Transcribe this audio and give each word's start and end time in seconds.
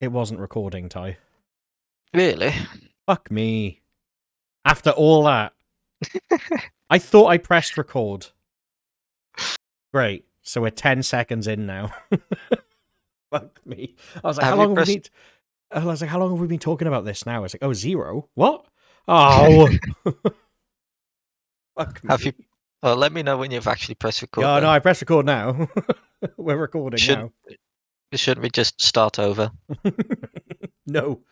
It 0.00 0.12
wasn't 0.12 0.40
recording, 0.40 0.88
Ty. 0.88 1.16
Really? 2.14 2.52
Fuck 3.06 3.30
me. 3.30 3.80
After 4.64 4.90
all 4.90 5.24
that, 5.24 5.54
I 6.90 6.98
thought 6.98 7.26
I 7.26 7.38
pressed 7.38 7.76
record. 7.76 8.26
Great. 9.92 10.24
So 10.42 10.60
we're 10.60 10.70
10 10.70 11.02
seconds 11.02 11.46
in 11.46 11.66
now. 11.66 11.92
Fuck 13.30 13.60
me. 13.66 13.96
I 14.22 14.26
was 14.28 14.36
like, 14.36 14.44
Have 14.44 14.54
how 14.54 14.64
long 14.64 14.76
have 14.76 14.86
we 14.86 14.94
been... 14.96 15.02
I 15.70 15.84
was 15.84 16.00
like, 16.00 16.08
how 16.10 16.18
long 16.18 16.30
have 16.30 16.40
we 16.40 16.46
been 16.46 16.58
talking 16.58 16.88
about 16.88 17.04
this 17.04 17.26
now? 17.26 17.44
It's 17.44 17.54
like, 17.54 17.64
oh, 17.64 17.72
zero? 17.72 18.28
What? 18.34 18.64
Oh. 19.10 19.70
Fuck 21.78 22.04
me. 22.04 22.10
Have 22.10 22.22
you? 22.22 22.34
Let 22.82 23.10
me 23.10 23.22
know 23.22 23.38
when 23.38 23.50
you've 23.50 23.66
actually 23.66 23.94
pressed 23.94 24.20
record. 24.20 24.42
Yeah, 24.42 24.54
then. 24.56 24.64
no, 24.64 24.68
I 24.68 24.80
pressed 24.80 25.00
record 25.00 25.24
now. 25.24 25.66
we're 26.36 26.58
recording 26.58 26.98
Should- 26.98 27.18
now. 27.18 27.32
Shouldn't 28.12 28.42
we 28.42 28.50
just 28.50 28.80
start 28.80 29.18
over? 29.18 29.50
no. 30.86 31.22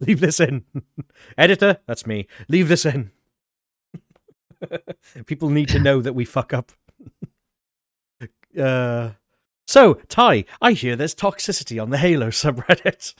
Leave 0.00 0.20
this 0.20 0.40
in. 0.40 0.64
Editor, 1.38 1.78
that's 1.86 2.06
me. 2.06 2.26
Leave 2.48 2.68
this 2.68 2.84
in. 2.84 3.12
People 5.26 5.50
need 5.50 5.68
to 5.68 5.78
know 5.78 6.00
that 6.00 6.14
we 6.14 6.24
fuck 6.24 6.52
up. 6.52 6.72
uh, 8.58 9.10
so, 9.66 9.94
Ty, 10.08 10.44
I 10.60 10.72
hear 10.72 10.96
there's 10.96 11.14
toxicity 11.14 11.80
on 11.80 11.90
the 11.90 11.98
Halo 11.98 12.28
subreddit. 12.28 13.14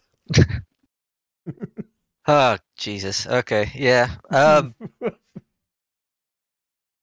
Oh, 2.27 2.57
Jesus. 2.77 3.27
Okay, 3.27 3.71
yeah. 3.75 4.17
Um, 4.31 4.75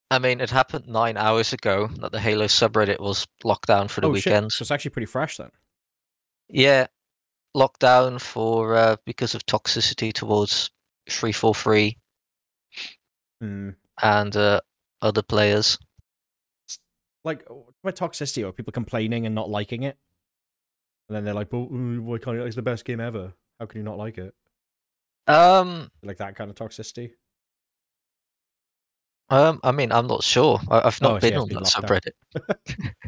I 0.10 0.20
mean, 0.20 0.42
it 0.42 0.50
happened 0.50 0.88
nine 0.88 1.16
hours 1.16 1.54
ago 1.54 1.90
that 2.00 2.12
the 2.12 2.20
Halo 2.20 2.46
subreddit 2.46 3.00
was 3.00 3.28
locked 3.44 3.68
down 3.68 3.88
for 3.88 4.02
the 4.02 4.08
oh, 4.10 4.16
shit. 4.16 4.32
weekend. 4.32 4.52
So 4.52 4.64
it's 4.64 4.72
actually 4.72 4.92
pretty 4.92 5.06
fresh 5.06 5.38
then. 5.38 5.52
Yeah, 6.52 6.86
lockdown 7.56 8.22
for 8.22 8.76
uh, 8.76 8.98
because 9.06 9.36
of 9.36 9.46
toxicity 9.46 10.14
towards 10.14 10.72
three 11.10 11.32
four 11.34 11.56
three 11.56 12.00
Hmm. 13.42 13.72
and 14.04 14.36
uh, 14.36 14.60
other 15.02 15.22
players. 15.22 15.78
Like, 17.24 17.48
by 17.84 17.92
toxicity, 17.92 18.48
are 18.48 18.52
people 18.52 18.72
complaining 18.74 19.26
and 19.26 19.36
not 19.36 19.50
liking 19.50 19.84
it? 19.84 19.98
And 21.10 21.16
then 21.16 21.24
they're 21.26 21.34
like, 21.34 21.52
well, 21.52 21.68
mm, 21.68 22.00
why 22.02 22.18
can't 22.18 22.38
you? 22.38 22.44
It's 22.46 22.56
the 22.56 22.62
best 22.62 22.86
game 22.86 23.00
ever. 23.00 23.34
How 23.60 23.66
can 23.68 23.80
you 23.80 23.84
not 23.84 23.98
like 23.98 24.18
it? 24.18 24.34
Um, 25.28 25.90
Like 26.04 26.18
that 26.18 26.36
kind 26.36 26.50
of 26.52 26.56
toxicity? 26.56 27.14
um, 29.30 29.60
I 29.64 29.72
mean, 29.72 29.92
I'm 29.92 30.08
not 30.08 30.24
sure. 30.24 30.60
I, 30.70 30.82
I've 30.86 31.02
not 31.02 31.14
Oh, 31.14 31.20
been 31.20 31.38
on 31.38 31.50
that 31.52 31.64
subreddit. 31.64 32.14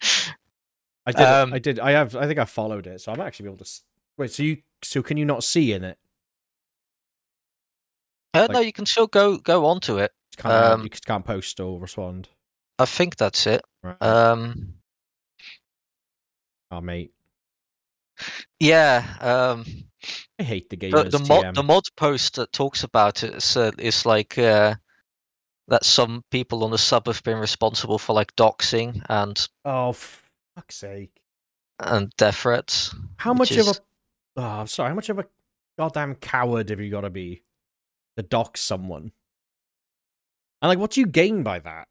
I 1.06 1.12
did. 1.12 1.26
Um, 1.26 1.52
I 1.52 1.58
did. 1.58 1.78
I 1.80 1.90
have. 1.92 2.16
I 2.16 2.26
think 2.26 2.38
I 2.38 2.44
followed 2.44 2.86
it, 2.86 3.00
so 3.00 3.12
I'm 3.12 3.20
actually 3.20 3.46
able 3.46 3.58
to. 3.64 3.70
Wait. 4.16 4.30
So 4.30 4.42
you. 4.42 4.58
So 4.82 5.02
can 5.02 5.16
you 5.16 5.24
not 5.24 5.44
see 5.44 5.72
in 5.72 5.84
it? 5.84 5.98
Uh, 8.34 8.48
no, 8.50 8.58
you 8.60 8.72
can 8.72 8.86
still 8.86 9.06
go 9.06 9.36
go 9.38 9.66
onto 9.66 9.98
it. 9.98 10.12
Can't, 10.36 10.52
add- 10.52 10.72
Um, 10.72 10.82
you 10.82 10.88
just 10.88 11.06
can't 11.06 11.24
post 11.24 11.60
or 11.60 11.78
respond. 11.80 12.28
I 12.78 12.86
think 12.86 13.16
that's 13.16 13.46
it. 13.46 13.62
Right. 13.82 14.00
Um, 14.02 14.74
oh 16.72 16.80
mate, 16.80 17.12
yeah. 18.58 19.04
Um, 19.20 19.64
I 20.38 20.42
hate 20.42 20.68
the 20.70 20.76
game. 20.76 20.90
the, 20.90 21.04
the 21.04 21.18
mod 21.28 21.54
the 21.54 21.62
mod 21.62 21.84
post 21.96 22.34
that 22.36 22.52
talks 22.52 22.82
about 22.82 23.22
it 23.22 23.34
is, 23.34 23.56
uh, 23.56 23.70
is 23.78 24.04
like 24.04 24.36
uh, 24.36 24.74
that 25.68 25.84
some 25.84 26.24
people 26.32 26.64
on 26.64 26.72
the 26.72 26.78
sub 26.78 27.06
have 27.06 27.22
been 27.22 27.38
responsible 27.38 27.98
for 27.98 28.12
like 28.14 28.34
doxing 28.36 29.00
and 29.08 29.48
oh 29.64 29.92
fuck's 30.54 30.76
sake! 30.76 31.20
and 31.80 32.10
death 32.16 32.36
threats. 32.36 32.94
How 33.16 33.34
much 33.34 33.50
of 33.52 33.58
is- 33.58 33.78
a? 33.78 34.40
Oh, 34.40 34.42
I'm 34.42 34.66
sorry. 34.66 34.88
How 34.90 34.94
much 34.94 35.08
of 35.08 35.18
a 35.18 35.26
goddamn 35.78 36.14
coward 36.16 36.70
have 36.70 36.80
you 36.80 36.90
got 36.90 37.02
to 37.02 37.10
be 37.10 37.42
to 38.16 38.22
dox 38.22 38.60
someone? 38.60 39.12
And 40.62 40.68
like, 40.68 40.78
what 40.78 40.92
do 40.92 41.00
you 41.00 41.06
gain 41.06 41.42
by 41.42 41.58
that? 41.60 41.88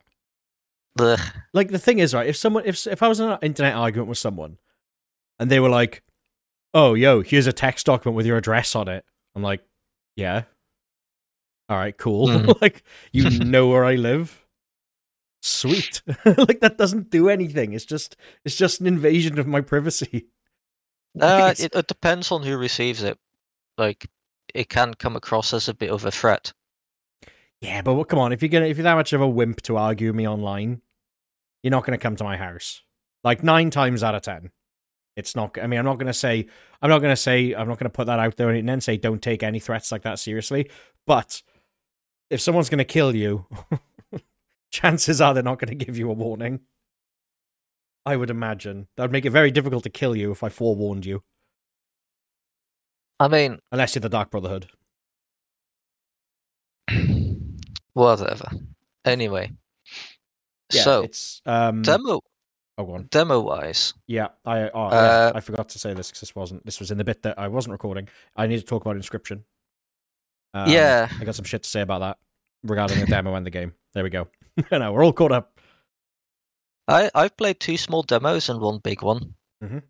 Like 1.54 1.70
the 1.70 1.80
thing 1.80 2.00
is, 2.00 2.14
right? 2.14 2.28
If 2.28 2.36
someone, 2.38 2.64
if 2.66 2.86
if 2.88 3.02
I 3.02 3.08
was 3.08 3.20
in 3.20 3.30
an 3.30 3.40
internet 3.42 3.76
argument 3.76 4.10
with 4.10 4.18
someone, 4.18 4.58
and 5.40 5.50
they 5.50 5.60
were 5.60 5.70
like, 5.70 6.04
"Oh, 6.74 6.94
yo, 6.94 7.22
here's 7.22 7.48
a 7.48 7.54
text 7.54 7.86
document 7.88 8.16
with 8.16 8.26
your 8.28 8.38
address 8.38 8.76
on 8.76 8.88
it," 8.88 9.04
I'm 9.36 9.42
like, 9.42 9.64
"Yeah, 10.16 10.44
all 11.70 11.78
right, 11.78 11.98
cool. 11.98 12.28
Mhm. 12.28 12.56
like, 12.62 12.84
you 13.12 13.30
know 13.44 13.68
where 13.70 13.86
I 13.86 13.96
live. 13.96 14.43
Sweet. 15.46 16.02
like 16.26 16.62
that 16.62 16.78
doesn't 16.78 17.09
do 17.09 17.28
anything. 17.28 17.74
It's 17.74 17.84
just 17.84 18.16
it's 18.46 18.56
just 18.56 18.80
an 18.80 18.88
invasion 18.88 19.38
of 19.38 19.46
my 19.46 19.59
privacy. 19.59 20.28
uh, 21.20 21.54
it, 21.59 21.76
it 21.76 21.88
depends 21.88 22.31
on 22.31 22.44
who 22.44 22.56
receives 22.56 23.04
it. 23.04 23.20
Like 23.78 24.08
it 24.54 24.70
can 24.70 24.94
come 24.94 25.18
across 25.18 25.54
as 25.54 25.68
a 25.68 25.74
bit 25.74 25.90
of 25.90 26.06
a 26.06 26.12
threat. 26.12 26.54
Yeah, 27.59 27.81
but 27.81 27.96
what, 27.96 28.08
come 28.08 28.20
on, 28.20 28.31
if 28.31 28.42
you're 28.42 28.48
gonna 28.48 28.68
if 28.68 28.78
you're 28.78 28.86
that 28.86 28.96
much 28.96 29.12
of 29.12 29.20
a 29.20 29.28
wimp 29.28 29.62
to 29.64 29.76
argue 29.76 30.14
me 30.14 30.26
online, 30.26 30.81
you're 31.62 31.72
not 31.72 31.86
gonna 31.86 31.98
come 31.98 32.16
to 32.16 32.24
my 32.24 32.38
house. 32.38 32.81
Like 33.25 33.44
nine 33.44 33.70
times 33.70 34.02
out 34.02 34.16
of 34.16 34.22
ten, 34.22 34.50
it's 35.18 35.36
not. 35.36 35.58
I 35.62 35.68
mean, 35.68 35.78
I'm 35.78 35.86
not 35.86 36.00
gonna 36.00 36.14
say 36.14 36.48
I'm 36.81 36.90
not 36.90 37.00
gonna 37.00 37.18
say 37.18 37.54
I'm 37.54 37.68
not 37.68 37.80
gonna 37.80 37.90
put 37.90 38.08
that 38.08 38.20
out 38.20 38.38
there 38.38 38.50
and 38.50 38.70
then 38.70 38.80
say 38.80 38.96
don't 38.96 39.22
take 39.22 39.44
any 39.44 39.60
threats 39.60 39.92
like 39.92 40.04
that 40.04 40.20
seriously. 40.20 40.70
But 41.06 41.42
if 42.30 42.40
someone's 42.40 42.70
gonna 42.70 42.86
kill 42.86 43.14
you, 43.14 43.46
chances 44.74 45.22
are 45.22 45.34
they're 45.34 45.44
not 45.44 45.60
gonna 45.60 45.76
give 45.76 45.98
you 45.98 46.10
a 46.10 46.14
warning. 46.14 46.62
I 48.06 48.18
would 48.18 48.30
imagine 48.30 48.88
that 48.98 49.04
would 49.04 49.14
make 49.14 49.26
it 49.26 49.30
very 49.30 49.52
difficult 49.52 49.84
to 49.84 49.90
kill 49.90 50.16
you 50.16 50.32
if 50.32 50.44
I 50.44 50.50
forewarned 50.50 51.06
you, 51.06 51.24
I 53.20 53.30
mean, 53.30 53.60
unless 53.72 53.96
you're 53.96 54.02
the 54.02 54.10
Dark 54.10 54.32
Brotherhood. 54.32 54.68
whatever. 57.94 58.50
Anyway, 59.06 59.52
Yeah, 60.72 60.84
so 60.84 61.04
it's 61.04 61.42
um. 61.46 61.84
demo 61.84 62.20
oh, 62.78 62.86
go 62.86 62.96
on. 62.96 63.08
demo 63.12 63.40
wise, 63.40 63.94
Yeah, 64.08 64.30
I 64.46 64.70
oh, 64.70 64.90
yeah, 64.90 64.98
Uh, 64.98 65.32
I 65.36 65.40
forgot 65.40 65.70
to 65.70 65.80
say 65.80 65.94
this 65.94 66.10
because 66.10 66.22
this 66.22 66.36
wasn't 66.36 66.66
this 66.66 66.80
was 66.80 66.92
in 66.92 66.98
the 66.98 67.04
bit 67.06 67.22
that 67.24 67.40
I 67.40 67.48
wasn't 67.48 67.72
recording. 67.72 68.10
I 68.36 68.48
need 68.48 68.58
to 68.60 68.66
talk 68.66 68.82
about 68.82 68.98
inscription. 68.98 69.46
Um, 70.54 70.70
yeah, 70.70 71.08
I 71.20 71.24
got 71.24 71.36
some 71.36 71.46
shit 71.46 71.64
to 71.64 71.70
say 71.70 71.82
about 71.82 72.00
that 72.00 72.18
regarding 72.64 73.00
the 73.00 73.06
demo 73.06 73.36
and 73.36 73.46
the 73.46 73.52
game. 73.52 73.74
There 73.94 74.04
we 74.04 74.10
go. 74.10 74.28
no, 74.72 74.91
we're 74.91 75.03
all 75.03 75.14
caught 75.14 75.31
up. 75.31 75.59
I 76.88 77.09
I've 77.16 77.38
played 77.38 77.59
two 77.59 77.78
small 77.78 78.03
demos 78.03 78.50
and 78.50 78.59
one 78.59 78.80
big 78.80 79.02
one. 79.02 79.36
Mhm. 79.64 79.84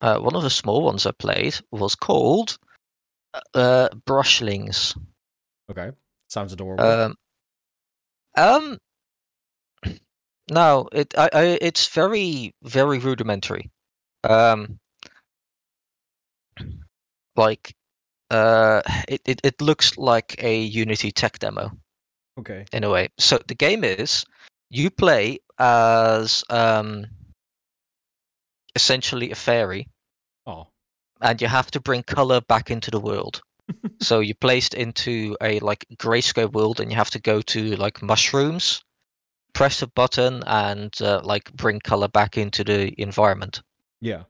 Uh, 0.00 0.18
one 0.18 0.34
of 0.34 0.42
the 0.42 0.50
small 0.50 0.82
ones 0.82 1.04
I 1.04 1.12
played 1.12 1.60
was 1.70 1.94
called 1.94 2.58
uh, 3.54 3.88
Brushlings. 4.06 4.96
Okay, 5.70 5.90
sounds 6.28 6.52
adorable. 6.52 6.84
Um, 6.84 7.16
um, 8.36 8.78
no, 10.50 10.88
it 10.92 11.14
I, 11.16 11.28
I 11.32 11.58
it's 11.60 11.88
very 11.88 12.54
very 12.62 12.98
rudimentary. 12.98 13.70
Um, 14.24 14.78
like, 17.36 17.74
uh, 18.30 18.82
it, 19.08 19.20
it 19.26 19.40
it 19.44 19.60
looks 19.60 19.98
like 19.98 20.42
a 20.42 20.60
Unity 20.60 21.12
tech 21.12 21.38
demo 21.38 21.70
okay, 22.38 22.64
in 22.72 22.84
a 22.84 22.90
way. 22.90 23.08
So 23.18 23.38
the 23.46 23.54
game 23.54 23.84
is 23.84 24.24
you 24.70 24.90
play 24.90 25.40
as 25.58 26.44
um 26.50 27.06
essentially 28.74 29.30
a 29.30 29.34
fairy, 29.34 29.88
oh, 30.46 30.68
and 31.20 31.40
you 31.40 31.48
have 31.48 31.70
to 31.72 31.80
bring 31.80 32.02
color 32.02 32.40
back 32.40 32.70
into 32.70 32.90
the 32.90 33.00
world. 33.00 33.42
so 34.00 34.20
you're 34.20 34.34
placed 34.40 34.74
into 34.74 35.36
a 35.42 35.60
like 35.60 35.84
grayscale 35.96 36.52
world, 36.52 36.80
and 36.80 36.90
you 36.90 36.96
have 36.96 37.10
to 37.10 37.20
go 37.20 37.40
to 37.42 37.76
like 37.76 38.02
mushrooms, 38.02 38.82
press 39.52 39.82
a 39.82 39.86
button, 39.86 40.42
and 40.46 40.94
uh, 41.02 41.20
like 41.24 41.52
bring 41.52 41.80
color 41.80 42.08
back 42.08 42.36
into 42.36 42.64
the 42.64 42.94
environment. 43.00 43.62
yeah, 44.00 44.24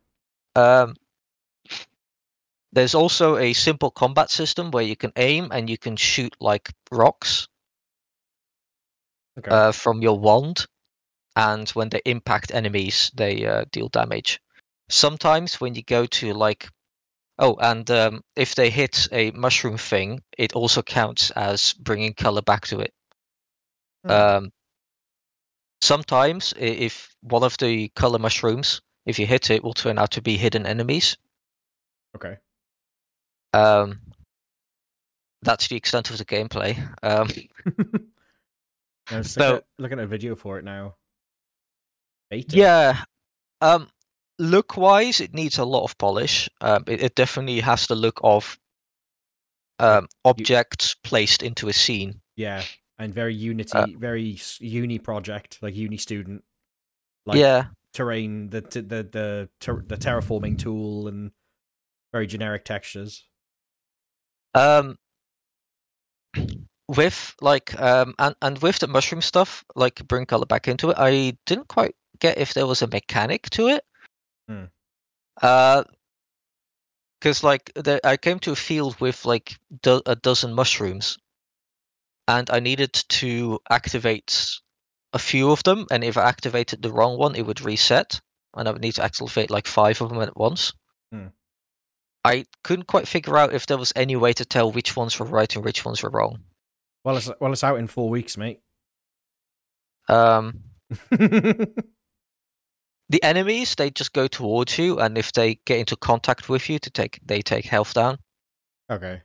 Um, 0.57 0.95
there's 2.73 2.95
also 2.95 3.37
a 3.37 3.53
simple 3.53 3.91
combat 3.91 4.31
system 4.31 4.71
where 4.71 4.85
you 4.85 4.97
can 4.97 5.13
aim 5.17 5.49
and 5.51 5.69
you 5.69 5.77
can 5.77 5.97
shoot 5.97 6.35
like 6.41 6.71
rocks 6.91 7.49
okay, 9.39 9.51
uh, 9.51 9.73
from 9.73 10.03
your 10.03 10.19
wand, 10.19 10.67
and 11.37 11.69
when 11.71 11.89
they 11.89 12.01
impact 12.05 12.53
enemies, 12.55 13.11
they 13.15 13.47
uh, 13.47 13.65
deal 13.73 13.89
damage. 13.89 14.41
Sometimes 14.89 15.61
when 15.61 15.75
you 15.75 15.83
go 15.83 16.07
to 16.07 16.33
like, 16.33 16.69
oh, 17.39 17.57
and 17.61 17.91
um, 17.91 18.23
if 18.37 18.55
they 18.55 18.71
hit 18.71 19.09
a 19.13 19.31
mushroom 19.33 19.79
thing, 19.79 20.23
it 20.37 20.55
also 20.55 20.83
counts 20.83 21.31
as 21.33 21.73
bringing 21.75 22.15
color 22.15 22.43
back 22.43 22.67
to 22.69 22.81
it. 22.81 22.93
Hmm. 24.05 24.11
Um, 24.11 24.53
sometimes 25.81 26.53
if 26.59 27.15
one 27.23 27.43
of 27.43 27.57
the 27.59 27.89
color 27.91 28.19
mushrooms, 28.19 28.81
if 29.07 29.19
you 29.19 29.27
hit 29.27 29.51
it, 29.51 29.63
will 29.63 29.75
turn 29.75 29.99
out 29.99 30.11
to 30.13 30.23
be 30.23 30.37
hidden 30.37 30.67
enemies. 30.67 31.17
okay. 32.17 32.37
Um, 33.53 34.01
that's 35.43 35.69
the 35.69 35.77
extent 35.77 36.11
of 36.11 36.19
the 36.19 36.25
gameplay. 36.25 36.77
Um, 37.03 37.29
I 39.11 39.23
So- 39.23 39.41
looking, 39.41 39.57
at, 39.57 39.65
looking 39.79 39.99
at 39.99 40.05
a 40.05 40.09
video 40.09 40.35
for 40.37 40.59
it 40.59 40.65
now. 40.65 40.97
Beta. 42.31 42.57
Yeah. 42.57 43.05
Um 43.61 43.89
look 44.39 44.77
wise, 44.77 45.21
it 45.21 45.35
needs 45.35 45.59
a 45.59 45.65
lot 45.65 45.85
of 45.85 45.99
polish. 45.99 46.49
Um, 46.63 46.85
it, 46.87 47.03
it 47.03 47.15
definitely 47.15 47.61
has 47.61 47.87
the 47.87 47.95
look 47.95 48.21
of 48.25 48.59
um, 49.79 50.09
objects 50.25 50.95
placed 51.05 51.43
into 51.43 51.69
a 51.69 51.73
scene. 51.75 52.21
Yeah, 52.37 52.63
and 52.99 53.13
very 53.13 53.35
Unity, 53.35 53.71
Uh, 53.77 53.87
very 53.99 54.39
uni 54.61 54.99
project, 54.99 55.59
like 55.61 55.75
uni 55.75 55.99
student. 55.99 56.43
Like 57.27 57.39
yeah, 57.39 57.67
terrain, 57.93 58.49
the 58.49 58.63
the 58.63 58.81
the 58.83 59.49
ter- 59.61 59.85
the 59.87 59.97
terraforming 59.99 60.59
tool, 60.59 61.07
and 61.09 61.33
very 62.13 62.27
generic 62.27 62.65
textures. 62.65 63.27
um, 64.55 64.97
with 66.97 67.37
like 67.41 67.81
um, 67.81 68.15
and 68.19 68.35
and 68.43 68.59
with 68.59 68.81
the 68.81 68.89
mushroom 68.89 69.23
stuff, 69.23 69.65
like 69.77 70.07
bring 70.09 70.27
color 70.27 70.47
back 70.47 70.67
into 70.67 70.91
it. 70.91 70.97
I 70.99 71.37
didn't 71.47 71.69
quite 71.69 71.95
get 72.19 72.39
if 72.39 72.53
there 72.55 72.67
was 72.67 72.83
a 72.83 72.89
mechanic 72.89 73.49
to 73.51 73.69
it. 73.69 73.85
Hmm. 74.49 74.65
Uh, 75.41 75.85
because 77.21 77.45
like 77.45 77.71
the, 77.75 78.01
I 78.05 78.17
came 78.17 78.39
to 78.41 78.53
a 78.53 78.57
field 78.57 78.99
with 79.01 79.25
like 79.25 79.57
do- 79.83 80.03
a 80.05 80.17
dozen 80.17 80.53
mushrooms, 80.55 81.19
and 82.27 82.51
I 82.51 82.59
needed 82.59 82.93
to 82.93 83.61
activate 83.71 84.59
a 85.13 85.19
few 85.19 85.53
of 85.53 85.63
them. 85.63 85.87
And 85.93 86.03
if 86.03 86.17
I 86.17 86.29
activated 86.29 86.83
the 86.83 86.93
wrong 86.93 87.19
one, 87.19 87.37
it 87.37 87.47
would 87.47 87.61
reset, 87.61 88.21
and 88.57 88.67
I 88.67 88.73
would 88.73 88.83
need 88.83 88.97
to 88.97 89.05
activate 89.05 89.51
like 89.51 89.69
five 89.69 90.01
of 90.01 90.09
them 90.09 90.23
at 90.23 90.37
once. 90.37 90.73
Hmm. 91.13 91.29
I 92.25 92.47
couldn't 92.65 92.89
quite 92.89 93.07
figure 93.07 93.39
out 93.39 93.55
if 93.55 93.67
there 93.67 93.79
was 93.79 93.93
any 93.95 94.17
way 94.17 94.33
to 94.33 94.45
tell 94.45 94.73
which 94.73 94.97
ones 94.97 95.19
were 95.19 95.27
right 95.27 95.55
and 95.55 95.65
which 95.65 95.85
ones 95.85 96.03
were 96.03 96.11
wrong. 96.11 96.43
Well, 97.05 97.17
it's 97.17 97.31
well, 97.41 97.53
it's 97.53 97.65
out 97.65 97.79
in 97.79 97.87
four 97.87 98.09
weeks, 98.09 98.37
mate. 98.37 98.61
Um, 100.09 100.61
the 101.11 101.73
enemies 103.23 103.75
they 103.75 103.91
just 103.91 104.13
go 104.13 104.27
towards 104.27 104.77
you, 104.79 104.99
and 104.99 105.17
if 105.17 105.33
they 105.33 105.57
get 105.65 105.79
into 105.79 105.97
contact 105.97 106.49
with 106.49 106.69
you, 106.69 106.79
to 106.79 106.91
take 106.91 107.21
they 107.25 107.43
take 107.43 107.65
health 107.65 107.95
down. 107.95 108.19
okay. 108.91 109.23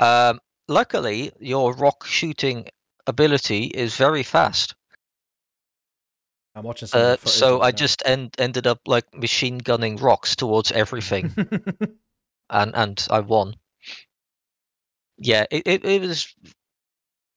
Um, 0.00 0.40
luckily, 0.68 1.32
your 1.40 1.74
rock 1.74 2.06
shooting 2.06 2.66
ability 3.06 3.64
is 3.64 3.96
very 3.96 4.22
fast. 4.22 4.74
I'm 6.54 6.64
watching 6.64 6.88
some. 6.88 7.00
Uh, 7.00 7.16
so 7.24 7.62
I 7.62 7.70
now. 7.70 7.76
just 7.76 8.02
end, 8.06 8.34
ended 8.38 8.66
up 8.66 8.80
like 8.86 9.12
machine 9.14 9.58
gunning 9.58 9.96
rocks 9.96 10.34
towards 10.34 10.72
everything, 10.72 11.32
and 12.50 12.74
and 12.74 13.06
I 13.10 13.20
won. 13.20 13.54
Yeah, 15.18 15.46
it, 15.50 15.62
it 15.66 15.84
it 15.84 16.00
was 16.00 16.34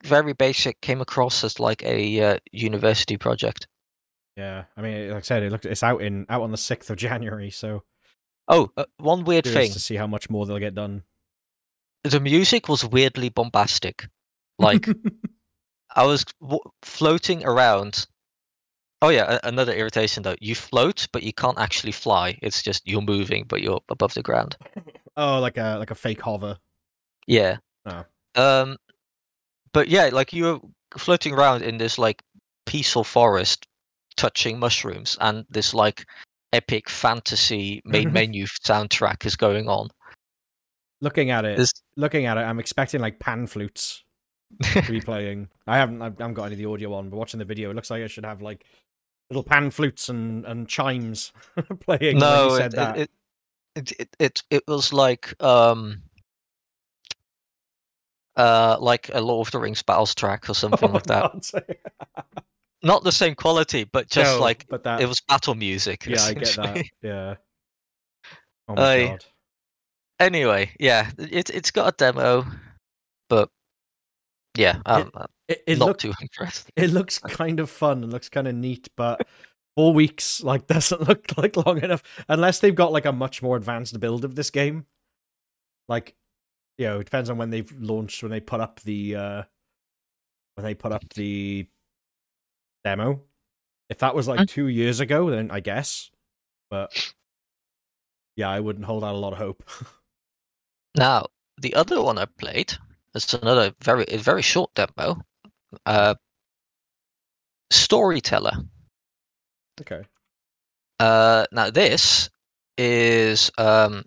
very 0.03 0.33
basic. 0.33 0.81
Came 0.81 1.01
across 1.01 1.43
as 1.43 1.59
like 1.59 1.83
a 1.83 2.21
uh, 2.21 2.37
university 2.51 3.17
project. 3.17 3.67
yeah, 4.37 4.65
I 4.77 4.81
mean, 4.81 5.09
like 5.09 5.17
I 5.17 5.21
said, 5.21 5.43
it 5.43 5.51
looks 5.51 5.65
it's 5.65 5.83
out 5.83 6.01
in 6.01 6.25
out 6.29 6.41
on 6.41 6.51
the 6.51 6.57
sixth 6.57 6.89
of 6.89 6.97
January, 6.97 7.49
so 7.51 7.83
Oh, 8.47 8.69
uh, 8.75 8.85
one 8.97 9.23
weird 9.23 9.45
thing: 9.45 9.71
to 9.71 9.79
see 9.79 9.95
how 9.95 10.07
much 10.07 10.29
more 10.29 10.45
they'll 10.45 10.57
get 10.59 10.75
done. 10.75 11.03
the 12.03 12.19
music 12.19 12.67
was 12.67 12.83
weirdly 12.83 13.29
bombastic. 13.29 14.07
Like 14.59 14.87
I 15.95 16.05
was 16.05 16.25
w- 16.41 16.59
floating 16.81 17.45
around. 17.45 18.07
Oh 19.01 19.09
yeah, 19.09 19.39
a- 19.43 19.47
another 19.47 19.73
irritation 19.73 20.23
though. 20.23 20.35
You 20.39 20.55
float, 20.55 21.07
but 21.11 21.23
you 21.23 21.33
can't 21.33 21.59
actually 21.59 21.91
fly. 21.91 22.37
It's 22.41 22.61
just 22.61 22.87
you're 22.87 23.01
moving, 23.01 23.45
but 23.47 23.61
you're 23.61 23.81
above 23.89 24.13
the 24.13 24.23
ground. 24.23 24.57
oh, 25.17 25.39
like 25.39 25.57
a 25.57 25.77
like 25.77 25.91
a 25.91 25.95
fake 25.95 26.21
hover. 26.21 26.57
Yeah. 27.27 27.57
Oh. 27.85 28.03
Um, 28.35 28.77
but 29.73 29.87
yeah, 29.87 30.09
like 30.11 30.33
you're 30.33 30.61
floating 30.97 31.33
around 31.33 31.63
in 31.63 31.77
this 31.77 31.97
like 31.97 32.21
peaceful 32.65 33.03
forest, 33.03 33.65
touching 34.17 34.59
mushrooms, 34.59 35.17
and 35.21 35.45
this 35.49 35.73
like 35.73 36.05
epic 36.53 36.89
fantasy 36.89 37.81
main 37.85 38.09
Mhm. 38.09 38.13
menu 38.13 38.45
soundtrack 38.45 39.25
is 39.25 39.35
going 39.35 39.67
on. 39.69 39.89
Looking 40.99 41.31
at 41.31 41.45
it, 41.45 41.71
looking 41.95 42.25
at 42.25 42.37
it, 42.37 42.41
I'm 42.41 42.59
expecting 42.59 43.01
like 43.01 43.19
pan 43.19 43.47
flutes 43.47 44.03
to 44.61 44.91
be 44.91 44.99
playing. 45.05 45.49
I 45.65 45.77
haven't, 45.77 46.01
I 46.01 46.05
haven't 46.05 46.33
got 46.35 46.43
any 46.45 46.53
of 46.53 46.59
the 46.59 46.65
audio 46.65 46.93
on, 46.93 47.09
but 47.09 47.17
watching 47.17 47.39
the 47.39 47.45
video, 47.45 47.71
it 47.71 47.75
looks 47.75 47.89
like 47.89 48.03
I 48.03 48.07
should 48.07 48.25
have 48.25 48.41
like 48.41 48.65
little 49.29 49.43
pan 49.43 49.71
flutes 49.71 50.09
and 50.09 50.45
and 50.45 50.67
chimes 50.67 51.31
playing. 51.79 52.17
when 52.17 52.19
no, 52.19 52.53
it, 52.53 52.57
said 52.57 52.71
that. 52.73 52.97
it, 52.97 53.11
it, 53.75 53.91
it 53.99 54.15
it 54.19 54.43
it 54.51 54.63
was 54.67 54.93
like 54.93 55.41
um 55.41 56.03
uh 58.37 58.77
like 58.79 59.09
a 59.13 59.21
Lord 59.21 59.47
of 59.47 59.51
the 59.51 59.59
Rings 59.59 59.83
battles 59.83 60.15
track 60.15 60.49
or 60.49 60.53
something 60.55 60.89
Oh, 60.89 60.93
like 60.93 61.05
that. 61.07 61.31
Not 62.83 63.03
the 63.03 63.11
same 63.11 63.35
quality, 63.35 63.83
but 63.83 64.09
just 64.09 64.35
No, 64.35 64.41
like 64.41 64.65
but 64.69 64.83
that, 64.83 65.01
it 65.01 65.05
was 65.05 65.21
battle 65.21 65.55
music. 65.55 66.07
yeah, 66.07 66.23
I 66.23 66.33
get 66.33 66.55
that. 66.55 66.83
Yeah. 67.03 67.35
Oh 68.67 68.75
my 68.75 68.81
Aye. 68.81 69.05
god. 69.07 69.25
anyway, 70.19 70.71
yeah, 70.79 71.11
it 71.17 71.49
it's 71.49 71.71
got 71.71 71.93
a 71.93 71.97
demo, 71.97 72.45
but 73.29 73.49
yeah, 74.57 74.81
I'm 74.85 75.09
I'm 75.15 75.25
It, 75.47 75.63
it 75.67 75.79
not 75.79 75.87
look, 75.87 75.99
too 75.99 76.13
it 76.75 76.91
looks 76.91 77.19
kind 77.27 77.59
of 77.59 77.69
fun. 77.69 78.03
It 78.03 78.07
looks 78.09 78.29
kind 78.29 78.47
of 78.47 78.55
neat, 78.55 78.89
but 78.95 79.27
four 79.75 79.93
weeks 79.93 80.43
like 80.43 80.67
doesn't 80.67 81.07
look 81.07 81.37
like 81.37 81.55
long 81.57 81.81
enough 81.83 82.03
unless 82.27 82.59
they've 82.59 82.75
got 82.75 82.91
like 82.91 83.05
a 83.05 83.11
much 83.11 83.41
more 83.41 83.57
advanced 83.57 83.99
build 83.99 84.25
of 84.25 84.35
this 84.35 84.49
game. 84.49 84.85
Like, 85.87 86.15
you 86.81 86.87
know, 86.87 86.99
it 86.99 87.03
depends 87.03 87.29
on 87.29 87.37
when 87.37 87.51
they've 87.51 87.71
launched 87.79 88.23
when 88.23 88.31
they 88.31 88.39
put 88.39 88.59
up 88.59 88.79
the 88.79 89.15
uh 89.15 89.43
when 90.55 90.65
they 90.65 90.73
put 90.73 90.91
up 90.91 91.07
the 91.13 91.67
demo. 92.83 93.21
If 93.87 93.99
that 93.99 94.15
was 94.15 94.27
like 94.27 94.47
two 94.47 94.67
years 94.67 94.99
ago, 94.99 95.29
then 95.29 95.51
I 95.51 95.59
guess. 95.59 96.09
But 96.71 97.13
yeah, 98.35 98.49
I 98.49 98.59
wouldn't 98.61 98.85
hold 98.85 99.03
out 99.03 99.13
a 99.13 99.17
lot 99.17 99.33
of 99.33 99.39
hope. 99.39 99.63
Now, 100.93 101.27
the 101.57 101.75
other 101.75 102.01
one 102.01 102.17
I 102.17 102.25
played 102.25 102.73
is 103.15 103.33
another 103.33 103.73
very 103.81 104.03
very 104.17 104.41
short 104.41 104.71
demo. 104.73 105.21
Uh, 105.85 106.15
Storyteller. 107.69 108.57
okay. 109.79 110.03
Uh, 110.99 111.45
now 111.53 111.69
this 111.69 112.29
is 112.77 113.51
um, 113.57 114.03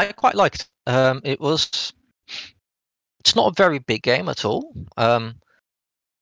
I 0.00 0.12
quite 0.12 0.34
liked. 0.34 0.68
Um, 0.86 1.20
it 1.24 1.40
was. 1.40 1.92
It's 3.20 3.36
not 3.36 3.52
a 3.52 3.54
very 3.62 3.78
big 3.78 4.02
game 4.02 4.28
at 4.30 4.44
all. 4.44 4.72
Um, 4.96 5.34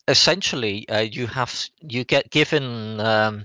essentially, 0.08 0.88
uh, 0.88 1.00
you 1.00 1.26
have 1.28 1.54
you 1.80 2.04
get 2.04 2.30
given 2.30 2.98
um, 3.00 3.44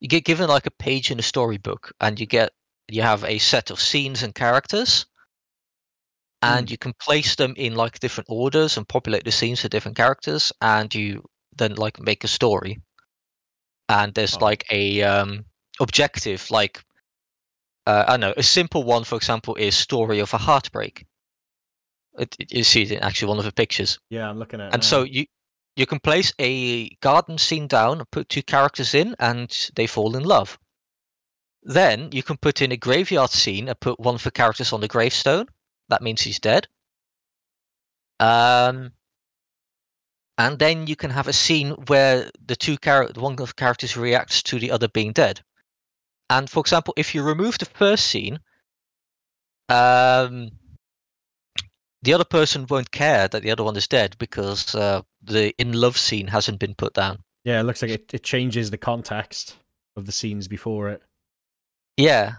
you 0.00 0.08
get 0.08 0.24
given 0.24 0.48
like 0.48 0.66
a 0.66 0.70
page 0.72 1.10
in 1.12 1.18
a 1.20 1.22
storybook, 1.22 1.92
and 2.00 2.18
you 2.18 2.26
get 2.26 2.50
you 2.88 3.02
have 3.02 3.24
a 3.24 3.38
set 3.38 3.70
of 3.70 3.80
scenes 3.80 4.22
and 4.24 4.34
characters, 4.34 5.06
and 6.42 6.70
you 6.70 6.76
can 6.76 6.92
place 6.94 7.36
them 7.36 7.54
in 7.56 7.76
like 7.76 8.00
different 8.00 8.26
orders 8.28 8.76
and 8.76 8.88
populate 8.88 9.24
the 9.24 9.30
scenes 9.30 9.62
with 9.62 9.70
different 9.70 9.96
characters, 9.96 10.52
and 10.60 10.92
you 10.92 11.22
then 11.56 11.74
like 11.76 12.00
make 12.00 12.24
a 12.24 12.28
story. 12.28 12.80
And 13.88 14.12
there's 14.14 14.36
Oh. 14.36 14.44
like 14.44 14.64
a 14.72 15.02
um, 15.02 15.44
objective, 15.78 16.50
like 16.50 16.82
uh, 17.86 18.04
I 18.06 18.10
don't 18.12 18.20
know, 18.20 18.34
a 18.36 18.42
simple 18.42 18.84
one, 18.84 19.04
for 19.04 19.16
example, 19.16 19.54
is 19.56 19.74
story 19.76 20.20
of 20.20 20.32
a 20.34 20.38
heartbreak. 20.38 21.06
It, 22.18 22.36
it- 22.38 22.52
you 22.52 22.64
see 22.64 22.82
it 22.82 22.92
in 22.92 22.98
actually 23.00 23.28
one 23.28 23.38
of 23.38 23.44
the 23.44 23.52
pictures, 23.52 23.98
Yeah, 24.10 24.28
I'm 24.28 24.38
looking 24.38 24.60
at 24.60 24.68
it 24.68 24.74
and 24.74 24.82
now. 24.82 24.86
so 24.86 25.02
you 25.02 25.26
you 25.76 25.86
can 25.86 26.00
place 26.00 26.32
a 26.38 26.90
garden 26.96 27.38
scene 27.38 27.66
down 27.66 27.98
and 27.98 28.10
put 28.10 28.28
two 28.28 28.42
characters 28.42 28.94
in, 28.94 29.16
and 29.18 29.70
they 29.74 29.86
fall 29.86 30.16
in 30.16 30.22
love. 30.24 30.58
Then 31.62 32.10
you 32.12 32.22
can 32.22 32.36
put 32.36 32.60
in 32.60 32.72
a 32.72 32.76
graveyard 32.76 33.30
scene 33.30 33.68
and 33.68 33.80
put 33.80 33.98
one 33.98 34.14
of 34.14 34.22
the 34.22 34.30
characters 34.30 34.72
on 34.74 34.80
the 34.82 34.88
gravestone. 34.88 35.46
That 35.88 36.02
means 36.02 36.20
he's 36.20 36.38
dead. 36.38 36.68
Um, 38.20 38.92
and 40.36 40.58
then 40.58 40.86
you 40.86 40.96
can 40.96 41.10
have 41.10 41.28
a 41.28 41.32
scene 41.32 41.70
where 41.88 42.30
the 42.46 42.56
two 42.56 42.76
char- 42.76 43.10
one 43.14 43.32
of 43.32 43.38
the 43.48 43.54
characters 43.54 43.96
reacts 43.96 44.42
to 44.44 44.58
the 44.58 44.70
other 44.72 44.88
being 44.88 45.12
dead. 45.12 45.40
And 46.30 46.48
for 46.48 46.60
example, 46.60 46.94
if 46.96 47.14
you 47.14 47.22
remove 47.22 47.58
the 47.58 47.66
first 47.66 48.06
scene, 48.06 48.40
um, 49.68 50.50
the 52.02 52.14
other 52.14 52.24
person 52.24 52.66
won't 52.68 52.90
care 52.90 53.28
that 53.28 53.42
the 53.42 53.50
other 53.50 53.64
one 53.64 53.76
is 53.76 53.86
dead 53.86 54.16
because 54.18 54.74
uh, 54.74 55.02
the 55.22 55.54
in 55.58 55.72
love 55.72 55.96
scene 55.96 56.26
hasn't 56.28 56.58
been 56.58 56.74
put 56.74 56.94
down. 56.94 57.22
Yeah, 57.44 57.60
it 57.60 57.64
looks 57.64 57.82
like 57.82 57.90
it, 57.90 58.14
it 58.14 58.22
changes 58.22 58.70
the 58.70 58.78
context 58.78 59.56
of 59.96 60.06
the 60.06 60.12
scenes 60.12 60.48
before 60.48 60.88
it. 60.88 61.02
Yeah. 61.96 62.36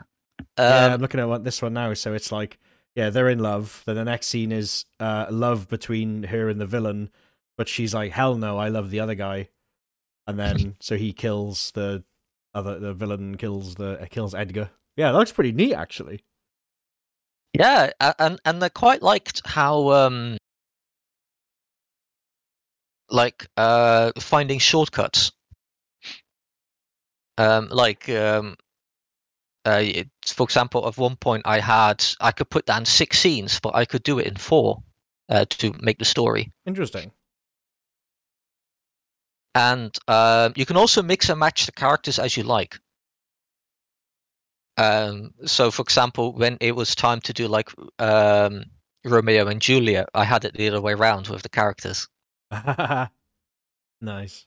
yeah, 0.57 0.85
Um, 0.85 0.91
I'm 0.93 1.01
looking 1.01 1.19
at 1.19 1.43
this 1.43 1.61
one 1.61 1.73
now. 1.73 1.93
So 1.93 2.13
it's 2.13 2.31
like, 2.31 2.57
yeah, 2.95 3.09
they're 3.09 3.29
in 3.29 3.39
love. 3.39 3.83
Then 3.85 3.95
the 3.95 4.05
next 4.05 4.27
scene 4.27 4.51
is 4.51 4.85
uh, 4.99 5.27
love 5.29 5.67
between 5.67 6.23
her 6.23 6.49
and 6.49 6.59
the 6.59 6.65
villain, 6.65 7.09
but 7.57 7.67
she's 7.67 7.93
like, 7.93 8.11
hell 8.11 8.35
no, 8.35 8.57
I 8.57 8.69
love 8.69 8.89
the 8.89 8.99
other 8.99 9.15
guy. 9.15 9.49
And 10.27 10.39
then 10.39 10.75
so 10.81 10.95
he 10.95 11.13
kills 11.13 11.71
the 11.71 12.03
other, 12.53 12.79
the 12.79 12.93
villain 12.93 13.37
kills 13.37 13.75
the 13.75 14.01
uh, 14.01 14.05
kills 14.09 14.33
Edgar. 14.35 14.69
Yeah, 14.95 15.11
that 15.11 15.17
looks 15.17 15.31
pretty 15.31 15.51
neat 15.51 15.73
actually. 15.73 16.23
Yeah, 17.53 17.91
and 18.19 18.39
and 18.45 18.61
they 18.61 18.69
quite 18.69 19.01
liked 19.01 19.41
how 19.45 19.89
um 19.91 20.37
like 23.09 23.47
uh 23.57 24.11
finding 24.19 24.59
shortcuts. 24.59 25.31
Um, 27.37 27.67
like 27.69 28.09
um, 28.09 28.55
uh, 29.65 29.81
it- 29.83 30.09
for 30.25 30.43
example, 30.43 30.87
at 30.87 30.97
one 30.97 31.15
point 31.15 31.43
I 31.45 31.59
had 31.59 32.03
I 32.21 32.31
could 32.31 32.49
put 32.49 32.65
down 32.65 32.85
six 32.85 33.19
scenes, 33.19 33.59
but 33.59 33.75
I 33.75 33.85
could 33.85 34.03
do 34.03 34.19
it 34.19 34.27
in 34.27 34.35
four 34.35 34.83
uh, 35.29 35.45
to 35.49 35.73
make 35.79 35.97
the 35.99 36.05
story. 36.05 36.51
Interesting. 36.65 37.11
And 39.55 39.95
um, 40.07 40.53
you 40.55 40.65
can 40.65 40.77
also 40.77 41.01
mix 41.03 41.29
and 41.29 41.39
match 41.39 41.65
the 41.65 41.71
characters 41.71 42.19
as 42.19 42.35
you 42.37 42.43
like. 42.43 42.79
Um, 44.77 45.31
so, 45.45 45.69
for 45.69 45.83
example, 45.83 46.33
when 46.33 46.57
it 46.59 46.75
was 46.75 46.95
time 46.95 47.21
to 47.21 47.33
do 47.33 47.47
like 47.47 47.69
um, 47.99 48.65
Romeo 49.05 49.47
and 49.47 49.61
Juliet, 49.61 50.09
I 50.15 50.23
had 50.23 50.45
it 50.45 50.53
the 50.55 50.67
other 50.67 50.81
way 50.81 50.93
around 50.93 51.27
with 51.27 51.43
the 51.43 51.49
characters. 51.49 52.07
nice. 54.01 54.45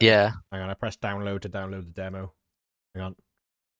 Yeah, 0.00 0.32
Hang 0.50 0.62
on, 0.62 0.70
I 0.70 0.74
press 0.74 0.96
download 0.96 1.42
to 1.42 1.48
download 1.48 1.84
the 1.84 1.90
demo. 1.92 2.32
Hang 2.94 3.04
on. 3.04 3.16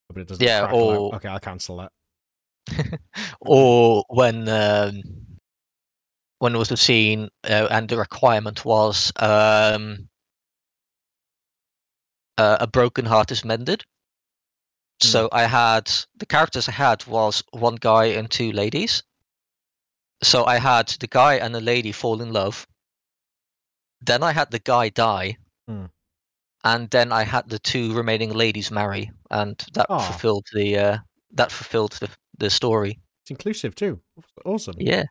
But 0.09 0.19
it 0.23 0.29
doesn't 0.29 0.45
Yeah, 0.47 0.65
out. 0.65 0.73
or- 0.73 1.15
Okay, 1.17 1.29
I'll 1.29 1.41
cancel 1.41 1.79
that. 1.79 3.01
or 3.41 4.05
when 4.09 4.49
um, 4.49 5.03
when 6.45 6.59
was 6.59 6.71
a 6.71 6.77
scene 6.77 7.31
uh, 7.49 7.69
and 7.71 7.89
the 7.89 7.97
requirement 7.97 8.67
was 8.67 9.11
um, 9.17 10.11
uh, 12.37 12.59
a 12.61 12.67
broken 12.67 13.07
heart 13.07 13.33
is 13.33 13.47
mended. 13.47 13.83
So 15.01 15.31
I 15.33 15.45
had 15.45 15.91
the 16.19 16.27
characters 16.27 16.69
I 16.69 16.73
had 16.73 17.07
was 17.07 17.43
one 17.53 17.77
guy 17.77 18.05
and 18.19 18.31
two 18.31 18.53
ladies. 18.53 19.03
So 20.23 20.45
I 20.45 20.59
had 20.59 20.89
the 21.01 21.07
guy 21.07 21.37
and 21.37 21.55
the 21.55 21.63
lady 21.63 21.93
fall 21.93 22.21
in 22.21 22.31
love. 22.31 22.67
Then 24.03 24.23
I 24.23 24.33
had 24.33 24.51
the 24.51 24.59
guy 24.59 24.91
die. 24.91 25.39
Hmm. 25.67 25.87
And 26.63 26.91
then 26.91 27.11
I 27.11 27.25
had 27.25 27.49
the 27.49 27.59
two 27.59 27.95
remaining 27.95 28.35
ladies 28.35 28.71
marry, 28.71 29.11
and 29.31 29.57
that 29.73 29.87
Aw. 29.89 29.99
fulfilled 29.99 30.47
the 30.53 30.79
uh, 30.79 30.99
that 31.33 31.51
fulfilled 31.53 31.93
the 32.01 32.11
the 32.37 32.51
story. 32.51 33.01
It's 33.23 33.31
inclusive 33.31 33.75
too. 33.75 34.01
Awesome. 34.45 34.75
Yeah. 34.79 35.05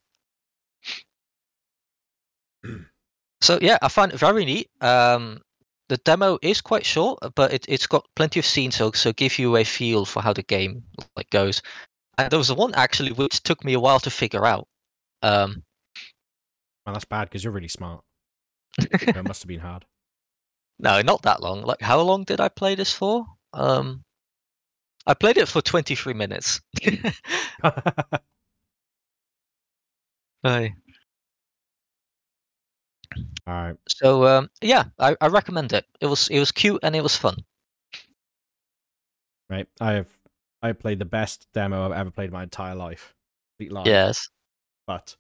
So 3.42 3.60
yeah, 3.62 3.78
I 3.82 3.90
find 3.90 4.12
it 4.14 4.20
very 4.20 4.46
neat. 4.46 4.70
Um, 4.82 5.42
the 5.90 5.98
demo 5.98 6.40
is 6.42 6.62
quite 6.62 6.86
short, 6.86 7.20
but 7.36 7.54
it 7.54 7.66
it's 7.70 7.88
got 7.88 8.06
plenty 8.16 8.40
of 8.40 8.46
scenes, 8.46 8.76
so 8.76 8.92
so 8.92 9.12
give 9.14 9.38
you 9.40 9.56
a 9.58 9.64
feel 9.64 10.06
for 10.06 10.22
how 10.22 10.34
the 10.34 10.44
game 10.44 10.84
like 11.16 11.30
goes. 11.30 11.62
And 12.18 12.30
there 12.32 12.40
was 12.40 12.52
one 12.54 12.74
actually 12.76 13.12
which 13.12 13.44
took 13.44 13.64
me 13.66 13.74
a 13.74 13.80
while 13.80 14.00
to 14.02 14.10
figure 14.12 14.46
out. 14.46 14.68
Um, 15.24 15.64
Well, 16.86 16.94
that's 16.94 17.06
bad 17.06 17.26
because 17.26 17.44
you're 17.44 17.54
really 17.54 17.68
smart. 17.68 18.04
it 18.80 19.24
must 19.24 19.42
have 19.44 19.48
been 19.48 19.60
hard. 19.60 19.86
no, 20.80 21.02
not 21.02 21.22
that 21.24 21.42
long. 21.42 21.62
Like 21.64 21.82
how 21.82 22.00
long 22.02 22.24
did 22.24 22.40
I 22.40 22.50
play 22.50 22.76
this 22.76 22.94
for? 22.94 23.26
Um, 23.54 24.04
I 25.06 25.14
played 25.14 25.38
it 25.38 25.48
for 25.48 25.62
twenty 25.62 25.96
three 25.96 26.14
minutes. 26.14 26.62
Aye. 30.44 30.76
All 33.48 33.54
right. 33.54 33.76
So 33.88 34.26
um, 34.26 34.50
yeah, 34.62 34.86
I, 35.00 35.16
I 35.22 35.28
recommend 35.28 35.74
it. 35.74 35.86
It 36.02 36.08
was 36.08 36.28
it 36.30 36.40
was 36.40 36.52
cute 36.52 36.80
and 36.84 36.96
it 36.96 37.04
was 37.04 37.16
fun. 37.16 37.38
Right. 39.50 39.68
I 39.80 39.94
have 39.94 40.08
I 40.62 40.72
played 40.72 41.00
the 41.00 41.06
best 41.06 41.48
demo 41.54 41.86
I've 41.86 41.92
ever 41.92 42.12
played 42.12 42.28
in 42.28 42.34
my 42.34 42.44
entire 42.44 42.76
life. 42.76 43.14
Yes. 43.60 44.30
But 44.88 45.16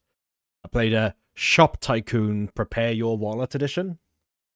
I 0.65 0.67
played 0.67 0.93
a 0.93 1.15
Shop 1.35 1.77
Tycoon 1.79 2.49
Prepare 2.55 2.91
Your 2.91 3.17
Wallet 3.17 3.55
edition. 3.55 3.99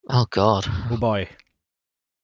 Oh 0.09 0.25
God. 0.29 0.65
Oh 0.89 0.97
boy. 0.97 1.29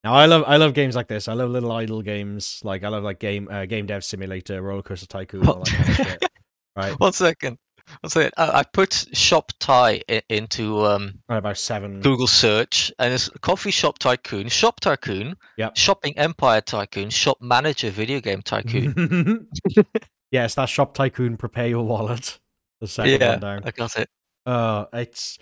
Now 0.03 0.13
I 0.13 0.25
love 0.25 0.43
I 0.47 0.57
love 0.57 0.73
games 0.73 0.95
like 0.95 1.07
this. 1.07 1.27
I 1.27 1.33
love 1.33 1.49
little 1.49 1.71
idle 1.71 2.01
games. 2.01 2.59
Like 2.63 2.83
I 2.83 2.89
love 2.89 3.03
like 3.03 3.19
game 3.19 3.47
uh, 3.49 3.65
game 3.65 3.85
dev 3.85 4.03
simulator, 4.03 4.61
roller 4.61 4.81
coaster 4.81 5.07
tycoon, 5.07 5.47
all 5.47 5.63
that 5.63 5.73
kind 5.73 5.89
of 5.89 5.95
shit. 6.07 6.29
Right. 6.75 6.99
One 6.99 7.13
second. 7.13 7.57
Second. 8.07 8.31
I, 8.37 8.59
I 8.59 8.63
put 8.63 9.07
shop 9.13 9.51
i- 9.69 10.01
into 10.29 10.85
um, 10.85 11.19
have 11.29 11.39
about 11.39 11.57
seven. 11.57 12.01
Google 12.01 12.27
search, 12.27 12.91
and 12.99 13.13
it's 13.13 13.29
coffee 13.41 13.71
shop 13.71 13.99
tycoon, 13.99 14.47
shop 14.49 14.79
tycoon, 14.79 15.35
Yep. 15.57 15.77
shopping 15.77 16.17
empire 16.17 16.61
tycoon, 16.61 17.09
shop 17.09 17.37
manager 17.41 17.89
video 17.89 18.19
game 18.19 18.41
tycoon. 18.41 19.47
yes, 20.31 20.55
that 20.55 20.69
Shop 20.69 20.93
Tycoon 20.93 21.37
Prepare 21.37 21.67
Your 21.67 21.83
Wallet. 21.85 22.39
The 22.81 22.87
second 22.87 23.21
yeah, 23.21 23.29
one 23.31 23.39
down. 23.39 23.61
I 23.65 23.71
got 23.71 23.95
it. 23.97 24.09
Uh, 24.45 24.85
it's 24.93 25.37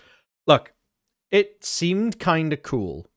look, 0.48 0.74
it 1.32 1.64
seemed 1.64 2.20
kind 2.20 2.54
of 2.54 2.62
cool 2.62 3.08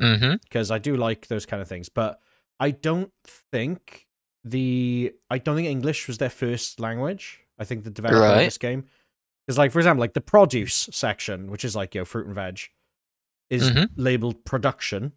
Mm-hmm. 0.00 0.36
because 0.42 0.70
I 0.70 0.78
do 0.78 0.96
like 0.96 1.26
those 1.26 1.44
kind 1.44 1.60
of 1.60 1.68
things, 1.68 1.90
but 1.90 2.18
I 2.58 2.70
don't 2.70 3.12
think 3.52 4.06
the 4.42 5.12
I 5.28 5.36
don't 5.38 5.54
think 5.56 5.68
English 5.68 6.08
was 6.08 6.16
their 6.16 6.30
first 6.30 6.80
language. 6.80 7.40
I 7.62 7.64
think 7.64 7.84
the 7.84 7.90
developer 7.90 8.24
of 8.40 8.44
this 8.44 8.58
game 8.58 8.84
because, 9.46 9.56
like, 9.58 9.72
for 9.72 9.78
example, 9.80 10.00
like 10.00 10.12
the 10.14 10.20
produce 10.20 10.88
section, 10.92 11.50
which 11.50 11.64
is 11.64 11.74
like 11.74 11.94
you 11.94 12.00
know 12.02 12.04
fruit 12.04 12.26
and 12.26 12.34
veg, 12.34 12.60
is 13.50 13.70
Mhm. 13.70 13.90
labeled 13.96 14.44
production, 14.44 15.12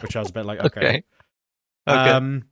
which 0.00 0.16
I 0.16 0.20
was 0.20 0.30
a 0.30 0.32
bit 0.32 0.44
like, 0.44 0.60
okay. 0.64 0.80
Okay. 0.80 1.02
Okay. 1.88 2.10
Um, 2.10 2.48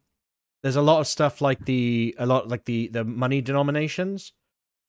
there's 0.63 0.77
a 0.77 0.83
lot 0.83 1.01
of 1.01 1.07
stuff 1.07 1.41
like 1.41 1.65
the 1.67 2.15
a 2.19 2.25
lot 2.27 2.49
like 2.49 2.65
the 2.65 2.89
the 2.89 3.05
money 3.05 3.41
denominations. 3.43 4.33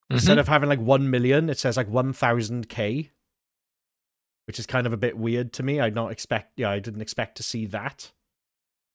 Instead 0.09 0.37
Mhm. 0.37 0.41
of 0.41 0.47
having 0.47 0.69
like 0.69 0.79
one 0.79 1.09
million, 1.09 1.49
it 1.49 1.59
says 1.59 1.75
like 1.75 1.89
one 1.89 2.13
thousand 2.13 2.69
k, 2.69 3.11
which 4.45 4.57
is 4.57 4.65
kind 4.65 4.87
of 4.87 4.93
a 4.93 4.97
bit 4.97 5.17
weird 5.17 5.51
to 5.53 5.63
me. 5.63 5.81
I'd 5.81 5.93
not 5.95 6.11
expect. 6.13 6.53
Yeah, 6.57 6.69
I 6.71 6.79
didn't 6.79 7.01
expect 7.01 7.35
to 7.37 7.43
see 7.43 7.65
that. 7.67 8.13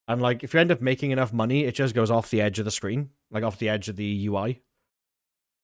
And 0.08 0.20
like, 0.22 0.42
if 0.42 0.54
you 0.54 0.60
end 0.60 0.72
up 0.72 0.80
making 0.80 1.10
enough 1.10 1.32
money, 1.32 1.64
it 1.64 1.74
just 1.74 1.94
goes 1.94 2.10
off 2.10 2.30
the 2.30 2.40
edge 2.40 2.58
of 2.58 2.64
the 2.64 2.70
screen, 2.70 3.10
like 3.30 3.44
off 3.44 3.58
the 3.58 3.68
edge 3.68 3.88
of 3.90 3.96
the 3.96 4.26
UI. 4.26 4.62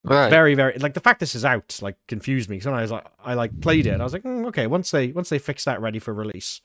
Right. 0.04 0.30
Very, 0.30 0.54
very 0.54 0.78
like 0.78 0.94
the 0.94 1.00
fact 1.00 1.20
this 1.20 1.34
is 1.34 1.44
out 1.44 1.78
like 1.82 1.96
confused 2.06 2.48
me. 2.48 2.60
Sometimes 2.60 2.78
I 2.78 2.82
was 2.82 2.90
like 3.04 3.12
I 3.24 3.34
like 3.34 3.60
played 3.60 3.86
it, 3.86 4.00
I 4.00 4.04
was 4.04 4.12
like, 4.12 4.22
mm, 4.22 4.46
okay, 4.48 4.66
once 4.66 4.90
they 4.90 5.08
once 5.12 5.28
they 5.28 5.38
fix 5.38 5.64
that 5.64 5.80
ready 5.80 5.98
for 5.98 6.12
release, 6.14 6.60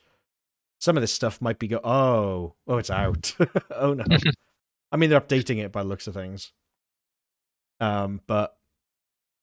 some 0.79 0.97
of 0.97 1.01
this 1.01 1.13
stuff 1.13 1.41
might 1.41 1.59
be 1.59 1.67
go. 1.67 1.79
Oh, 1.83 2.55
oh, 2.67 2.77
it's 2.77 2.89
out. 2.89 3.35
oh 3.75 3.93
no. 3.93 4.03
I 4.91 4.97
mean, 4.97 5.09
they're 5.09 5.19
updating 5.21 5.57
it 5.63 5.71
by 5.71 5.81
the 5.81 5.89
looks 5.89 6.05
of 6.07 6.13
things. 6.13 6.51
Um, 7.79 8.21
but 8.27 8.55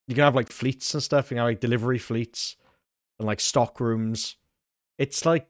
you 0.06 0.14
can 0.14 0.25
have 0.25 0.35
like 0.37 0.50
fleets 0.50 0.94
and 0.94 1.02
stuff. 1.02 1.30
You 1.30 1.37
know, 1.38 1.44
like 1.44 1.61
delivery 1.61 1.99
fleets 1.99 2.56
and 3.18 3.26
like 3.26 3.40
stock 3.40 3.80
rooms. 3.80 4.37
It's 4.99 5.26
like 5.26 5.49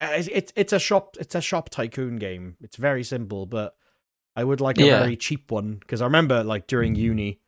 uh, 0.00 0.10
it's 0.12 0.28
it's 0.28 0.52
it's 0.56 0.72
a 0.72 0.78
shop 0.78 1.16
it's 1.20 1.34
a 1.34 1.40
shop 1.40 1.70
tycoon 1.70 2.16
game. 2.16 2.56
It's 2.60 2.76
very 2.76 3.04
simple, 3.04 3.46
but 3.46 3.76
I 4.34 4.44
would 4.44 4.60
like 4.60 4.78
a 4.78 4.84
Yeah. 4.84 4.98
very 4.98 5.16
cheap 5.16 5.50
one 5.50 5.74
because 5.76 6.00
I 6.02 6.06
remember 6.06 6.42
like 6.44 6.66
during 6.66 6.94
uni 6.94 7.40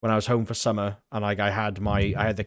when 0.00 0.10
I 0.12 0.14
was 0.16 0.26
home 0.26 0.44
for 0.46 0.54
summer 0.54 0.96
and 1.12 1.22
like 1.22 1.38
I 1.40 1.50
had 1.50 1.80
my 1.80 2.14
I 2.16 2.24
had 2.24 2.36
the 2.36 2.46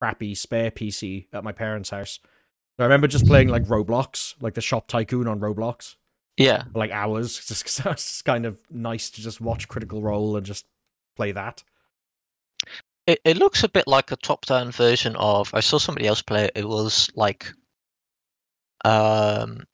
crappy 0.00 0.34
spare 0.34 0.70
PC 0.70 1.26
at 1.32 1.44
my 1.44 1.52
parents' 1.52 1.90
house. 1.90 2.20
So 2.22 2.84
I 2.84 2.84
remember 2.84 3.08
just 3.08 3.26
playing 3.26 3.48
like 3.48 3.64
Roblox, 3.64 4.34
like 4.40 4.54
the 4.54 4.60
shop 4.60 4.86
tycoon 4.86 5.26
on 5.26 5.40
Roblox 5.40 5.96
Yeah. 6.36 6.62
for 6.72 6.78
like 6.78 6.90
hours 6.92 7.36
just 7.46 7.64
because 7.64 7.80
it's 7.86 8.22
kind 8.22 8.46
of 8.46 8.60
nice 8.70 9.10
to 9.10 9.20
just 9.20 9.40
watch 9.40 9.66
Critical 9.68 10.02
Role 10.02 10.36
and 10.36 10.46
just 10.46 10.66
play 11.16 11.32
that. 11.32 11.64
It 13.06 13.20
it 13.24 13.36
looks 13.38 13.64
a 13.64 13.68
bit 13.68 13.86
like 13.88 14.12
a 14.12 14.16
top-down 14.16 14.70
version 14.70 15.16
of. 15.16 15.50
I 15.54 15.60
saw 15.60 15.78
somebody 15.78 16.06
else 16.06 16.20
play 16.22 16.44
it. 16.44 16.52
It 16.54 16.68
was 16.68 17.10
like, 17.14 17.52
um, 18.84 19.64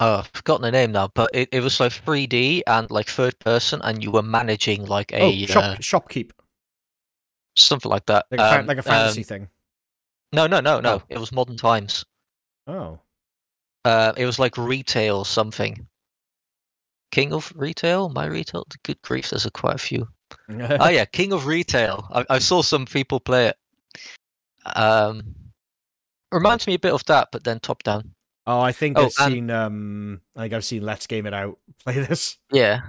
oh, 0.00 0.16
I've 0.18 0.26
forgotten 0.28 0.62
the 0.62 0.70
name 0.70 0.92
now, 0.92 1.08
but 1.14 1.30
it, 1.34 1.48
it 1.52 1.60
was 1.60 1.80
like 1.80 1.92
3D 1.92 2.62
and 2.66 2.90
like 2.90 3.08
third 3.08 3.38
person, 3.40 3.80
and 3.82 4.02
you 4.02 4.10
were 4.10 4.22
managing 4.22 4.84
like 4.86 5.12
Oh, 5.14 5.28
a 5.30 5.46
shop 5.46 5.64
uh, 5.64 5.74
shopkeep, 5.76 6.30
something 7.56 7.90
like 7.90 8.06
that. 8.06 8.26
like 8.30 8.40
a, 8.40 8.50
fa- 8.50 8.60
Um, 8.60 8.66
like 8.66 8.78
a 8.78 8.82
fantasy 8.82 9.20
um, 9.22 9.24
thing. 9.24 9.48
no, 10.32 10.46
no, 10.46 10.60
no, 10.60 10.80
no. 10.80 10.94
Oh. 10.94 11.02
It 11.08 11.18
was 11.18 11.32
modern 11.32 11.56
times. 11.56 12.04
Oh, 12.66 12.98
Uh, 13.84 14.12
it 14.16 14.26
was 14.26 14.38
like 14.38 14.56
retail 14.58 15.24
something. 15.24 15.86
King 17.10 17.32
of 17.32 17.50
Retail, 17.56 18.10
my 18.10 18.26
retail. 18.26 18.66
Good 18.82 19.00
grief, 19.00 19.30
there's 19.30 19.46
a 19.46 19.50
quite 19.50 19.74
a 19.76 19.78
few. 19.78 20.06
oh 20.50 20.88
yeah, 20.88 21.06
King 21.06 21.32
of 21.32 21.46
Retail. 21.46 22.06
I, 22.12 22.26
I 22.28 22.38
saw 22.38 22.60
some 22.60 22.84
people 22.84 23.18
play 23.18 23.46
it. 23.46 23.56
Um, 24.76 25.34
reminds 26.30 26.66
me 26.66 26.74
a 26.74 26.78
bit 26.78 26.92
of 26.92 27.02
that, 27.06 27.28
but 27.32 27.44
then 27.44 27.60
top 27.60 27.82
down. 27.82 28.12
Oh, 28.48 28.60
I 28.60 28.72
think 28.72 28.98
Oh, 28.98 29.02
I've 29.06 29.12
and- 29.20 29.32
seen. 29.32 29.50
Um, 29.50 30.20
I 30.36 30.42
think 30.42 30.54
I've 30.54 30.64
seen 30.64 30.82
Let's 30.82 31.06
Game 31.06 31.26
It 31.26 31.34
Out 31.34 31.58
play 31.84 32.00
this. 32.00 32.36
Yeah. 32.52 32.80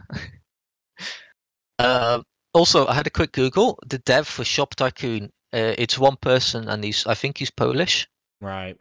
Um 1.78 2.24
also, 2.54 2.88
I 2.88 2.96
had 2.96 3.06
a 3.06 3.12
quick 3.12 3.32
Google. 3.32 3.78
The 3.86 4.00
dev 4.00 4.28
for 4.28 4.44
Shop 4.44 4.74
Tycoon. 4.76 5.26
Uh, 5.54 5.76
it's 5.78 6.00
one 6.00 6.16
person, 6.16 6.68
and 6.68 6.84
he's 6.84 7.06
I 7.06 7.14
think 7.14 7.38
he's 7.38 7.52
Polish 7.52 8.08
Right, 8.42 8.76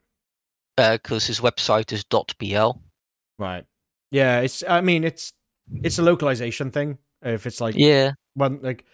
because 0.76 1.26
his 1.26 1.40
website 1.40 1.92
is 1.92 2.04
.pl. 2.38 2.82
right. 3.38 3.64
Yeah, 4.10 4.40
it's. 4.40 4.64
I 4.66 4.80
mean, 4.80 5.04
it's 5.04 5.32
it's 5.82 5.98
a 5.98 6.02
localization 6.02 6.70
thing. 6.70 6.98
If 7.22 7.46
it's 7.46 7.60
like 7.60 7.74
Yeah. 7.76 8.12
one 8.34 8.60
like 8.62 8.84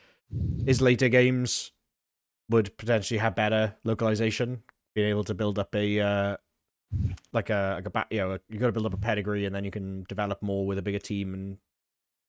his 0.67 0.81
later 0.81 1.09
games 1.09 1.71
would 2.51 2.77
potentially 2.77 3.19
have 3.19 3.35
better 3.37 3.77
localization 3.85 4.63
being 4.95 5.09
able 5.09 5.25
to 5.25 5.35
build 5.35 5.59
up 5.59 5.75
a 5.75 6.01
uh, 6.01 6.37
like 7.33 7.51
a 7.51 7.81
like 7.85 7.87
a 7.95 8.07
you 8.15 8.19
know 8.21 8.39
you 8.49 8.59
got 8.59 8.67
to 8.67 8.73
build 8.73 8.87
up 8.87 8.95
a 8.95 8.99
pedigree 8.99 9.47
and 9.47 9.55
then 9.55 9.65
you 9.65 9.71
can 9.71 10.05
develop 10.09 10.43
more 10.43 10.67
with 10.67 10.79
a 10.79 10.83
bigger 10.83 10.99
team 10.99 11.35
and 11.35 11.59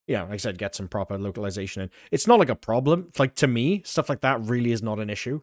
yeah, 0.08 0.22
like 0.24 0.34
I 0.34 0.38
said, 0.38 0.60
get 0.60 0.76
some 0.76 0.88
proper 0.88 1.18
localization 1.18 1.82
in. 1.82 1.90
It's 2.12 2.28
not 2.28 2.38
like 2.38 2.50
a 2.50 2.56
problem. 2.56 3.12
Like 3.18 3.34
to 3.36 3.48
me, 3.48 3.82
stuff 3.86 4.08
like 4.08 4.22
that 4.22 4.40
really 4.46 4.72
is 4.72 4.84
not 4.84 5.00
an 5.00 5.10
issue, 5.10 5.42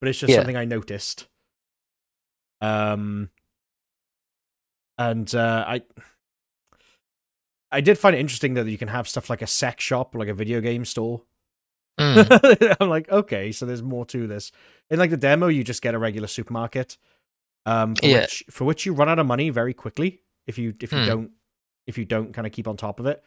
but 0.00 0.08
it's 0.08 0.18
just 0.18 0.32
Yeah. 0.32 0.38
something 0.38 0.56
I 0.56 0.64
noticed. 0.64 1.28
Um, 2.62 3.28
and 4.96 5.32
uh, 5.34 5.64
I 5.66 5.82
I 7.70 7.80
did 7.82 7.98
find 7.98 8.16
it 8.16 8.18
interesting 8.18 8.54
that 8.54 8.66
you 8.66 8.78
can 8.78 8.88
have 8.88 9.06
stuff 9.08 9.28
like 9.28 9.42
a 9.42 9.46
sex 9.46 9.84
shop, 9.84 10.14
like 10.14 10.28
a 10.28 10.34
video 10.34 10.60
game 10.60 10.84
store. 10.84 11.22
Mm, 12.00 12.76
I'm 12.80 12.88
like, 12.88 13.10
okay, 13.10 13.52
so 13.52 13.66
there's 13.66 13.82
more 13.82 14.06
to 14.06 14.26
this. 14.26 14.50
In 14.88 14.98
like 14.98 15.10
the 15.10 15.16
demo, 15.16 15.48
you 15.48 15.64
just 15.64 15.82
get 15.82 15.94
a 15.94 15.98
regular 15.98 16.28
supermarket, 16.28 16.96
um, 17.68 17.94
for 17.96 18.06
Yeah. 18.06 18.20
which 18.20 18.44
for 18.50 18.64
which 18.64 18.86
you 18.86 18.92
run 18.94 19.08
out 19.08 19.18
of 19.18 19.26
money 19.26 19.50
very 19.50 19.74
quickly 19.74 20.22
if 20.46 20.58
you 20.58 20.74
if 20.80 20.92
you 20.92 21.00
Hmm. 21.00 21.06
don't 21.06 21.30
if 21.86 21.98
you 21.98 22.04
don't 22.04 22.32
kind 22.32 22.46
of 22.46 22.52
keep 22.52 22.66
on 22.68 22.76
top 22.76 23.00
of 23.00 23.06
it. 23.06 23.22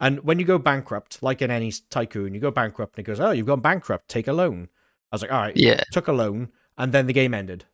And 0.00 0.20
when 0.22 0.38
you 0.38 0.44
go 0.44 0.58
bankrupt, 0.58 1.22
like 1.22 1.42
in 1.42 1.50
any 1.50 1.72
tycoon, 1.90 2.32
you 2.34 2.40
go 2.40 2.52
bankrupt 2.52 2.96
and 2.96 3.04
it 3.04 3.06
goes, 3.10 3.18
oh, 3.18 3.32
you've 3.32 3.46
gone 3.52 3.60
bankrupt, 3.60 4.08
take 4.08 4.28
a 4.28 4.32
loan. 4.32 4.68
I 5.10 5.14
was 5.16 5.22
like, 5.22 5.32
all 5.32 5.40
right, 5.40 5.56
yeah. 5.56 5.80
took 5.90 6.06
a 6.06 6.12
loan, 6.12 6.50
and 6.76 6.92
then 6.92 7.06
the 7.08 7.12
game 7.12 7.34
ended. 7.34 7.64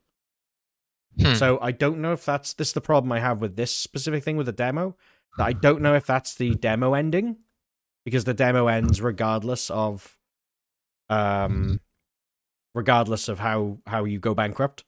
Hmm. 1.20 1.34
So 1.34 1.58
I 1.60 1.70
don't 1.72 1.98
know 2.00 2.12
if 2.12 2.24
that's 2.24 2.54
this 2.54 2.68
is 2.68 2.74
the 2.74 2.80
problem 2.80 3.12
I 3.12 3.20
have 3.20 3.40
with 3.40 3.56
this 3.56 3.74
specific 3.76 4.24
thing 4.24 4.36
with 4.36 4.46
the 4.46 4.52
demo. 4.52 4.96
That 5.36 5.44
I 5.46 5.52
don't 5.52 5.82
know 5.82 5.94
if 5.94 6.06
that's 6.06 6.34
the 6.34 6.54
demo 6.54 6.94
ending 6.94 7.36
because 8.04 8.24
the 8.24 8.34
demo 8.34 8.68
ends 8.68 9.00
regardless 9.00 9.68
of 9.70 10.16
um 11.10 11.80
regardless 12.74 13.28
of 13.28 13.38
how 13.40 13.78
how 13.86 14.04
you 14.04 14.18
go 14.18 14.34
bankrupt. 14.34 14.84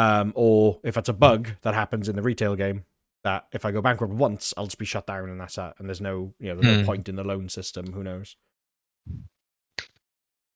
Um 0.00 0.32
or 0.36 0.80
if 0.84 0.96
it's 0.96 1.08
a 1.08 1.12
bug 1.12 1.50
that 1.62 1.74
happens 1.74 2.08
in 2.08 2.16
the 2.16 2.22
retail 2.22 2.54
game 2.56 2.84
that 3.24 3.46
if 3.52 3.64
I 3.64 3.70
go 3.72 3.82
bankrupt 3.82 4.14
once 4.14 4.54
I'll 4.56 4.66
just 4.66 4.78
be 4.78 4.84
shut 4.86 5.06
down 5.06 5.28
and 5.28 5.40
that's 5.40 5.56
that 5.56 5.74
and 5.78 5.88
there's 5.88 6.00
no 6.00 6.32
you 6.38 6.48
know 6.48 6.54
there's 6.60 6.76
no 6.76 6.80
Hmm. 6.80 6.86
point 6.86 7.08
in 7.08 7.16
the 7.16 7.24
loan 7.24 7.48
system, 7.48 7.92
who 7.92 8.02
knows. 8.02 8.36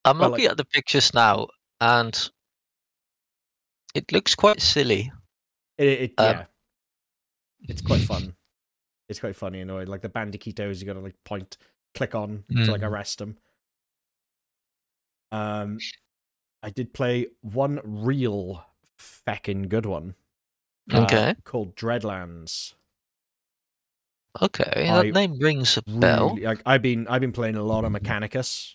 I'm 0.07 0.19
but, 0.19 0.31
looking 0.31 0.45
like- 0.45 0.53
at 0.53 0.57
the 0.57 0.65
pictures 0.65 1.13
now, 1.15 1.49
and 1.81 2.31
it 3.95 4.13
looks 4.13 4.35
quite 4.35 4.61
silly. 4.61 5.11
It, 5.79 5.87
it 5.87 6.15
Um, 6.19 6.25
yeah. 6.27 6.45
It's 7.69 7.81
quite 7.83 8.03
fun. 8.03 8.37
It's 9.09 9.21
quite 9.21 9.35
funny 9.37 9.61
and 9.61 9.71
annoying. 9.71 9.89
Like 9.89 10.03
the 10.03 10.09
bandiquitos, 10.11 10.81
you 10.81 10.87
gotta 10.87 11.01
like 11.01 11.17
point, 11.25 11.57
click 11.95 12.15
on 12.15 12.45
to 12.51 12.71
like 12.71 12.83
Mm. 12.83 12.89
arrest 12.89 13.19
them. 13.19 13.39
Um, 15.33 15.79
I 16.63 16.71
did 16.71 16.93
play 16.95 17.29
one 17.41 17.81
real 17.85 18.65
feckin' 18.99 19.69
good 19.69 19.87
one. 19.87 20.15
uh, 20.93 21.01
Okay. 21.03 21.35
called 21.45 21.77
Dreadlands. 21.77 22.75
Okay, 24.43 24.89
I 24.89 25.03
that 25.05 25.15
name 25.15 25.39
rings 25.39 25.77
a 25.77 25.83
bell. 25.83 26.31
Really, 26.31 26.43
like 26.43 26.63
I've 26.67 26.83
been 26.83 27.07
I've 27.09 27.21
been 27.21 27.33
playing 27.33 27.57
a 27.57 27.63
lot 27.63 27.85
of 27.85 27.93
Mechanicus. 27.93 28.75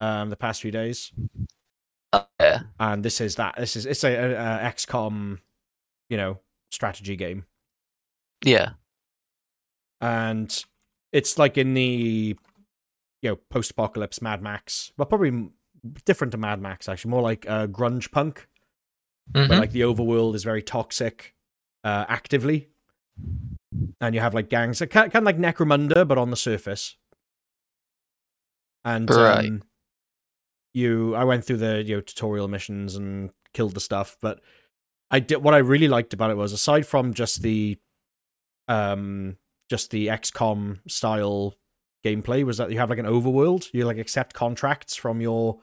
Um, 0.00 0.30
the 0.30 0.36
past 0.36 0.60
few 0.62 0.70
days, 0.70 1.12
Uh, 2.12 2.24
yeah. 2.40 2.62
and 2.78 3.02
this 3.04 3.20
is 3.20 3.36
that. 3.36 3.54
This 3.56 3.76
is 3.76 3.86
it's 3.86 4.04
a, 4.04 4.14
a, 4.14 4.32
a 4.32 4.70
XCOM, 4.72 5.38
you 6.10 6.16
know, 6.18 6.40
strategy 6.70 7.16
game. 7.16 7.46
Yeah. 8.44 8.72
and 10.00 10.64
it's 11.12 11.38
like 11.38 11.56
in 11.56 11.74
the 11.74 12.36
you 13.22 13.30
know 13.30 13.36
post-apocalypse 13.50 14.20
Mad 14.22 14.42
Max, 14.42 14.92
but 14.96 15.08
probably 15.08 15.48
different 16.04 16.32
to 16.32 16.38
Mad 16.38 16.60
Max 16.60 16.88
actually, 16.88 17.10
more 17.10 17.22
like 17.22 17.48
uh, 17.48 17.66
grunge 17.66 18.10
punk, 18.10 18.48
Mhm. 19.32 19.48
where 19.48 19.58
like 19.58 19.72
the 19.72 19.80
overworld 19.82 20.34
is 20.34 20.44
very 20.44 20.62
toxic, 20.62 21.34
uh, 21.82 22.04
actively, 22.08 22.68
and 24.00 24.14
you 24.14 24.20
have 24.20 24.34
like 24.34 24.48
gangs, 24.48 24.78
kind 24.80 24.90
kind 24.90 25.16
of 25.16 25.24
like 25.24 25.38
Necromunda, 25.38 26.06
but 26.06 26.18
on 26.18 26.30
the 26.30 26.36
surface. 26.36 26.96
And 28.84 29.10
Right. 29.10 29.46
um, 29.46 29.62
you, 30.72 31.14
I 31.14 31.24
went 31.24 31.44
through 31.44 31.58
the 31.58 31.82
you 31.82 31.96
know 31.96 32.00
tutorial 32.00 32.48
missions 32.48 32.96
and 32.96 33.30
killed 33.52 33.74
the 33.74 33.80
stuff, 33.80 34.16
but 34.20 34.40
I 35.10 35.20
did 35.20 35.42
what 35.42 35.54
I 35.54 35.58
really 35.58 35.88
liked 35.88 36.12
about 36.12 36.30
it 36.30 36.36
was 36.36 36.52
aside 36.52 36.86
from 36.86 37.14
just 37.14 37.42
the 37.42 37.78
um 38.68 39.36
just 39.70 39.90
the 39.90 40.08
XCOM 40.08 40.80
style 40.90 41.54
gameplay 42.04 42.44
was 42.44 42.58
that 42.58 42.70
you 42.70 42.78
have 42.78 42.90
like 42.90 42.98
an 42.98 43.06
overworld. 43.06 43.68
You 43.72 43.84
like 43.86 43.98
accept 43.98 44.34
contracts 44.34 44.94
from 44.96 45.20
your 45.20 45.60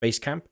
base 0.00 0.18
camp. 0.18 0.48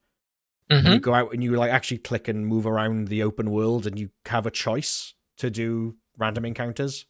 And 0.71 0.87
Mhm. 0.87 0.95
you 0.95 1.01
go 1.01 1.15
out 1.15 1.33
and 1.33 1.43
you 1.45 1.53
like 1.57 1.71
actually 1.71 1.99
click 1.99 2.27
and 2.29 2.47
move 2.47 2.67
around 2.67 3.09
the 3.09 3.23
open 3.23 3.51
world 3.51 3.87
and 3.87 3.99
you 3.99 4.11
have 4.27 4.47
a 4.47 4.51
choice 4.51 5.15
to 5.37 5.51
do 5.51 5.97
random 6.17 6.45
encounters. 6.47 7.07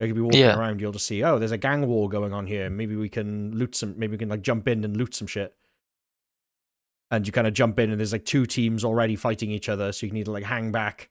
You 0.00 0.08
could 0.08 0.16
be 0.16 0.22
walking 0.22 0.40
Yeah. 0.40 0.56
around, 0.56 0.80
you'll 0.80 0.92
just 0.92 1.06
see, 1.06 1.22
oh, 1.22 1.38
there's 1.38 1.52
a 1.52 1.58
gang 1.58 1.86
war 1.86 2.08
going 2.08 2.32
on 2.32 2.46
here. 2.46 2.68
Maybe 2.70 2.96
we 2.96 3.08
can 3.08 3.52
loot 3.56 3.74
some 3.76 3.98
maybe 3.98 4.12
we 4.12 4.18
can 4.18 4.28
like 4.28 4.42
jump 4.42 4.66
in 4.68 4.84
and 4.84 4.96
loot 4.96 5.14
some 5.14 5.26
shit. 5.28 5.54
And 7.10 7.26
you 7.26 7.32
kind 7.32 7.46
of 7.46 7.52
jump 7.52 7.78
in 7.78 7.90
and 7.90 8.00
there's 8.00 8.12
like 8.12 8.24
two 8.24 8.46
teams 8.46 8.84
already 8.84 9.16
fighting 9.16 9.50
each 9.50 9.68
other, 9.68 9.92
so 9.92 10.06
you 10.06 10.10
can 10.10 10.16
either 10.16 10.32
like 10.32 10.44
hang 10.44 10.72
back 10.72 11.10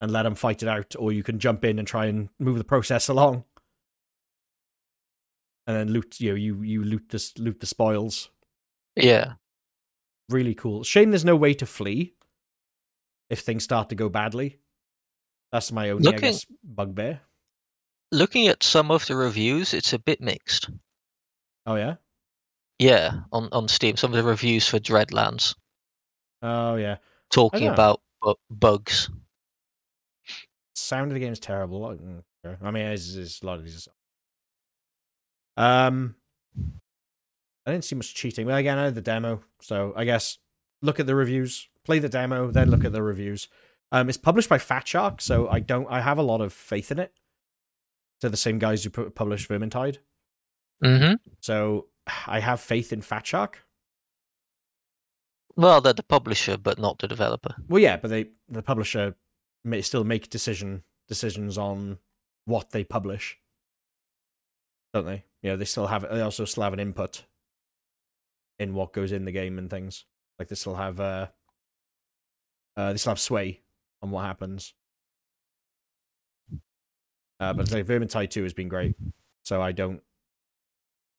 and 0.00 0.10
let 0.10 0.24
them 0.24 0.34
fight 0.34 0.62
it 0.64 0.68
out, 0.68 0.96
or 0.98 1.12
you 1.12 1.22
can 1.22 1.38
jump 1.38 1.64
in 1.64 1.78
and 1.78 1.86
try 1.86 2.06
and 2.06 2.28
move 2.40 2.58
the 2.58 2.64
process 2.64 3.08
along. 3.08 3.44
And 5.66 5.76
then 5.76 5.88
loot, 5.92 6.20
you 6.20 6.30
know, 6.30 6.34
you 6.36 6.60
you 6.62 6.82
loot 6.82 7.08
this 7.10 7.38
loot 7.38 7.60
the 7.60 7.66
spoils 7.66 8.30
Yeah. 8.96 9.34
Really 10.28 10.54
cool. 10.54 10.84
Shame 10.84 11.10
there's 11.10 11.24
no 11.24 11.36
way 11.36 11.54
to 11.54 11.66
flee 11.66 12.14
if 13.30 13.40
things 13.40 13.64
start 13.64 13.88
to 13.90 13.94
go 13.94 14.08
badly. 14.08 14.58
That's 15.50 15.70
my 15.72 15.90
only, 15.90 16.14
I 16.14 16.18
guess, 16.18 16.46
bugbear. 16.64 17.20
Looking 18.10 18.48
at 18.48 18.62
some 18.62 18.90
of 18.90 19.06
the 19.06 19.16
reviews, 19.16 19.74
it's 19.74 19.92
a 19.92 19.98
bit 19.98 20.20
mixed. 20.20 20.70
Oh 21.66 21.76
yeah, 21.76 21.96
Yeah, 22.78 23.20
on, 23.32 23.48
on 23.52 23.68
Steam, 23.68 23.96
some 23.96 24.12
of 24.12 24.16
the 24.16 24.28
reviews 24.28 24.66
for 24.66 24.78
Dreadlands 24.78 25.54
oh 26.42 26.76
yeah. 26.76 26.96
talking 27.30 27.68
about 27.68 28.00
bu- 28.20 28.34
bugs. 28.50 29.08
Sound 30.74 31.10
of 31.10 31.14
the 31.14 31.20
game 31.20 31.32
is 31.32 31.40
terrible. 31.40 31.84
I. 31.86 31.96
I 32.60 32.70
mean, 32.72 32.86
it's, 32.86 33.14
it's 33.14 33.40
a 33.42 33.46
lot 33.46 33.58
of 33.58 33.64
these. 33.64 33.88
Um, 35.56 36.16
I 37.66 37.72
didn't 37.72 37.84
see 37.84 37.94
much 37.94 38.14
cheating. 38.14 38.46
Well, 38.46 38.56
again, 38.56 38.78
I 38.78 38.84
had 38.84 38.94
the 38.94 39.00
demo, 39.00 39.42
so 39.60 39.92
I 39.96 40.04
guess 40.04 40.38
look 40.80 40.98
at 40.98 41.06
the 41.06 41.14
reviews, 41.14 41.68
play 41.84 41.98
the 41.98 42.08
demo, 42.08 42.50
then 42.50 42.70
look 42.70 42.84
at 42.84 42.92
the 42.92 43.02
reviews. 43.02 43.48
Um, 43.92 44.08
it's 44.08 44.18
published 44.18 44.48
by 44.48 44.58
Fatshark, 44.58 45.20
so 45.20 45.48
I 45.48 45.60
don't. 45.60 45.86
I 45.88 46.00
have 46.00 46.18
a 46.18 46.22
lot 46.22 46.40
of 46.40 46.52
faith 46.52 46.90
in 46.90 46.98
it. 46.98 47.12
They're 48.20 48.30
the 48.30 48.36
same 48.36 48.58
guys 48.58 48.82
who 48.84 48.90
pu- 48.90 49.10
published 49.10 49.48
Vermintide. 49.48 49.98
hmm 50.82 51.14
So 51.40 51.86
I 52.26 52.40
have 52.40 52.60
faith 52.60 52.92
in 52.92 53.00
Fatshark. 53.00 53.56
Well, 55.56 55.80
they're 55.80 55.92
the 55.92 56.02
publisher, 56.02 56.56
but 56.56 56.78
not 56.78 56.98
the 56.98 57.08
developer. 57.08 57.54
Well, 57.68 57.82
yeah, 57.82 57.96
but 57.98 58.08
they 58.08 58.30
the 58.48 58.62
publisher 58.62 59.14
may 59.64 59.82
still 59.82 60.04
make 60.04 60.30
decision 60.30 60.82
decisions 61.08 61.58
on 61.58 61.98
what 62.46 62.70
they 62.70 62.84
publish, 62.84 63.38
don't 64.94 65.04
they? 65.04 65.24
Yeah, 65.42 65.56
they 65.56 65.66
still 65.66 65.88
have. 65.88 66.02
They 66.10 66.22
also 66.22 66.44
still 66.46 66.62
have 66.62 66.72
an 66.72 66.80
input 66.80 67.24
in 68.58 68.74
what 68.74 68.92
goes 68.92 69.12
in 69.12 69.24
the 69.24 69.32
game 69.32 69.58
and 69.58 69.68
things. 69.70 70.04
Like 70.38 70.48
they 70.48 70.54
still 70.54 70.74
have. 70.76 71.00
Uh, 71.00 71.26
uh, 72.76 72.92
they 72.92 72.98
still 72.98 73.10
have 73.12 73.20
sway 73.20 73.60
on 74.02 74.10
what 74.10 74.24
happens. 74.24 74.74
Uh, 77.40 77.52
but 77.52 77.70
like 77.72 77.86
Vermintide 77.86 78.30
Two 78.30 78.44
has 78.44 78.52
been 78.52 78.68
great, 78.68 78.94
so 79.42 79.60
I 79.60 79.72
don't. 79.72 80.00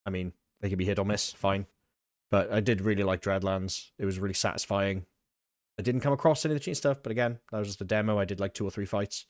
I 0.06 0.10
mean, 0.10 0.32
they 0.62 0.70
could 0.70 0.78
be 0.78 0.86
hit 0.86 1.00
or 1.00 1.06
miss, 1.06 1.32
fine. 1.32 1.66
But 2.32 2.52
I 2.52 2.62
did 2.62 2.82
really 2.82 3.04
like 3.04 3.22
Dreadlands. 3.22 3.90
It 4.00 4.06
was 4.06 4.20
really 4.20 4.34
satisfying. 4.34 5.06
I 5.78 5.82
didn't 5.82 6.02
come 6.02 6.14
across 6.14 6.46
any 6.46 6.54
of 6.54 6.60
the 6.60 6.64
cheat 6.64 6.78
stuff, 6.78 7.00
but 7.04 7.12
again, 7.12 7.40
that 7.52 7.60
was 7.60 7.68
just 7.68 7.82
a 7.82 7.86
demo. 7.86 8.18
I 8.20 8.26
did 8.26 8.40
like 8.40 8.54
two 8.54 8.66
or 8.66 8.72
three 8.72 8.86
fights, 8.86 9.26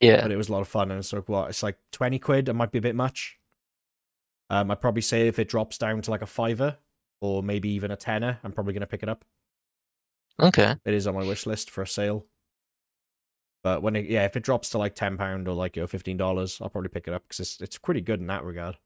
Yeah. 0.00 0.22
but 0.22 0.30
it 0.30 0.36
was 0.36 0.48
a 0.48 0.52
lot 0.52 0.60
of 0.60 0.68
fun. 0.68 0.90
And 0.90 0.98
it's 1.00 1.12
like, 1.12 1.28
what? 1.28 1.48
It's 1.50 1.62
like 1.62 1.78
twenty 1.92 2.18
quid. 2.18 2.48
It 2.48 2.52
might 2.54 2.70
be 2.70 2.78
a 2.78 2.82
bit 2.82 2.94
much. 2.94 3.38
Um, 4.50 4.70
I'd 4.70 4.80
probably 4.80 5.02
say 5.02 5.28
if 5.28 5.38
it 5.38 5.48
drops 5.48 5.78
down 5.78 6.02
to 6.02 6.10
like 6.10 6.22
a 6.22 6.26
fiver 6.26 6.76
or 7.20 7.42
maybe 7.42 7.68
even 7.70 7.90
a 7.90 7.96
tenner, 7.96 8.38
I'm 8.44 8.52
probably 8.52 8.74
gonna 8.74 8.86
pick 8.86 9.02
it 9.02 9.08
up. 9.08 9.24
Okay. 10.40 10.74
It 10.84 10.94
is 10.94 11.06
on 11.06 11.14
my 11.14 11.24
wish 11.24 11.46
list 11.46 11.70
for 11.70 11.82
a 11.82 11.86
sale. 11.86 12.26
But 13.62 13.82
when 13.82 13.94
it, 13.94 14.06
yeah, 14.06 14.24
if 14.24 14.36
it 14.36 14.42
drops 14.42 14.70
to 14.70 14.78
like 14.78 14.94
ten 14.94 15.16
pound 15.18 15.46
or 15.46 15.54
like 15.54 15.76
you 15.76 15.82
know, 15.82 15.86
fifteen 15.86 16.16
dollars, 16.16 16.58
I'll 16.60 16.70
probably 16.70 16.88
pick 16.88 17.06
it 17.06 17.14
up 17.14 17.22
because 17.24 17.40
it's 17.40 17.60
it's 17.60 17.78
pretty 17.78 18.00
good 18.00 18.18
in 18.20 18.26
that 18.26 18.42
regard. 18.44 18.76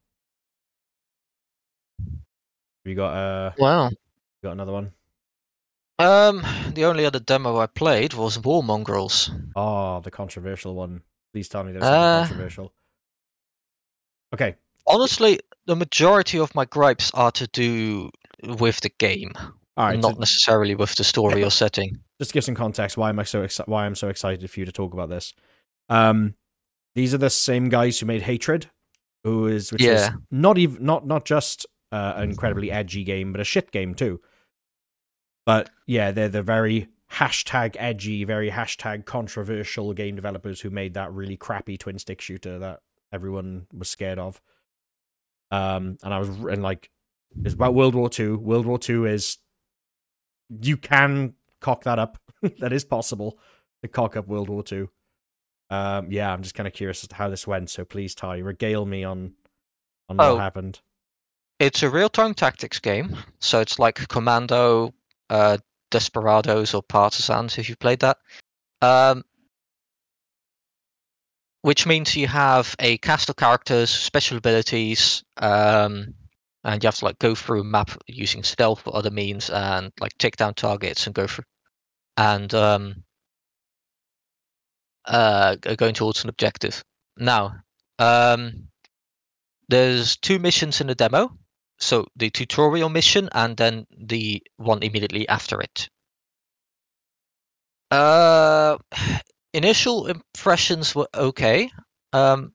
You 2.85 2.95
got 2.95 3.15
uh, 3.15 3.53
Wow. 3.57 3.89
you 3.91 3.97
got 4.43 4.53
another 4.53 4.73
one. 4.73 4.93
Um, 5.99 6.43
the 6.75 6.85
only 6.87 7.07
other 7.07 7.21
demo 7.21 7.57
I 7.59 7.67
played 7.67 8.15
was 8.15 8.39
War 8.39 8.63
Mongrels. 8.65 9.31
Oh, 9.55 10.01
the 10.01 10.11
controversial 10.11 10.75
one. 10.75 11.03
Please 11.33 11.49
tell 11.49 11.63
me 11.65 11.73
there's 11.73 11.85
something 11.85 12.01
Uh, 12.01 12.21
controversial. 12.27 12.73
Okay, 14.35 14.57
Honestly, 14.87 15.41
the 15.67 15.77
majority 15.77 16.39
of 16.39 16.55
my 16.55 16.65
gripes 16.65 17.11
are 17.15 17.31
to 17.33 17.47
do 17.49 18.11
with 18.59 18.81
the 18.81 18.91
game. 18.99 19.33
Right, 19.77 19.99
not 19.99 20.15
so 20.15 20.21
necessarily 20.21 20.75
with 20.77 20.95
the 20.95 21.03
story 21.05 21.43
or 21.43 21.51
setting. 21.51 21.99
just 22.21 22.31
to 22.31 22.35
give 22.35 22.45
some 22.45 22.55
context, 22.55 22.97
why 22.97 23.09
am 23.09 23.19
I 23.19 23.25
so 23.25 23.43
exci- 23.43 23.67
why 23.67 23.87
I'm 23.87 23.97
so 23.97 24.09
excited 24.09 24.49
for 24.49 24.61
you 24.61 24.67
to 24.67 24.73
talk 24.73 24.93
about 24.93 25.09
this? 25.09 25.33
Um, 25.89 26.35
these 26.95 27.13
are 27.13 27.19
the 27.19 27.31
same 27.31 27.69
guys 27.71 27.99
who 27.99 28.07
made 28.07 28.23
Hatred, 28.23 28.71
who 29.25 29.49
is 29.49 29.73
which 29.73 29.83
is 29.83 30.03
Yeah. 30.03 30.11
not 30.31 30.59
even 30.59 30.85
not 30.85 31.07
not 31.07 31.25
just 31.25 31.67
uh, 31.91 32.13
an 32.17 32.31
incredibly 32.31 32.71
edgy 32.71 33.03
game, 33.03 33.33
but 33.33 33.41
a 33.41 33.45
shit 33.45 33.73
game 33.73 33.95
too. 33.97 34.21
But 35.45 35.71
yeah, 35.87 36.13
they're 36.13 36.29
the 36.29 36.43
very 36.43 36.89
hashtag 37.13 37.75
edgy, 37.79 38.23
very 38.25 38.51
hashtag 38.51 39.07
controversial 39.07 39.93
game 39.93 40.15
developers 40.15 40.61
who 40.61 40.71
made 40.71 40.95
that 40.95 41.13
really 41.13 41.37
crappy 41.37 41.77
twin 41.77 41.99
stick 41.99 42.21
shooter 42.21 42.59
that 42.61 42.81
everyone 43.13 43.67
was 43.73 43.89
scared 43.91 44.19
of. 44.21 44.41
Um, 45.55 45.99
and 46.03 46.13
I 46.13 46.19
was 46.19 46.29
and 46.29 46.63
like 46.63 46.91
it's 47.45 47.55
about 47.55 47.75
World 47.75 47.95
War 47.95 48.09
Two. 48.09 48.39
World 48.39 48.67
War 48.67 48.79
Two 48.79 49.07
is 49.07 49.39
you 50.49 50.77
can 50.77 51.35
cock 51.61 51.85
that 51.85 51.99
up. 51.99 52.19
that 52.59 52.73
is 52.73 52.85
possible 52.85 53.39
to 53.83 53.89
cock 53.89 54.17
up 54.17 54.27
World 54.27 54.49
War 54.49 54.63
Two. 54.63 54.91
Um, 55.71 56.11
yeah, 56.11 56.33
I'm 56.33 56.43
just 56.43 56.55
kind 56.55 56.67
of 56.67 56.73
curious 56.73 57.03
as 57.05 57.09
to 57.09 57.15
how 57.15 57.29
this 57.29 57.47
went. 57.47 57.71
So 57.71 57.85
please, 57.85 58.15
Ty, 58.15 58.39
regale 58.39 58.85
me 58.87 59.05
on 59.05 59.35
on 60.09 60.17
Oh. 60.21 60.35
what 60.35 60.43
happened. 60.43 60.81
It's 61.61 61.83
a 61.85 61.89
real-time 61.89 62.35
tactics 62.35 62.81
game, 62.81 63.17
so 63.39 63.61
it's 63.61 63.79
like 63.79 64.09
Commando, 64.09 64.93
uh, 65.31 65.59
Desperados, 65.93 66.75
or 66.75 66.83
Partisans 66.83 67.57
if 67.59 67.69
you 67.69 67.77
played 67.77 68.01
that. 68.01 68.19
Um, 68.83 69.25
which 71.65 71.87
means 71.87 72.15
you 72.15 72.27
have 72.27 72.77
a 72.79 72.99
cast 72.99 73.31
of 73.31 73.37
characters, 73.37 73.89
special 73.89 74.37
abilities, 74.37 75.25
um, 75.39 76.13
and 76.63 76.85
you 76.85 76.87
have 76.87 76.97
to 76.97 77.07
like 77.07 77.19
go 77.19 77.35
through 77.35 77.63
a 77.63 77.65
map 77.65 77.91
using 78.07 78.43
stealth 78.43 78.87
or 78.87 78.95
other 78.95 79.11
means, 79.11 79.49
and 79.49 79.91
like 79.99 80.13
take 80.19 80.37
down 80.37 80.53
targets 80.53 81.07
and 81.07 81.15
go 81.15 81.27
through, 81.27 81.47
and 82.19 82.53
um, 82.53 83.03
uh, 85.07 85.57
going 85.79 85.95
towards 85.95 86.23
an 86.23 86.29
objective. 86.29 86.85
Now, 87.17 87.55
um, 87.99 88.69
there's 89.71 90.19
two 90.19 90.39
missions 90.39 90.83
in 90.83 90.89
the 90.89 90.95
demo. 90.95 91.31
So 91.79 92.07
the 92.15 92.29
tutorial 92.29 92.91
mission 92.91 93.31
and 93.33 93.57
then 93.57 93.87
the 93.99 94.43
one 94.59 94.83
immediately 94.83 95.27
after 95.31 95.63
it. 95.63 95.89
Uh, 97.91 98.77
initial 99.55 100.07
impressions 100.07 100.95
were 100.95 101.09
okay. 101.15 101.71
Um, 102.13 102.53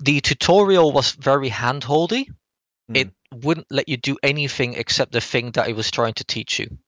the 0.00 0.20
tutorial 0.20 0.92
was 0.92 1.12
very 1.12 1.50
handholdy. 1.50 2.26
Hmm. 2.88 2.96
It 2.96 3.10
wouldn't 3.32 3.66
let 3.70 3.88
you 3.88 3.96
do 3.96 4.16
anything 4.22 4.74
except 4.74 5.12
the 5.12 5.20
thing 5.20 5.52
that 5.52 5.68
it 5.68 5.76
was 5.76 5.90
trying 5.90 6.14
to 6.14 6.24
teach 6.24 6.58
you. 6.58 6.78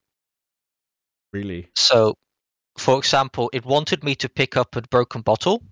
Really? 1.32 1.68
So, 1.76 2.16
for 2.78 2.98
example, 2.98 3.50
it 3.52 3.64
wanted 3.64 4.02
me 4.02 4.14
to 4.16 4.28
pick 4.28 4.56
up 4.56 4.76
a 4.76 4.82
broken 4.82 5.20
bottle 5.20 5.62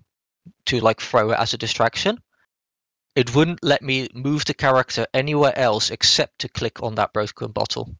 to 0.67 0.79
like 0.79 1.01
throw 1.01 1.31
it 1.31 1.39
as 1.39 1.53
a 1.53 1.57
distraction. 1.57 2.19
It 3.15 3.33
wouldn't 3.33 3.63
let 3.63 3.81
me 3.81 4.07
move 4.13 4.45
the 4.45 4.53
character 4.53 5.07
anywhere 5.13 5.57
else 5.57 5.89
except 5.89 6.39
to 6.39 6.49
click 6.49 6.83
on 6.83 6.95
that 6.95 7.13
broken 7.13 7.51
bottle. 7.51 7.95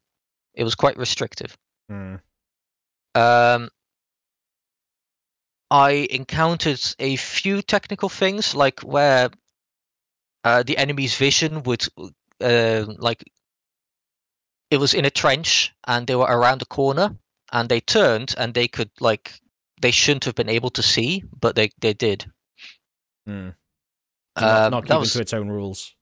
It 0.54 0.62
was 0.62 0.76
quite 0.76 0.96
restrictive. 0.96 1.56
Hmm. 1.88 2.16
Um, 3.14 3.68
I 5.70 6.06
encountered 6.10 6.80
a 6.98 7.16
few 7.16 7.62
technical 7.62 8.08
things, 8.08 8.54
like 8.54 8.80
where 8.80 9.30
uh, 10.44 10.62
the 10.62 10.78
enemy's 10.78 11.16
vision 11.16 11.62
would, 11.64 11.86
uh, 12.40 12.84
like, 12.98 13.24
it 14.70 14.78
was 14.78 14.94
in 14.94 15.04
a 15.04 15.10
trench 15.10 15.72
and 15.86 16.06
they 16.06 16.14
were 16.16 16.24
around 16.24 16.62
a 16.62 16.66
corner 16.66 17.16
and 17.52 17.68
they 17.68 17.80
turned 17.80 18.34
and 18.38 18.54
they 18.54 18.68
could, 18.68 18.90
like, 19.00 19.40
they 19.80 19.90
shouldn't 19.90 20.24
have 20.24 20.34
been 20.34 20.48
able 20.48 20.70
to 20.70 20.82
see, 20.82 21.22
but 21.40 21.54
they, 21.54 21.70
they 21.80 21.94
did. 21.94 22.24
Hmm. 23.26 23.50
So 24.38 24.44
not, 24.44 24.64
Um, 24.64 24.70
not 24.70 24.84
keeping 24.84 24.98
was- 25.00 25.12
to 25.12 25.20
its 25.20 25.32
own 25.34 25.48
rules. 25.48 25.94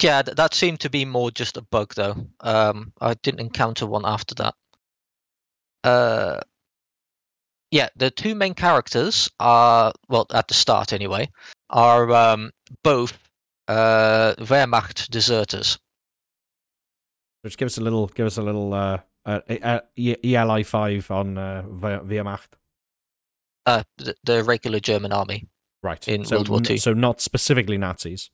Yeah, 0.00 0.22
th- 0.22 0.36
that 0.36 0.54
seemed 0.54 0.80
to 0.80 0.90
be 0.90 1.04
more 1.04 1.30
just 1.30 1.58
a 1.58 1.60
bug, 1.60 1.92
though. 1.94 2.26
Um, 2.40 2.94
I 3.00 3.12
didn't 3.14 3.40
encounter 3.40 3.84
one 3.86 4.06
after 4.06 4.34
that. 4.36 4.54
Uh, 5.84 6.40
yeah, 7.72 7.88
the 7.96 8.10
two 8.10 8.34
main 8.34 8.54
characters 8.54 9.28
are 9.40 9.92
well 10.08 10.26
at 10.32 10.46
the 10.46 10.54
start 10.54 10.92
anyway 10.92 11.28
are 11.70 12.12
um, 12.12 12.52
both 12.84 13.18
uh, 13.66 14.34
Wehrmacht 14.38 15.08
deserters. 15.08 15.78
Just 17.44 17.56
give 17.56 17.66
us 17.66 17.78
a 17.78 17.80
little, 17.80 18.06
give 18.08 18.26
us 18.26 18.36
a 18.36 18.42
little 18.42 18.74
uh, 18.74 18.98
uh, 19.24 19.80
ELI 19.96 20.62
five 20.62 21.10
on 21.10 21.38
uh, 21.38 21.64
Wehrmacht. 21.66 22.48
Uh, 23.64 23.82
the, 23.96 24.14
the 24.24 24.44
regular 24.44 24.78
German 24.78 25.12
army. 25.12 25.48
Right. 25.82 26.06
In 26.06 26.24
so, 26.24 26.36
World 26.36 26.48
War 26.50 26.60
Two. 26.60 26.76
So 26.76 26.92
not 26.92 27.20
specifically 27.20 27.78
Nazis, 27.78 28.30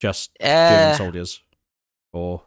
just 0.00 0.30
German 0.40 0.92
Uh, 0.92 0.94
soldiers. 0.94 1.40
Or 2.12 2.42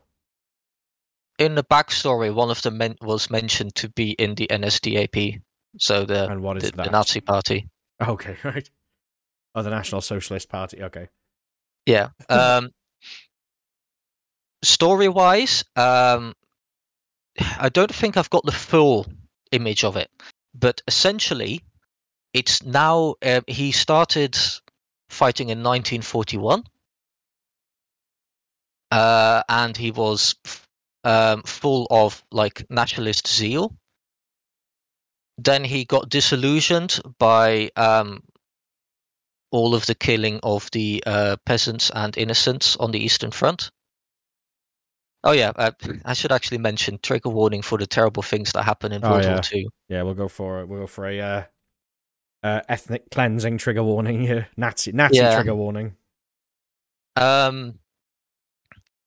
in 1.40 1.56
the 1.56 1.64
backstory, 1.64 2.34
one 2.34 2.52
of 2.52 2.62
them 2.62 2.78
men- 2.78 2.98
was 3.02 3.30
mentioned 3.30 3.74
to 3.76 3.90
be 3.90 4.12
in 4.12 4.36
the 4.36 4.48
NSDAP, 4.48 5.42
so 5.78 6.06
the 6.06 6.30
and 6.30 6.42
what 6.42 6.58
is 6.58 6.64
the, 6.72 6.78
that? 6.78 6.86
the 6.86 6.92
Nazi 6.92 7.22
party. 7.22 7.68
Okay, 8.02 8.36
right. 8.44 8.70
Oh, 9.56 9.64
the 9.64 9.70
National 9.70 10.02
Socialist 10.02 10.50
Party. 10.50 10.84
Okay. 10.84 11.10
Yeah. 11.86 12.10
Um, 12.30 12.70
story 14.64 15.08
wise, 15.08 15.64
um, 15.76 16.36
I 17.58 17.70
don't 17.70 17.94
think 17.94 18.18
I've 18.18 18.30
got 18.30 18.46
the 18.46 18.52
full 18.52 19.08
image 19.52 19.84
of 19.84 19.96
it, 19.96 20.10
but 20.54 20.82
essentially, 20.88 21.62
it's 22.34 22.64
now 22.64 23.16
uh, 23.24 23.42
he 23.48 23.72
started 23.72 24.38
fighting 25.10 25.50
in 25.50 25.64
1941, 25.64 26.64
uh, 28.92 29.44
and 29.50 29.76
he 29.76 29.92
was 29.92 30.36
f- 30.46 30.68
um, 31.04 31.42
full 31.44 31.88
of 31.90 32.24
like 32.32 32.70
nationalist 32.70 33.28
zeal. 33.28 33.76
Then 35.44 35.64
he 35.64 35.86
got 35.86 36.10
disillusioned 36.10 37.00
by 37.18 37.70
um, 37.76 38.22
all 39.52 39.74
of 39.74 39.86
the 39.86 39.96
killing 39.96 40.40
of 40.44 40.70
the 40.72 41.04
uh, 41.06 41.38
peasants 41.46 41.92
and 41.96 42.18
innocents 42.18 42.76
on 42.78 42.92
the 42.92 43.00
Eastern 43.00 43.32
Front. 43.32 43.72
Oh 45.24 45.32
yeah, 45.32 45.52
uh, 45.56 45.72
I 46.06 46.14
should 46.14 46.32
actually 46.32 46.60
mention 46.60 46.98
trigger 47.02 47.30
warning 47.30 47.62
for 47.62 47.78
the 47.78 47.88
terrible 47.88 48.24
things 48.24 48.52
that 48.54 48.64
happen 48.64 48.92
in 48.92 49.04
Oh, 49.04 49.12
World 49.12 49.24
yeah. 49.24 49.34
War 49.34 49.42
Two. 49.44 49.70
Yeah, 49.90 50.04
we'll 50.04 50.14
go 50.14 50.28
for 50.28 50.62
it. 50.62 50.68
we'll 50.68 50.82
go 50.82 50.88
for 50.88 51.08
a 51.08 51.20
uh, 51.20 51.44
uh, 52.44 52.62
ethnic 52.70 53.10
cleansing 53.12 53.58
trigger 53.58 53.84
warning 53.84 54.22
here. 54.22 54.48
Nazi 54.58 54.92
Nazi 54.92 55.18
Yeah. 55.18 55.36
trigger 55.36 55.56
warning. 55.56 55.96
Um, 57.18 57.80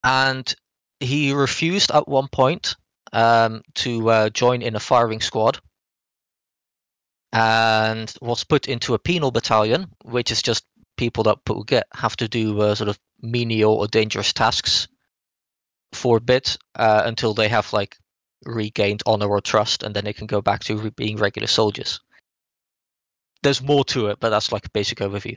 and 0.05 0.55
he 1.01 1.33
refused 1.33 1.91
at 1.93 2.09
one 2.09 2.29
point 2.29 2.77
um, 3.13 3.63
to 3.77 4.11
uh, 4.11 4.29
join 4.31 4.61
in 4.63 4.77
a 4.77 4.81
firing 4.81 5.21
squad, 5.21 5.61
and 7.33 8.15
was 8.21 8.45
put 8.45 8.69
into 8.69 8.95
a 8.95 8.99
penal 8.99 9.31
battalion, 9.31 9.87
which 10.05 10.31
is 10.31 10.43
just 10.43 10.65
people 10.97 11.25
that 11.25 11.39
get 11.67 11.87
have 11.95 12.17
to 12.17 12.29
do 12.29 12.61
uh, 12.61 12.75
sort 12.75 12.89
of 12.89 12.99
menial 13.23 13.75
or 13.75 13.87
dangerous 13.87 14.33
tasks 14.33 14.89
for 15.93 16.19
a 16.19 16.21
bit 16.21 16.57
uh, 16.77 17.03
until 17.05 17.35
they 17.35 17.49
have 17.49 17.73
like 17.73 17.97
regained 18.45 19.03
honor 19.07 19.29
or 19.29 19.41
trust, 19.41 19.83
and 19.83 19.95
then 19.95 20.05
they 20.05 20.13
can 20.13 20.27
go 20.27 20.41
back 20.41 20.65
to 20.65 20.91
being 20.93 21.17
regular 21.17 21.49
soldiers. 21.49 22.01
There's 23.43 23.63
more 23.63 23.85
to 23.87 24.09
it, 24.09 24.21
but 24.21 24.31
that's 24.31 24.53
like 24.53 24.67
a 24.67 24.71
basic 24.71 24.99
overview. 24.99 25.37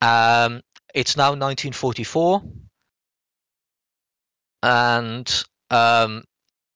Um, 0.00 0.62
it's 0.94 1.16
now 1.16 1.30
1944, 1.30 2.42
and 4.62 5.44
um, 5.70 6.24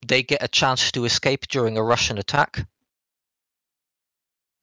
they 0.06 0.22
get 0.22 0.42
a 0.42 0.48
chance 0.48 0.92
to 0.92 1.04
escape 1.04 1.48
during 1.48 1.76
a 1.76 1.82
Russian 1.82 2.18
attack. 2.18 2.66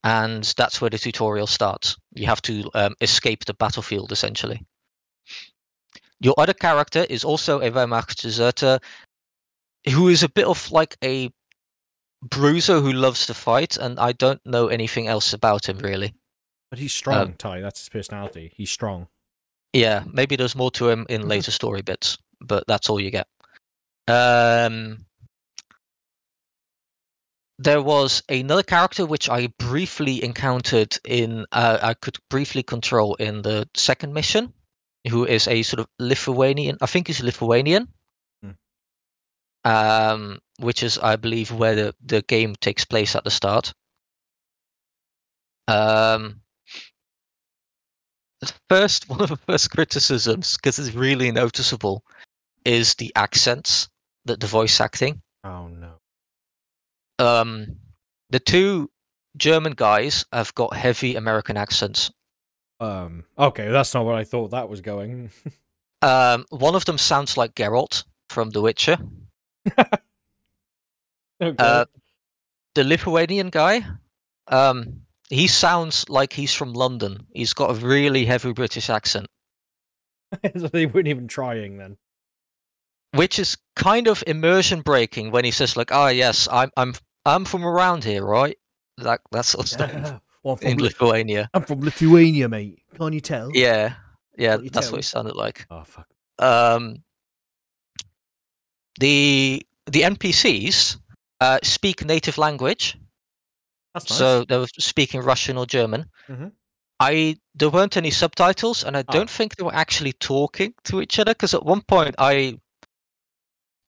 And 0.04 0.44
that's 0.58 0.82
where 0.82 0.90
the 0.90 0.98
tutorial 0.98 1.48
starts. 1.48 1.96
You 2.14 2.26
have 2.28 2.42
to 2.44 2.70
um, 2.74 2.96
escape 3.00 3.46
the 3.46 3.54
battlefield, 3.54 4.12
essentially. 4.12 4.62
Your 6.20 6.36
other 6.38 6.54
character 6.54 7.06
is 7.10 7.24
also 7.24 7.62
a 7.62 7.72
Wehrmacht 7.72 8.22
deserter 8.22 8.80
who 9.90 10.08
is 10.10 10.24
a 10.24 10.30
bit 10.30 10.46
of 10.46 10.72
like 10.72 10.96
a 11.04 11.30
bruiser 12.22 12.80
who 12.80 12.94
loves 12.94 13.26
to 13.26 13.34
fight, 13.34 13.78
and 13.78 14.00
I 14.00 14.14
don't 14.14 14.40
know 14.46 14.68
anything 14.68 15.08
else 15.08 15.34
about 15.34 15.68
him 15.68 15.78
really. 15.80 16.14
But 16.70 16.80
he's 16.80 16.94
strong, 16.94 17.20
Um, 17.20 17.34
Ty. 17.34 17.62
That's 17.62 17.82
his 17.82 17.90
personality. 17.90 18.52
He's 18.56 18.72
strong. 18.72 19.08
Yeah, 19.74 20.04
maybe 20.12 20.36
there's 20.36 20.56
more 20.56 20.72
to 20.72 20.90
him 20.90 21.06
in 21.10 21.28
later 21.28 21.52
story 21.52 21.82
bits, 21.82 22.18
but 22.40 22.64
that's 22.68 22.90
all 22.90 23.00
you 23.00 23.12
get. 23.12 23.28
Um, 24.08 25.06
there 27.64 27.82
was 27.82 28.22
another 28.28 28.64
character 28.64 29.06
which 29.06 29.30
I 29.30 29.48
briefly 29.58 30.24
encountered 30.24 30.98
in, 31.06 31.46
uh, 31.52 31.80
I 31.82 31.94
could 31.94 32.18
briefly 32.30 32.62
control 32.62 33.16
in 33.16 33.42
the 33.42 33.70
second 33.74 34.14
mission, 34.14 34.54
who 35.10 35.26
is 35.26 35.48
a 35.48 35.64
sort 35.64 35.80
of 35.80 35.88
Lithuanian, 35.98 36.78
I 36.82 36.88
think 36.88 37.08
he's 37.08 37.22
Lithuanian, 37.22 37.88
um, 39.64 40.40
which 40.60 40.84
is, 40.84 40.98
I 40.98 41.16
believe, 41.16 41.52
where 41.52 41.76
the, 41.76 41.96
the 42.06 42.22
game 42.24 42.56
takes 42.56 42.84
place 42.84 43.16
at 43.16 43.24
the 43.24 43.32
start. 43.32 43.74
Um, 45.70 46.42
the 48.42 48.52
first 48.70 49.08
one 49.10 49.22
of 49.22 49.30
the 49.30 49.38
first 49.38 49.72
criticisms, 49.72 50.58
because 50.58 50.80
it's 50.80 50.96
really 50.96 51.32
noticeable, 51.32 52.04
is 52.66 52.96
the 52.96 53.14
accents, 53.16 53.88
that 54.26 54.42
the 54.42 54.48
voice 54.48 54.82
acting. 54.82 55.22
Oh 55.46 55.68
no. 55.68 55.94
Um, 57.24 57.78
the 58.30 58.40
two 58.40 58.90
German 59.38 59.74
guys 59.74 60.26
have 60.34 60.54
got 60.56 60.76
heavy 60.76 61.16
American 61.16 61.58
accents. 61.58 62.12
Um. 62.80 63.24
Okay, 63.38 63.70
that's 63.70 63.94
not 63.94 64.06
where 64.06 64.16
I 64.16 64.24
thought 64.24 64.52
that 64.52 64.70
was 64.70 64.82
going. 64.82 65.32
Um, 66.04 66.44
one 66.50 66.76
of 66.76 66.84
them 66.84 66.98
sounds 66.98 67.38
like 67.38 67.56
Geralt 67.56 68.04
from 68.28 68.50
The 68.50 68.62
Witcher. 68.62 68.98
okay. 69.80 71.56
Uh, 71.58 71.86
the 72.76 72.84
Lithuanian 72.84 73.50
guy, 73.50 73.86
um, 74.50 75.04
he 75.30 75.48
sounds 75.48 76.10
like 76.10 76.34
he's 76.34 76.54
from 76.54 76.74
London. 76.74 77.26
He's 77.34 77.54
got 77.54 77.72
a 77.72 77.76
really 77.76 78.26
heavy 78.26 78.52
British 78.52 78.90
accent, 78.90 79.28
so 80.58 80.68
they 80.68 80.88
weren't 80.88 81.08
even 81.08 81.30
trying 81.30 81.78
then. 81.78 81.96
which 83.14 83.40
is 83.40 83.58
kind 83.78 84.10
of 84.10 84.26
immersion 84.28 84.82
breaking 84.82 85.32
when 85.32 85.46
he 85.46 85.52
says 85.52 85.78
like, 85.78 85.94
"Ah, 85.94 86.10
yes, 86.10 86.50
I'm 86.52 86.70
I'm 86.76 86.96
I'm 87.26 87.46
from 87.46 87.66
around 87.66 88.04
here, 88.04 88.24
right?" 88.26 88.58
That 88.98 89.22
that 89.32 89.46
sort 89.46 89.66
of 89.66 89.70
stuff 89.70 89.92
well, 90.44 90.58
I'm 90.62 90.68
in 90.68 90.72
from, 90.74 90.78
Li- 90.78 90.84
Lithuania. 90.84 91.50
I'm 91.54 91.64
from 91.64 91.82
Lithuania, 91.82 92.48
mate. 92.50 92.80
Can't 92.98 93.14
you 93.14 93.22
tell? 93.22 93.50
Yeah, 93.54 93.96
yeah, 94.38 94.58
that's 94.58 94.88
tell? 94.88 94.92
what 94.94 95.00
it 95.00 95.04
sounded 95.06 95.36
like. 95.36 95.66
Oh 95.72 95.84
fuck. 95.84 96.08
um, 96.40 97.04
the 99.00 99.66
the 99.88 100.02
NPCs 100.02 100.98
uh, 101.42 101.60
speak 101.64 102.06
native 102.06 102.38
language, 102.38 102.98
That's 103.94 104.10
nice. 104.10 104.18
so 104.20 104.46
they 104.46 104.58
were 104.58 104.68
speaking 104.80 105.22
Russian 105.22 105.58
or 105.58 105.66
German. 105.66 106.06
Mhm. 106.30 106.52
I 107.00 107.38
there 107.56 107.70
weren't 107.70 107.98
any 107.98 108.12
subtitles, 108.12 108.84
and 108.84 108.96
I 108.96 109.00
Ah. 109.08 109.12
don't 109.12 109.30
think 109.30 109.56
they 109.56 109.64
were 109.64 109.76
actually 109.76 110.14
talking 110.14 110.74
to 110.86 111.02
each 111.02 111.20
other. 111.20 111.34
Because 111.34 111.54
at 111.54 111.66
one 111.66 111.82
point 111.82 112.16
I 112.18 112.60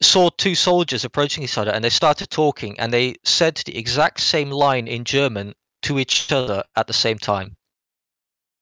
saw 0.01 0.29
two 0.29 0.55
soldiers 0.55 1.05
approaching 1.05 1.43
each 1.43 1.57
other, 1.57 1.71
and 1.71 1.83
they 1.83 1.89
started 1.89 2.29
talking, 2.29 2.79
and 2.79 2.93
they 2.93 3.15
said 3.23 3.55
the 3.65 3.77
exact 3.77 4.19
same 4.19 4.49
line 4.49 4.87
in 4.87 5.03
German 5.03 5.53
to 5.83 5.99
each 5.99 6.31
other 6.31 6.63
at 6.75 6.87
the 6.87 6.93
same 6.93 7.17
time. 7.17 7.55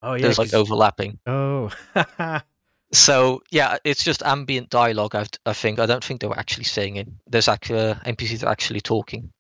oh 0.01 0.13
yeah. 0.13 0.21
There's 0.23 0.39
like 0.39 0.53
overlapping. 0.53 1.19
oh. 1.25 1.71
So 2.93 3.41
yeah, 3.49 3.77
it's 3.83 4.03
just 4.03 4.21
ambient 4.21 4.69
dialogue. 4.69 5.15
I, 5.15 5.25
I 5.47 5.53
think 5.53 5.79
I 5.79 5.87
don't 5.87 6.03
think 6.03 6.21
they 6.21 6.27
were 6.27 6.37
actually 6.37 6.65
saying 6.65 6.97
it. 6.97 7.07
There's 7.25 7.47
actually 7.47 7.79
uh, 7.79 7.95
NPCs 8.05 8.43
actually 8.43 8.81
talking. 8.81 9.31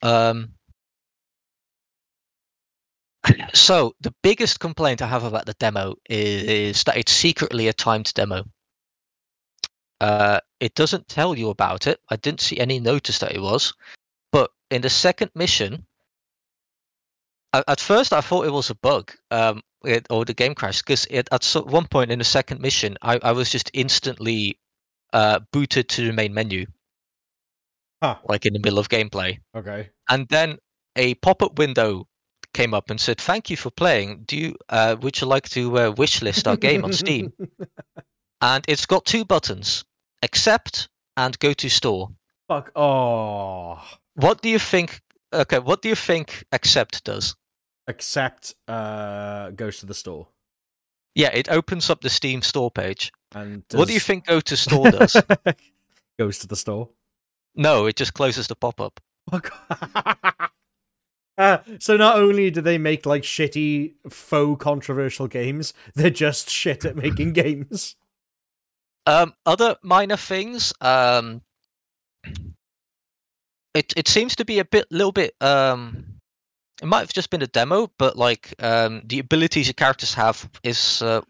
Um. 0.00 0.54
So 3.52 3.94
the 4.00 4.14
biggest 4.22 4.60
complaint 4.60 5.02
I 5.02 5.06
have 5.06 5.24
about 5.24 5.46
the 5.46 5.54
demo 5.54 5.94
is, 6.08 6.42
is 6.42 6.84
that 6.84 6.96
it's 6.96 7.12
secretly 7.12 7.68
a 7.68 7.72
timed 7.72 8.12
demo. 8.14 8.44
Uh, 10.04 10.38
it 10.60 10.74
doesn't 10.74 11.08
tell 11.08 11.34
you 11.34 11.48
about 11.48 11.86
it. 11.86 11.98
I 12.10 12.16
didn't 12.16 12.42
see 12.42 12.58
any 12.60 12.78
notice 12.78 13.18
that 13.20 13.34
it 13.34 13.40
was, 13.40 13.72
but 14.32 14.50
in 14.70 14.82
the 14.82 14.90
second 14.90 15.30
mission, 15.34 15.86
at, 17.54 17.80
first 17.80 18.12
I 18.12 18.20
thought 18.20 18.46
it 18.46 18.52
was 18.52 18.68
a 18.68 18.74
bug, 18.74 19.12
um, 19.30 19.62
it, 19.82 20.06
or 20.10 20.26
the 20.26 20.34
game 20.34 20.54
crashed 20.54 20.84
because 20.84 21.06
at 21.06 21.44
one 21.66 21.86
point 21.86 22.10
in 22.10 22.18
the 22.18 22.24
second 22.24 22.60
mission, 22.60 22.98
I, 23.00 23.18
I 23.22 23.32
was 23.32 23.48
just 23.48 23.70
instantly 23.72 24.58
uh, 25.14 25.40
booted 25.52 25.88
to 25.88 26.06
the 26.06 26.12
main 26.12 26.34
menu, 26.34 26.66
Huh. 28.02 28.16
like 28.28 28.44
in 28.44 28.52
the 28.52 28.60
middle 28.60 28.78
of 28.78 28.90
gameplay, 28.90 29.38
Okay. 29.56 29.88
and 30.10 30.28
then 30.28 30.58
a 30.96 31.14
pop-up 31.14 31.58
window 31.58 32.06
came 32.52 32.74
up 32.74 32.90
and 32.90 33.00
said, 33.00 33.18
"Thank 33.18 33.48
you 33.48 33.56
for 33.56 33.70
playing. 33.70 34.24
Do 34.26 34.36
you 34.36 34.56
uh, 34.68 34.96
would 35.00 35.18
you 35.18 35.26
like 35.26 35.48
to 35.50 35.78
uh, 35.78 35.92
wishlist 35.92 36.46
our 36.46 36.58
game 36.58 36.84
on 36.84 36.92
Steam?" 36.92 37.32
And 38.42 38.62
it's 38.68 38.84
got 38.84 39.06
two 39.06 39.24
buttons: 39.24 39.84
accept 40.24 40.88
and 41.16 41.38
go 41.38 41.52
to 41.52 41.68
store. 41.70 42.08
Fuck. 42.48 42.72
Oh. 42.74 43.80
What 44.14 44.42
do 44.42 44.48
you 44.48 44.58
think? 44.58 45.00
Okay, 45.32 45.58
what 45.60 45.82
do 45.82 45.88
you 45.88 45.94
think 45.96 46.44
accept 46.52 47.04
does? 47.04 47.36
Accept 47.86 48.54
uh 48.68 49.50
goes 49.50 49.78
to 49.80 49.86
the 49.86 49.94
store. 49.94 50.28
Yeah, 51.14 51.30
it 51.32 51.48
opens 51.48 51.90
up 51.90 52.00
the 52.00 52.10
Steam 52.10 52.42
store 52.42 52.70
page. 52.70 53.12
And 53.34 53.62
What 53.72 53.88
do 53.88 53.94
you 53.94 54.00
think 54.00 54.26
go 54.26 54.40
to 54.40 54.56
store 54.56 54.90
does? 54.98 55.16
goes 56.18 56.38
to 56.38 56.46
the 56.46 56.56
store. 56.56 56.88
no, 57.54 57.86
it 57.86 57.96
just 57.96 58.14
closes 58.14 58.46
the 58.48 58.56
pop-up. 58.56 59.00
Fuck. 59.30 59.52
Uh, 61.36 61.58
so 61.80 61.96
not 61.96 62.16
only 62.16 62.48
do 62.48 62.60
they 62.60 62.78
make 62.78 63.04
like 63.06 63.24
shitty 63.24 63.92
faux 64.08 64.62
controversial 64.62 65.26
games, 65.26 65.74
they're 65.96 66.08
just 66.08 66.48
shit 66.48 66.84
at 66.84 66.94
making 66.94 67.32
games. 67.42 67.96
Um, 69.06 69.34
other 69.44 69.76
minor 69.82 70.16
things. 70.16 70.72
Um, 70.80 71.42
it 73.74 73.92
it 73.96 74.08
seems 74.08 74.36
to 74.36 74.44
be 74.44 74.60
a 74.60 74.64
bit, 74.64 74.86
little 74.90 75.12
bit. 75.12 75.34
Um, 75.40 76.20
it 76.82 76.86
might 76.86 77.00
have 77.00 77.12
just 77.12 77.30
been 77.30 77.42
a 77.42 77.46
demo, 77.46 77.90
but 77.98 78.16
like 78.16 78.54
um, 78.60 79.02
the 79.04 79.18
abilities 79.18 79.66
your 79.66 79.74
characters 79.74 80.14
have 80.14 80.48
is 80.62 81.02
uh, 81.02 81.20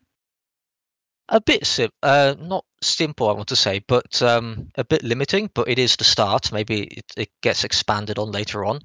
a 1.28 1.40
bit 1.40 1.66
sim, 1.66 1.90
uh, 2.02 2.34
not 2.38 2.64
simple. 2.82 3.28
I 3.28 3.32
want 3.32 3.48
to 3.48 3.56
say, 3.56 3.80
but 3.88 4.22
um, 4.22 4.68
a 4.76 4.84
bit 4.84 5.02
limiting. 5.02 5.50
But 5.54 5.68
it 5.68 5.78
is 5.78 5.96
the 5.96 6.04
start. 6.04 6.52
Maybe 6.52 6.84
it, 6.84 7.04
it 7.16 7.30
gets 7.42 7.64
expanded 7.64 8.18
on 8.18 8.30
later 8.30 8.64
on. 8.64 8.80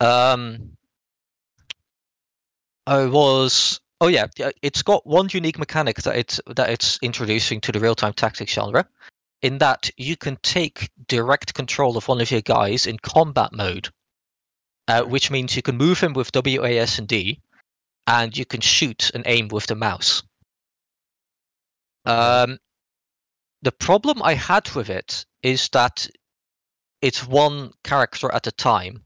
Um, 0.00 0.76
I 2.86 3.06
was. 3.06 3.80
Oh 4.04 4.08
yeah, 4.08 4.26
it's 4.60 4.82
got 4.82 5.06
one 5.06 5.30
unique 5.32 5.58
mechanic 5.58 6.02
that 6.02 6.14
it's 6.14 6.38
that 6.46 6.68
it's 6.68 6.98
introducing 7.00 7.58
to 7.62 7.72
the 7.72 7.80
real-time 7.80 8.12
tactics 8.12 8.52
genre, 8.52 8.86
in 9.40 9.56
that 9.56 9.90
you 9.96 10.14
can 10.14 10.36
take 10.42 10.90
direct 11.08 11.54
control 11.54 11.96
of 11.96 12.06
one 12.06 12.20
of 12.20 12.30
your 12.30 12.42
guys 12.42 12.86
in 12.86 12.98
combat 12.98 13.54
mode, 13.54 13.88
uh, 14.88 15.04
which 15.04 15.30
means 15.30 15.56
you 15.56 15.62
can 15.62 15.78
move 15.78 16.00
him 16.00 16.12
with 16.12 16.30
WAS 16.34 16.98
and 16.98 17.08
D, 17.08 17.40
and 18.06 18.36
you 18.36 18.44
can 18.44 18.60
shoot 18.60 19.10
and 19.14 19.24
aim 19.24 19.48
with 19.48 19.68
the 19.68 19.74
mouse. 19.74 20.22
Um, 22.04 22.58
the 23.62 23.72
problem 23.72 24.22
I 24.22 24.34
had 24.34 24.70
with 24.74 24.90
it 24.90 25.24
is 25.42 25.70
that 25.70 26.06
it's 27.00 27.26
one 27.26 27.72
character 27.84 28.30
at 28.30 28.46
a 28.46 28.52
time. 28.52 29.02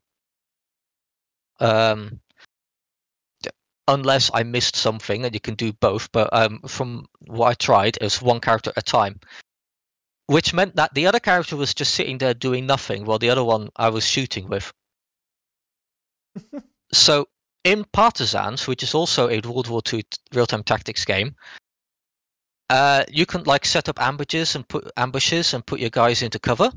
Um, 1.61 2.18
unless 3.88 4.31
I 4.33 4.44
missed 4.44 4.77
something, 4.77 5.24
and 5.24 5.35
you 5.35 5.40
can 5.40 5.55
do 5.55 5.72
both. 5.72 6.12
But 6.12 6.29
um, 6.33 6.61
from 6.68 7.07
what 7.27 7.48
I 7.48 7.55
tried, 7.55 7.96
it 7.96 8.03
was 8.03 8.22
one 8.22 8.40
character 8.40 8.70
at 8.70 8.79
a 8.79 8.83
time, 8.83 9.18
which 10.27 10.55
meant 10.55 10.77
that 10.77 10.94
the 10.94 11.07
other 11.07 11.18
character 11.18 11.57
was 11.57 11.74
just 11.74 11.94
sitting 11.94 12.18
there 12.18 12.35
doing 12.35 12.66
nothing, 12.66 13.05
while 13.05 13.18
the 13.18 13.31
other 13.31 13.44
one 13.44 13.70
I 13.77 13.88
was 13.88 14.07
shooting 14.07 14.48
with. 14.48 14.72
so 16.92 17.27
in 17.64 17.85
Partisans, 17.92 18.66
which 18.68 18.83
is 18.83 18.94
also 18.94 19.29
a 19.29 19.40
World 19.40 19.68
War 19.68 19.83
II 19.92 20.05
real-time 20.33 20.62
tactics 20.62 21.05
game, 21.05 21.35
uh, 22.70 23.05
you 23.09 23.24
can 23.24 23.42
like 23.44 23.64
set 23.64 23.88
up 23.88 24.01
ambushes 24.01 24.55
and 24.55 24.68
put 24.68 24.90
ambushes 24.96 25.55
and 25.55 25.64
put 25.66 25.81
your 25.81 25.90
guys 25.90 26.22
into 26.22 26.38
cover, 26.38 26.70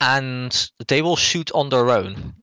and 0.00 0.70
they 0.88 1.00
will 1.02 1.16
shoot 1.16 1.50
on 1.52 1.68
their 1.68 1.90
own. 1.90 2.34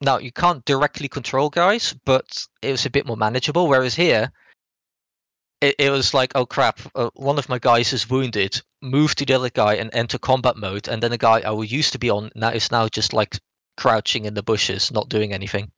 Now 0.00 0.18
you 0.18 0.30
can't 0.32 0.64
directly 0.64 1.08
control 1.08 1.48
guys, 1.48 1.94
but 2.04 2.46
it 2.62 2.70
was 2.72 2.84
a 2.86 2.90
bit 2.90 3.06
more 3.06 3.16
manageable. 3.16 3.66
Whereas 3.68 3.94
here, 3.94 4.30
it, 5.62 5.74
it 5.78 5.90
was 5.90 6.12
like, 6.12 6.32
oh 6.34 6.44
crap, 6.46 6.80
uh, 6.94 7.10
one 7.14 7.38
of 7.38 7.48
my 7.48 7.58
guys 7.58 7.92
is 7.92 8.08
wounded. 8.10 8.60
Move 8.82 9.14
to 9.14 9.24
the 9.24 9.34
other 9.34 9.50
guy 9.50 9.74
and 9.74 9.90
enter 9.94 10.18
combat 10.18 10.56
mode, 10.56 10.86
and 10.88 11.02
then 11.02 11.10
the 11.10 11.18
guy 11.18 11.40
I 11.40 11.62
used 11.62 11.92
to 11.92 11.98
be 11.98 12.10
on 12.10 12.30
now 12.34 12.50
is 12.50 12.70
now 12.70 12.88
just 12.88 13.12
like 13.14 13.38
crouching 13.78 14.26
in 14.26 14.34
the 14.34 14.42
bushes, 14.42 14.92
not 14.92 15.08
doing 15.08 15.32
anything. 15.32 15.72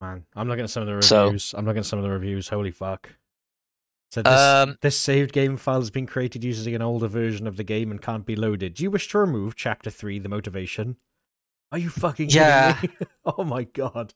Man, 0.00 0.24
I'm 0.36 0.48
looking 0.48 0.64
at 0.64 0.70
some 0.70 0.86
of 0.86 0.94
the 0.94 1.02
So- 1.06 1.24
reviews. 1.24 1.54
I'm 1.56 1.64
looking 1.64 1.80
at 1.80 1.86
some 1.86 1.98
of 1.98 2.04
the 2.04 2.10
reviews. 2.10 2.48
Holy 2.48 2.70
fuck. 2.70 3.10
So 4.12 4.22
this, 4.22 4.32
Um, 4.32 4.78
this 4.82 4.96
saved 4.96 5.32
game 5.32 5.56
file 5.56 5.80
has 5.80 5.90
been 5.90 6.06
created 6.06 6.44
using 6.44 6.74
an 6.74 6.82
older 6.82 7.08
version 7.08 7.46
of 7.46 7.56
the 7.56 7.64
game 7.64 7.90
and 7.90 8.00
can't 8.00 8.24
be 8.24 8.36
loaded. 8.36 8.74
Do 8.74 8.84
you 8.84 8.90
wish 8.90 9.08
to 9.08 9.18
remove 9.18 9.56
chapter 9.56 9.90
3, 9.90 10.18
the 10.20 10.28
motivation? 10.28 10.96
Are 11.72 11.78
you 11.78 11.90
fucking 11.90 12.28
kidding 12.28 12.42
Yeah. 12.42 12.78
me? 12.82 12.88
oh 13.24 13.44
my 13.44 13.64
god. 13.64 14.14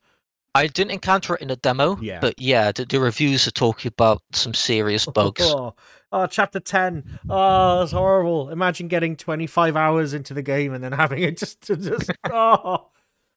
I 0.54 0.66
didn't 0.66 0.90
encounter 0.90 1.34
it 1.36 1.42
in 1.42 1.48
the 1.48 1.56
demo, 1.56 1.96
Yeah. 2.00 2.18
but 2.20 2.40
yeah, 2.40 2.72
the, 2.72 2.84
the 2.84 2.98
reviews 2.98 3.46
are 3.46 3.52
talking 3.52 3.88
about 3.88 4.22
some 4.32 4.52
serious 4.54 5.06
bugs. 5.14 5.42
Oh, 5.42 5.74
oh, 6.10 6.26
chapter 6.26 6.58
10. 6.58 7.20
Oh, 7.28 7.78
that's 7.80 7.92
horrible. 7.92 8.50
Imagine 8.50 8.88
getting 8.88 9.14
25 9.16 9.76
hours 9.76 10.12
into 10.12 10.34
the 10.34 10.42
game 10.42 10.74
and 10.74 10.82
then 10.82 10.90
having 10.92 11.22
it 11.22 11.36
just 11.38 11.60
to 11.62 11.76
just 11.76 12.10
oh. 12.30 12.88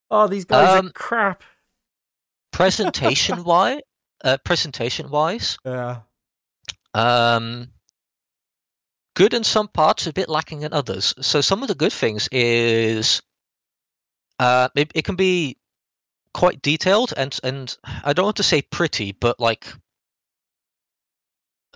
Oh, 0.10 0.28
these 0.28 0.46
guys 0.46 0.80
Um, 0.80 0.88
are 0.88 0.92
crap. 0.92 1.44
presentation 2.52 3.44
wise, 3.44 3.82
uh, 4.24 4.38
presentation 4.44 5.10
wise, 5.10 5.58
Yeah. 5.66 6.02
um, 6.94 7.70
good 9.16 9.34
in 9.34 9.44
some 9.44 9.68
parts, 9.68 10.06
a 10.08 10.14
bit 10.14 10.30
lacking 10.30 10.62
in 10.64 10.74
others. 10.74 11.14
So 11.22 11.42
some 11.42 11.62
of 11.64 11.68
the 11.68 11.76
good 11.76 11.94
things 11.94 12.28
is 12.32 13.22
uh, 14.40 14.70
it, 14.76 14.92
it 14.96 15.06
can 15.06 15.16
be 15.16 15.58
quite 16.34 16.62
detailed 16.62 17.14
and 17.16 17.40
and 17.44 17.78
I 18.04 18.14
don't 18.14 18.26
want 18.26 18.38
to 18.38 18.44
say 18.44 18.62
pretty, 18.62 19.12
but 19.12 19.40
like 19.40 19.68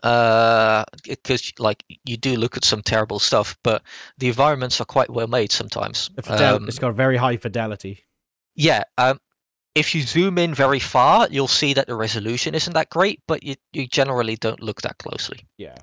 uh 0.04 0.84
because 1.08 1.52
like 1.58 1.84
you 2.06 2.17
do 2.17 2.36
look 2.36 2.56
at 2.56 2.63
some 2.63 2.84
terrible 2.84 3.17
stuff 3.17 3.58
but 3.63 3.82
the 4.20 4.28
environments 4.28 4.80
are 4.80 4.86
quite 4.86 5.10
well 5.10 5.26
made 5.28 5.52
sometimes 5.52 6.12
fidel- 6.24 6.58
Um, 6.58 6.67
it's 6.67 6.78
got 6.78 6.93
very 6.93 7.17
high 7.17 7.38
fidelity. 7.38 8.06
yeah 8.54 8.84
um 9.00 9.20
if 9.74 9.96
you 9.96 10.04
zoom 10.04 10.38
in 10.38 10.54
very 10.54 10.80
far 10.80 11.28
you'll 11.32 11.48
see 11.48 11.74
that 11.74 11.88
the 11.88 11.96
resolution 11.96 12.54
isn't 12.54 12.74
that 12.74 12.91
great 12.91 13.22
but 13.28 13.41
you, 13.41 13.56
you 13.74 13.88
generally 13.88 14.36
don't 14.36 14.62
look 14.62 14.82
that 14.84 15.00
closely 15.00 15.39
Yeah. 15.58 15.78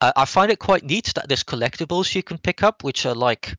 uh, 0.00 0.10
i 0.16 0.24
find 0.24 0.50
it 0.50 0.58
quite 0.58 0.82
neat 0.82 1.12
that 1.14 1.28
there's 1.28 1.44
collectibles 1.44 2.16
you 2.16 2.24
can 2.24 2.38
pick 2.38 2.64
up 2.64 2.82
which 2.82 3.06
are 3.06 3.14
like 3.14 3.54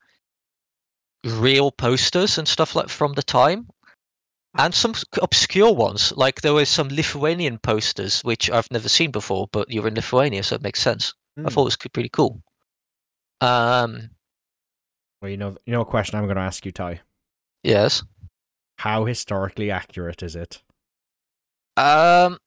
real 1.27 1.71
posters 1.71 2.37
and 2.37 2.47
stuff 2.47 2.75
like 2.75 2.89
from 2.89 3.13
the 3.13 3.23
time 3.23 3.67
and 4.57 4.73
some 4.73 4.93
obscure 5.21 5.73
ones 5.73 6.13
like 6.15 6.41
there 6.41 6.53
were 6.53 6.65
some 6.65 6.87
lithuanian 6.89 7.57
posters 7.59 8.21
which 8.21 8.49
i've 8.49 8.69
never 8.71 8.89
seen 8.89 9.11
before 9.11 9.47
but 9.51 9.69
you're 9.69 9.87
in 9.87 9.95
lithuania 9.95 10.41
so 10.43 10.55
it 10.55 10.61
makes 10.61 10.79
sense 10.81 11.13
i 11.37 11.41
Mm. 11.41 11.51
thought 11.51 11.61
it 11.61 11.65
was 11.65 11.77
c- 11.81 11.89
pretty 11.89 12.09
cool 12.09 12.41
um 13.41 14.09
Well, 15.21 15.29
you 15.31 15.37
know, 15.37 15.55
you 15.65 15.73
know, 15.73 15.81
a 15.81 15.85
question 15.85 16.17
I'm 16.17 16.25
going 16.25 16.35
to 16.37 16.41
ask 16.41 16.65
you, 16.65 16.71
Ty. 16.71 17.01
yes 17.63 18.03
How 18.79 19.05
historically 19.05 19.69
accurate 19.71 20.23
is 20.23 20.35
it? 20.35 20.61
um 21.75 22.37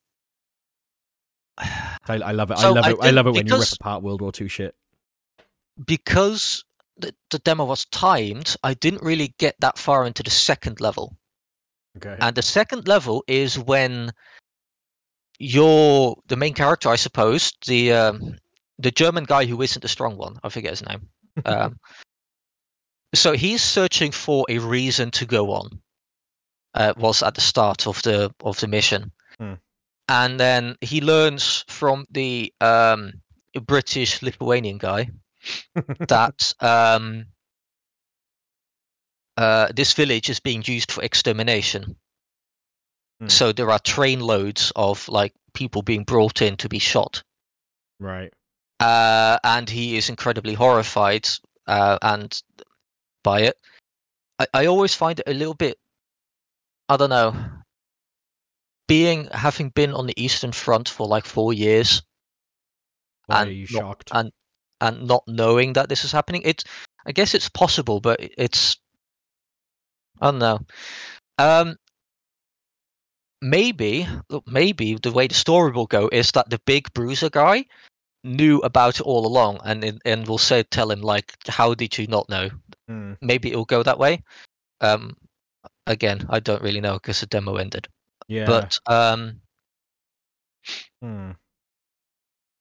I, 1.58 2.16
I 2.16 2.32
love 2.32 2.50
it. 2.50 2.58
I 2.58 2.68
love 2.70 2.84
I 2.86 2.90
it. 2.90 2.98
I 3.00 3.02
think 3.04 3.14
love 3.16 3.26
it 3.26 3.30
when 3.34 3.46
you 3.46 3.58
rip 3.58 3.72
apart 3.72 4.02
World 4.02 4.22
War 4.22 4.32
II 4.40 4.48
shit. 4.48 4.74
because 5.86 6.64
the, 7.00 7.14
the 7.30 7.38
demo 7.40 7.64
was 7.64 7.86
timed 7.86 8.56
i 8.62 8.74
didn't 8.74 9.02
really 9.02 9.34
get 9.38 9.54
that 9.60 9.78
far 9.78 10.06
into 10.06 10.22
the 10.22 10.30
second 10.30 10.80
level 10.80 11.16
Okay. 11.96 12.16
And 12.20 12.36
the 12.36 12.42
second 12.42 12.86
level 12.86 13.24
is 13.26 13.58
when 13.58 14.12
you're 15.38 16.16
the 16.28 16.36
main 16.36 16.54
character, 16.54 16.88
I 16.88 16.96
suppose, 16.96 17.52
the 17.66 17.92
um, 17.92 18.36
the 18.78 18.90
German 18.90 19.24
guy 19.24 19.44
who 19.44 19.60
isn't 19.62 19.82
the 19.82 19.88
strong 19.88 20.16
one. 20.16 20.36
I 20.44 20.48
forget 20.48 20.70
his 20.70 20.86
name. 20.86 21.08
Um, 21.46 21.78
so 23.14 23.32
he's 23.32 23.62
searching 23.62 24.12
for 24.12 24.44
a 24.48 24.58
reason 24.58 25.10
to 25.12 25.26
go 25.26 25.52
on. 25.52 25.80
Uh, 26.74 26.92
was 26.96 27.22
at 27.22 27.34
the 27.34 27.40
start 27.40 27.86
of 27.86 28.02
the 28.02 28.32
of 28.44 28.60
the 28.60 28.68
mission, 28.68 29.10
Hmm. 29.38 29.54
and 30.08 30.38
then 30.38 30.76
he 30.80 31.00
learns 31.00 31.64
from 31.66 32.06
the 32.10 32.52
um, 32.60 33.12
British 33.66 34.22
Lithuanian 34.22 34.78
guy 34.78 35.10
that 36.08 36.52
um, 36.60 37.26
uh, 39.36 39.68
this 39.74 39.92
village 39.92 40.28
is 40.30 40.40
being 40.40 40.62
used 40.66 40.92
for 40.92 41.02
extermination. 41.02 41.96
Hmm. 43.20 43.28
So 43.28 43.52
there 43.52 43.70
are 43.70 43.78
train 43.78 44.20
loads 44.20 44.72
of 44.76 45.08
like 45.08 45.32
people 45.54 45.82
being 45.82 46.04
brought 46.04 46.42
in 46.42 46.56
to 46.58 46.68
be 46.68 46.78
shot, 46.78 47.22
right. 47.98 48.32
uh, 48.80 49.38
and 49.44 49.68
he 49.68 49.96
is 49.96 50.08
incredibly 50.08 50.54
horrified 50.54 51.28
uh, 51.66 51.98
and 52.02 52.40
by 53.22 53.40
it. 53.42 53.56
I, 54.38 54.46
I 54.54 54.66
always 54.66 54.94
find 54.94 55.18
it 55.20 55.28
a 55.28 55.34
little 55.34 55.54
bit, 55.54 55.76
I 56.88 56.96
don't 56.96 57.10
know, 57.10 57.34
being 58.88 59.28
having 59.32 59.68
been 59.70 59.92
on 59.92 60.06
the 60.06 60.14
Eastern 60.22 60.52
Front 60.52 60.88
for 60.88 61.06
like 61.06 61.26
four 61.26 61.52
years 61.52 62.02
Why 63.26 63.40
And 63.42 63.50
are 63.50 63.52
you 63.52 63.66
not- 63.70 63.80
shocked? 63.80 64.10
and 64.12 64.32
and 64.80 65.06
not 65.06 65.22
knowing 65.26 65.72
that 65.74 65.88
this 65.88 66.04
is 66.04 66.12
happening. 66.12 66.42
It's 66.44 66.64
I 67.06 67.12
guess 67.12 67.34
it's 67.34 67.48
possible, 67.48 68.00
but 68.00 68.18
it's 68.20 68.76
I 70.20 70.30
don't 70.30 70.38
know. 70.38 70.60
Um, 71.38 71.76
maybe 73.40 74.06
maybe 74.46 74.94
the 74.94 75.12
way 75.12 75.26
the 75.26 75.34
story 75.34 75.72
will 75.72 75.86
go 75.86 76.08
is 76.12 76.32
that 76.32 76.50
the 76.50 76.60
big 76.66 76.92
bruiser 76.92 77.30
guy 77.30 77.64
knew 78.22 78.58
about 78.58 79.00
it 79.00 79.06
all 79.06 79.26
along, 79.26 79.60
and 79.64 80.00
and 80.04 80.28
will 80.28 80.38
say 80.38 80.62
tell 80.62 80.90
him 80.90 81.00
like, 81.00 81.32
how 81.48 81.74
did 81.74 81.96
you 81.96 82.06
not 82.06 82.28
know? 82.28 82.50
Hmm. 82.88 83.14
Maybe 83.22 83.50
it'll 83.50 83.64
go 83.64 83.82
that 83.82 83.98
way. 83.98 84.22
Um, 84.80 85.16
again, 85.86 86.26
I 86.28 86.40
don't 86.40 86.62
really 86.62 86.80
know 86.80 86.94
because 86.94 87.20
the 87.20 87.26
demo 87.26 87.56
ended. 87.56 87.88
Yeah. 88.28 88.46
But 88.46 88.78
um, 88.86 89.40
Hmm. 91.02 91.32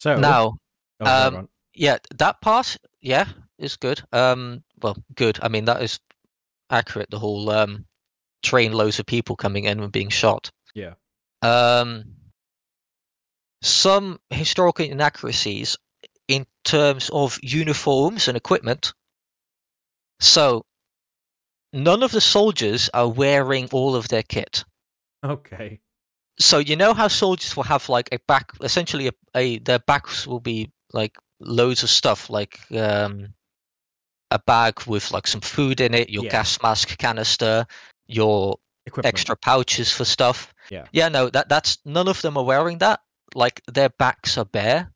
So 0.01 0.17
now 0.17 0.57
Oh, 1.01 1.05
um. 1.05 1.49
Yeah 1.79 1.97
that 2.17 2.41
part 2.41 2.77
yeah 3.01 3.25
is 3.57 3.77
good. 3.77 4.01
Um 4.11 4.63
well 4.81 4.97
good. 5.15 5.39
I 5.41 5.47
mean 5.47 5.65
that 5.65 5.81
is 5.81 5.99
accurate 6.69 7.09
the 7.09 7.19
whole 7.19 7.49
um 7.49 7.85
train 8.43 8.73
loads 8.73 8.99
of 8.99 9.05
people 9.05 9.35
coming 9.35 9.63
in 9.63 9.79
and 9.79 9.91
being 9.91 10.09
shot. 10.09 10.51
Yeah. 10.75 10.93
um 11.41 12.03
some 13.61 14.19
historical 14.29 14.85
inaccuracies 14.85 15.77
in 16.27 16.45
terms 16.63 17.09
of 17.11 17.39
uniforms 17.41 18.27
and 18.27 18.37
equipment. 18.37 18.93
So 20.19 20.65
none 21.73 22.03
of 22.03 22.11
the 22.11 22.21
soldiers 22.21 22.89
are 22.93 23.07
wearing 23.07 23.67
all 23.71 23.95
of 23.95 24.07
their 24.09 24.23
kit. 24.23 24.63
Okay. 25.23 25.79
so 26.39 26.59
you 26.59 26.75
know 26.75 26.93
how 26.93 27.07
soldiers 27.07 27.55
will 27.55 27.63
have 27.63 27.89
like 27.89 28.09
a 28.11 28.19
back 28.27 28.51
essentially 28.61 29.07
a, 29.07 29.13
a 29.35 29.59
their 29.59 29.79
backs 29.79 30.25
will 30.27 30.39
be 30.39 30.71
like 30.93 31.17
loads 31.39 31.83
of 31.83 31.89
stuff 31.89 32.29
like 32.29 32.59
um 32.71 33.27
a 34.31 34.39
bag 34.39 34.73
with 34.85 35.11
like 35.11 35.25
some 35.27 35.41
food 35.41 35.79
in 35.81 35.93
it 35.93 36.09
your 36.09 36.23
Yeah. 36.25 36.31
gas 36.31 36.61
mask 36.61 36.97
canister 36.97 37.65
your 38.07 38.57
Equipment. 38.85 39.13
extra 39.13 39.35
pouches 39.35 39.91
for 39.91 40.05
stuff 40.05 40.53
Yeah. 40.69 40.85
yeah 40.91 41.09
no 41.09 41.29
that 41.29 41.49
that's 41.49 41.77
none 41.85 42.07
of 42.07 42.21
them 42.21 42.37
are 42.37 42.43
wearing 42.43 42.77
that 42.79 42.99
like 43.35 43.61
their 43.71 43.89
backs 43.89 44.37
are 44.37 44.45
bare 44.45 44.91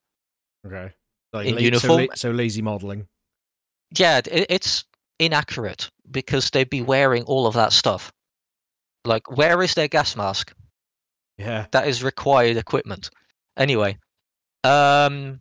Okay. 0.65 0.93
Like 1.34 1.47
in 1.47 1.56
la- 1.56 1.62
uniform. 1.62 1.89
So, 1.89 2.06
la- 2.06 2.15
so 2.15 2.32
lazy 2.32 2.62
modeling. 2.62 3.08
yeah 3.97 4.17
it, 4.19 4.45
it's 4.49 4.84
inaccurate 5.19 5.89
because 6.12 6.49
they'd 6.49 6.69
be 6.69 6.82
wearing 6.82 7.23
all 7.23 7.47
of 7.47 7.53
that 7.56 7.73
stuff 7.73 8.12
like 9.06 9.29
where 9.36 9.62
is 9.63 9.73
their 9.75 9.88
gas 9.88 10.15
mask 10.15 10.53
Yeah. 11.38 11.65
that 11.71 11.88
is 11.88 12.03
required 12.03 12.58
equipment. 12.58 13.10
Anyway, 13.58 13.97
um, 14.63 15.39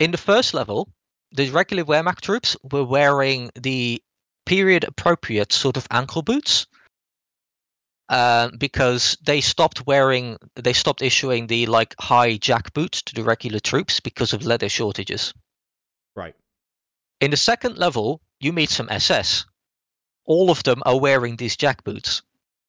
in 0.00 0.10
the 0.10 0.18
first 0.18 0.54
level, 0.54 0.88
the 1.30 1.50
regular 1.50 1.84
Wehrmacht 1.84 2.22
troops 2.22 2.56
were 2.72 2.84
wearing 2.84 3.50
the 3.54 4.02
period 4.46 4.82
appropriate 4.82 5.52
sort 5.52 5.76
of 5.76 5.86
ankle 5.92 6.22
boots. 6.22 6.66
Um, 8.08 8.56
because 8.58 9.16
they 9.22 9.40
stopped 9.40 9.86
wearing, 9.86 10.36
they 10.56 10.72
stopped 10.72 11.00
issuing 11.00 11.46
the 11.46 11.66
like 11.66 11.94
high 12.00 12.38
jack 12.38 12.72
boots 12.72 13.02
to 13.02 13.14
the 13.14 13.22
regular 13.22 13.60
troops 13.60 14.00
because 14.00 14.32
of 14.32 14.44
leather 14.44 14.68
shortages. 14.68 15.32
Right. 16.16 16.34
In 17.20 17.30
the 17.30 17.36
second 17.36 17.78
level, 17.78 18.20
you 18.40 18.52
meet 18.52 18.70
some 18.70 18.88
SS. 18.90 19.44
All 20.24 20.50
of 20.50 20.64
them 20.64 20.82
are 20.86 20.98
wearing 20.98 21.36
these 21.36 21.56
jack 21.56 21.84
boots. 21.84 22.22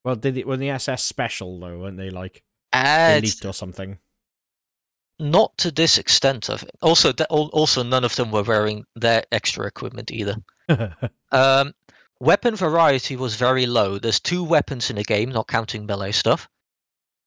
Well, 0.04 0.14
did 0.14 0.36
it 0.36 0.46
when 0.46 0.60
the 0.60 0.70
SS 0.70 1.02
special 1.02 1.58
though? 1.58 1.78
Weren't 1.78 1.96
they 1.96 2.10
like 2.10 2.44
And 2.72 3.24
elite 3.24 3.44
or 3.44 3.52
something? 3.52 3.98
Not 5.22 5.56
to 5.58 5.70
this 5.70 5.98
extent 5.98 6.50
of 6.50 6.62
it. 6.64 6.70
Also, 6.82 7.12
th- 7.12 7.28
al- 7.30 7.50
also 7.52 7.82
none 7.82 8.04
of 8.04 8.14
them 8.16 8.30
were 8.32 8.42
wearing 8.42 8.84
their 8.96 9.22
extra 9.32 9.66
equipment 9.66 10.10
either. 10.10 10.36
Um, 11.32 11.72
weapon 12.20 12.54
variety 12.56 13.16
was 13.16 13.36
very 13.36 13.64
low. 13.66 13.98
There's 13.98 14.20
two 14.20 14.44
weapons 14.44 14.90
in 14.90 14.96
the 14.96 15.02
game, 15.04 15.30
not 15.30 15.48
counting 15.48 15.86
melee 15.86 16.12
stuff. 16.12 16.48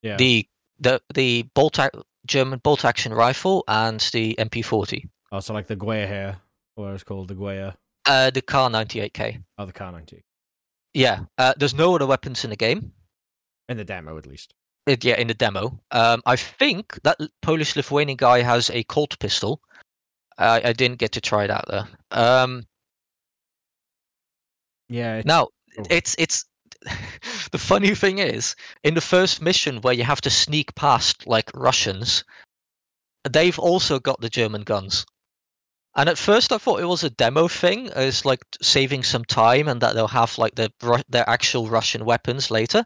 yeah. 0.04 0.16
The 0.18 0.48
the 0.80 1.02
the 1.14 1.44
bolt 1.56 1.80
ac- 1.80 1.90
German 2.28 2.60
bolt 2.60 2.86
action 2.86 3.14
rifle 3.14 3.64
and 3.68 4.00
the 4.14 4.36
MP40. 4.38 5.10
oh, 5.32 5.40
so 5.40 5.54
like 5.54 5.68
the 5.68 5.76
Gewehr 5.76 6.08
here, 6.08 6.38
or 6.76 6.94
it's 6.94 7.04
called 7.04 7.30
the 7.30 7.36
Gewehr. 7.36 7.74
Uh, 8.06 8.30
the 8.30 8.42
Kar 8.44 8.70
98K. 8.70 9.42
Oh, 9.58 9.66
the 9.66 9.74
Car 9.74 9.92
90 9.92 10.24
Yeah. 10.94 11.22
Uh, 11.40 11.54
there's 11.58 11.74
no 11.74 11.96
other 11.96 12.06
weapons 12.06 12.44
in 12.44 12.52
the 12.52 12.56
game. 12.56 12.92
in 13.68 13.78
the 13.78 13.86
demo 13.86 14.18
at 14.20 14.28
least. 14.28 14.54
It, 14.86 15.04
yeah, 15.04 15.16
in 15.16 15.28
the 15.28 15.34
demo. 15.34 15.80
Um, 15.92 16.22
I 16.26 16.36
think 16.36 17.00
that 17.04 17.18
Polish 17.42 17.76
Lithuanian 17.76 18.18
guy 18.18 18.42
has 18.42 18.70
a 18.70 18.84
Colt 18.84 19.18
pistol. 19.20 19.60
I 20.38 20.62
I 20.70 20.74
didn't 20.74 21.00
get 21.00 21.12
to 21.14 21.22
try 21.22 21.44
it 21.44 21.50
out 21.50 21.66
though. 21.68 21.86
Um, 22.12 22.66
Yeah. 24.90 25.18
It's, 25.18 25.26
Now, 25.26 25.48
Oh. 25.78 25.84
it's 25.90 26.16
it's 26.20 26.46
the 27.52 27.58
funny 27.58 27.96
thing 27.96 28.20
is 28.20 28.56
in 28.84 28.94
the 28.94 29.02
first 29.02 29.42
mission 29.42 29.82
where 29.82 29.94
you 29.94 30.04
have 30.04 30.22
to 30.22 30.30
sneak 30.30 30.76
past 30.76 31.26
like 31.26 31.50
Russians, 31.56 32.24
they've 33.28 33.58
also 33.60 34.00
got 34.00 34.22
the 34.22 34.30
German 34.30 34.62
guns. 34.62 35.06
And 35.96 36.10
at 36.10 36.18
first, 36.18 36.52
I 36.52 36.58
thought 36.58 36.82
it 36.82 36.86
was 36.86 37.04
a 37.04 37.10
demo 37.10 37.48
thing, 37.48 37.90
as 37.92 38.26
like 38.26 38.44
saving 38.62 39.04
some 39.04 39.26
time, 39.26 39.68
and 39.68 39.82
that 39.82 39.96
they'll 39.96 40.08
have 40.10 40.38
like 40.38 40.56
the 40.56 40.70
their 41.10 41.28
actual 41.30 41.68
Russian 41.70 42.06
weapons 42.06 42.52
later. 42.52 42.86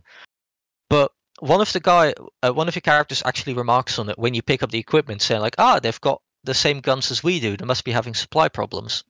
But 0.90 1.12
one 1.40 1.62
of 1.62 1.72
the 1.74 1.80
guy, 1.80 2.14
uh, 2.44 2.52
one 2.52 2.68
of 2.68 2.74
the 2.74 2.82
characters 2.82 3.24
actually 3.26 3.54
remarks 3.54 4.00
on 4.00 4.10
it 4.10 4.18
when 4.18 4.34
you 4.34 4.42
pick 4.42 4.64
up 4.64 4.72
the 4.72 4.80
equipment, 4.80 5.22
saying 5.22 5.42
like, 5.42 5.56
"Ah, 5.58 5.80
they've 5.80 6.02
got 6.02 6.22
the 6.44 6.54
same 6.54 6.80
guns 6.82 7.12
as 7.12 7.24
we 7.24 7.40
do. 7.40 7.58
They 7.58 7.66
must 7.66 7.84
be 7.84 7.92
having 7.92 8.14
supply 8.14 8.50
problems. 8.50 9.04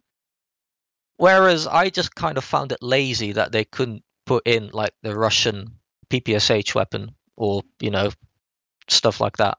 Whereas 1.18 1.68
I 1.68 1.90
just 1.90 2.16
kind 2.16 2.38
of 2.38 2.44
found 2.44 2.72
it 2.72 2.82
lazy 2.82 3.34
that 3.34 3.52
they 3.52 3.66
couldn't 3.66 4.04
put 4.26 4.48
in 4.48 4.70
like 4.70 4.94
the 5.04 5.16
Russian 5.16 5.80
PPSH 6.10 6.76
weapon 6.76 7.16
or 7.36 7.64
you 7.80 7.92
know 7.92 8.12
stuff 8.88 9.20
like 9.20 9.38
that. 9.38 9.58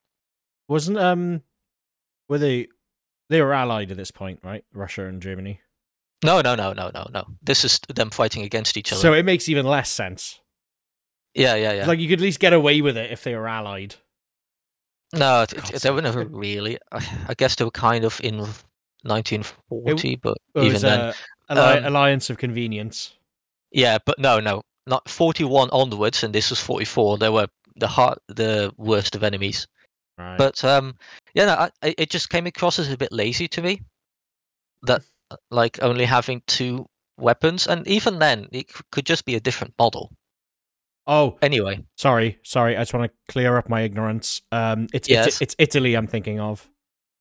Wasn't 0.68 0.98
um, 0.98 1.42
were 2.28 2.38
they 2.38 2.68
they 3.28 3.42
were 3.42 3.52
allied 3.52 3.90
at 3.90 3.96
this 3.96 4.10
point, 4.10 4.40
right? 4.42 4.64
Russia 4.72 5.06
and 5.06 5.20
Germany. 5.20 5.60
No, 6.24 6.40
no, 6.42 6.54
no, 6.54 6.72
no, 6.72 6.90
no, 6.92 7.06
no. 7.12 7.24
This 7.42 7.64
is 7.64 7.80
them 7.94 8.10
fighting 8.10 8.42
against 8.42 8.76
each 8.76 8.92
other. 8.92 9.00
So 9.00 9.12
it 9.14 9.24
makes 9.24 9.48
even 9.48 9.64
less 9.64 9.90
sense. 9.90 10.40
Yeah, 11.34 11.54
yeah, 11.54 11.72
yeah. 11.72 11.86
Like 11.86 11.98
you 11.98 12.08
could 12.08 12.18
at 12.20 12.22
least 12.22 12.40
get 12.40 12.52
away 12.52 12.80
with 12.80 12.96
it 12.96 13.10
if 13.12 13.22
they 13.24 13.34
were 13.34 13.48
allied. 13.48 13.94
no, 15.14 15.42
it, 15.42 15.52
it- 15.74 15.82
they 15.82 15.90
were 15.90 16.02
never 16.02 16.24
really. 16.24 16.78
I 16.92 17.00
I 17.28 17.34
guess 17.34 17.54
they 17.56 17.64
were 17.64 17.70
kind 17.70 18.04
of 18.04 18.20
in 18.22 18.38
1940, 19.04 20.16
but 20.16 20.36
It 20.54 20.60
even 20.60 20.72
was 20.74 20.82
then, 20.82 21.00
uh, 21.00 21.12
alli- 21.48 21.78
um, 21.78 21.84
alliance 21.84 22.30
of 22.30 22.38
convenience. 22.38 23.14
yeah. 23.72 23.98
But 24.04 24.18
no, 24.18 24.40
no, 24.40 24.62
not 24.86 25.08
41 25.08 25.70
onwards, 25.70 26.22
and 26.24 26.34
this 26.34 26.50
was 26.50 26.60
44. 26.60 27.18
They 27.18 27.28
were 27.28 27.48
the 27.76 27.88
heart, 27.88 28.18
the 28.28 28.72
worst 28.76 29.14
of 29.16 29.22
enemies. 29.22 29.66
Right. 30.18 30.36
But 30.36 30.62
um, 30.64 30.96
yeah, 31.34 31.46
no, 31.46 31.54
I, 31.82 31.94
it 31.98 32.10
just 32.10 32.28
came 32.30 32.46
across 32.46 32.78
as 32.78 32.90
a 32.92 32.96
bit 32.96 33.12
lazy 33.12 33.48
to 33.48 33.62
me. 33.62 33.82
That 34.82 35.02
like 35.50 35.82
only 35.82 36.04
having 36.04 36.42
two 36.46 36.86
weapons, 37.18 37.66
and 37.66 37.86
even 37.88 38.18
then, 38.18 38.48
it 38.52 38.66
could 38.92 39.06
just 39.06 39.24
be 39.24 39.34
a 39.36 39.40
different 39.40 39.74
model. 39.78 40.12
Oh, 41.10 41.36
Anyway, 41.42 41.84
sorry, 41.96 42.38
sorry. 42.42 42.76
I 42.76 42.80
just 42.80 42.94
want 42.94 43.10
to 43.10 43.32
clear 43.32 43.58
up 43.58 43.68
my 43.68 43.82
ignorance. 43.82 44.40
Um, 44.52 44.86
it's 44.94 45.08
Yes. 45.10 45.26
it's, 45.26 45.40
it's 45.42 45.56
Italy. 45.58 45.94
I'm 45.94 46.06
thinking 46.06 46.40
of. 46.40 46.66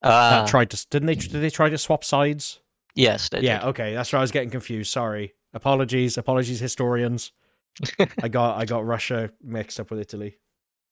uh, 0.02 0.30
that 0.44 0.48
tried 0.48 0.70
to 0.70 0.88
didn't 0.90 1.08
they 1.08 1.16
did 1.16 1.42
they 1.42 1.50
try 1.50 1.70
to 1.70 1.78
swap 1.78 2.04
sides? 2.06 2.62
yes, 2.96 3.28
they 3.30 3.42
yeah. 3.42 3.60
did. 3.60 3.68
Okay, 3.70 3.94
that's 3.94 4.12
where 4.14 4.20
I 4.20 4.22
was 4.22 4.32
getting 4.32 4.50
confused. 4.50 4.92
Sorry. 4.92 5.34
Apologies. 5.54 6.18
Apologies, 6.18 6.60
historians. 6.62 7.32
I 8.24 8.28
got 8.30 8.58
I 8.58 8.66
got 8.66 8.86
Russia 8.86 9.32
mixed 9.44 9.80
up 9.80 9.90
with 9.92 10.00
Italy. 10.00 10.38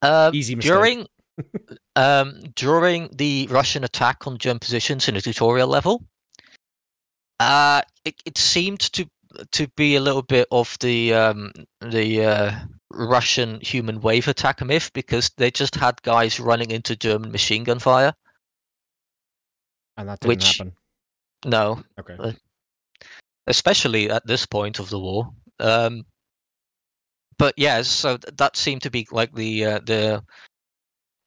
Uh, 0.01 0.31
Easy 0.33 0.55
mistake. 0.55 0.73
during 0.73 1.07
um 1.95 2.41
during 2.55 3.09
the 3.15 3.47
Russian 3.49 3.83
attack 3.83 4.25
on 4.27 4.37
German 4.37 4.59
positions 4.59 5.07
in 5.07 5.15
the 5.15 5.21
tutorial 5.21 5.67
level, 5.69 6.03
uh, 7.39 7.81
it, 8.05 8.15
it 8.25 8.37
seemed 8.37 8.79
to 8.93 9.05
to 9.51 9.67
be 9.75 9.95
a 9.95 10.01
little 10.01 10.21
bit 10.23 10.47
of 10.51 10.75
the 10.79 11.13
um 11.13 11.51
the 11.81 12.25
uh, 12.25 12.51
Russian 12.91 13.59
human 13.61 13.99
wave 14.01 14.27
attack 14.27 14.61
myth 14.63 14.91
because 14.93 15.29
they 15.37 15.51
just 15.51 15.75
had 15.75 16.01
guys 16.03 16.39
running 16.39 16.71
into 16.71 16.95
German 16.95 17.31
machine 17.31 17.63
gun 17.63 17.79
fire. 17.79 18.13
and 19.97 20.07
that 20.09 20.19
didn't 20.19 20.29
which- 20.29 20.57
happen. 20.57 20.75
No, 21.45 21.83
Okay. 21.99 22.35
especially 23.47 24.09
at 24.09 24.25
this 24.25 24.45
point 24.45 24.79
of 24.79 24.89
the 24.89 24.99
war. 24.99 25.31
Um, 25.59 26.05
but 27.37 27.53
yeah, 27.57 27.81
so 27.83 28.17
that 28.17 28.57
seemed 28.57 28.81
to 28.83 28.89
be 28.91 29.07
like 29.11 29.33
the 29.33 29.65
uh, 29.65 29.79
the 29.85 30.23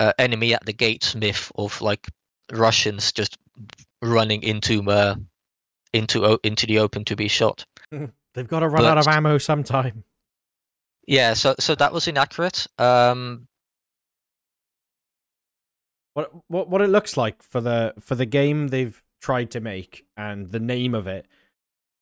uh, 0.00 0.12
enemy 0.18 0.52
at 0.54 0.64
the 0.66 0.72
gates 0.72 1.14
myth 1.14 1.52
of 1.56 1.80
like 1.80 2.08
Russians 2.52 3.12
just 3.12 3.38
running 4.02 4.42
into 4.42 4.88
uh, 4.90 5.14
into 5.92 6.38
into 6.42 6.66
the 6.66 6.78
open 6.80 7.04
to 7.04 7.16
be 7.16 7.28
shot. 7.28 7.64
They've 8.34 8.48
got 8.48 8.61
to 8.61 8.68
run 8.68 8.84
out 8.84 8.98
of 8.98 9.06
ammo 9.08 9.38
sometime. 9.38 10.02
Yeah, 11.07 11.34
so 11.34 11.55
so 11.59 11.74
that 11.74 11.92
was 11.92 12.07
inaccurate. 12.09 12.66
Um, 12.78 13.46
What 16.14 16.30
what 16.48 16.68
what 16.68 16.82
it 16.82 16.88
looks 16.90 17.16
like 17.16 17.42
for 17.42 17.61
the 17.61 17.94
for 18.01 18.14
the 18.14 18.26
game 18.26 18.68
they've 18.68 19.01
tried 19.22 19.51
to 19.53 19.61
make 19.61 20.07
and 20.16 20.51
the 20.51 20.59
name 20.61 20.94
of 20.94 21.07
it, 21.07 21.26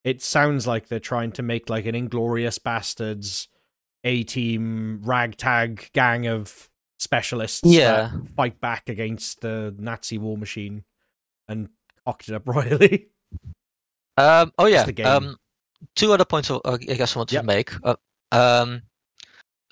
it 0.05 0.23
sounds 0.23 0.67
like 0.67 0.89
they're 0.89 0.99
trying 1.01 1.33
to 1.33 1.43
make 1.43 1.69
like 1.69 1.85
an 1.87 1.95
inglorious 1.95 2.59
bastards 2.59 3.49
A 4.05 4.23
team 4.25 5.01
ragtag 5.05 5.91
gang 5.93 6.27
of 6.27 6.71
specialists 6.99 7.61
Yeah. 7.65 8.13
that 8.13 8.29
fight 8.35 8.61
back 8.61 8.89
against 8.89 9.41
the 9.43 9.75
Nazi 9.79 10.17
war 10.17 10.39
machine 10.39 10.85
and 11.47 11.69
cocked 12.07 12.29
it 12.29 12.35
up 12.35 12.49
royally. 12.49 13.09
Um, 14.17 14.53
oh 14.59 14.67
yeah. 14.67 14.85
Um, 15.05 15.37
two 15.95 16.13
other 16.13 16.25
points 16.25 16.51
I 16.51 16.77
guess 16.79 17.15
I 17.15 17.19
wanted 17.21 17.35
Yep. 17.35 17.43
to 17.43 17.47
make. 17.47 17.71
Uh, 17.85 17.97
um, 18.33 18.83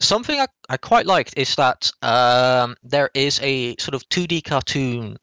something 0.00 0.40
I, 0.40 0.46
I 0.68 0.76
quite 0.76 1.06
liked 1.06 1.34
is 1.36 1.54
that 1.56 1.90
um, 2.02 2.76
there 2.82 3.10
is 3.14 3.40
a 3.42 3.76
sort 3.76 3.94
of 3.94 4.08
2D 4.08 4.44
cartoon 4.44 5.16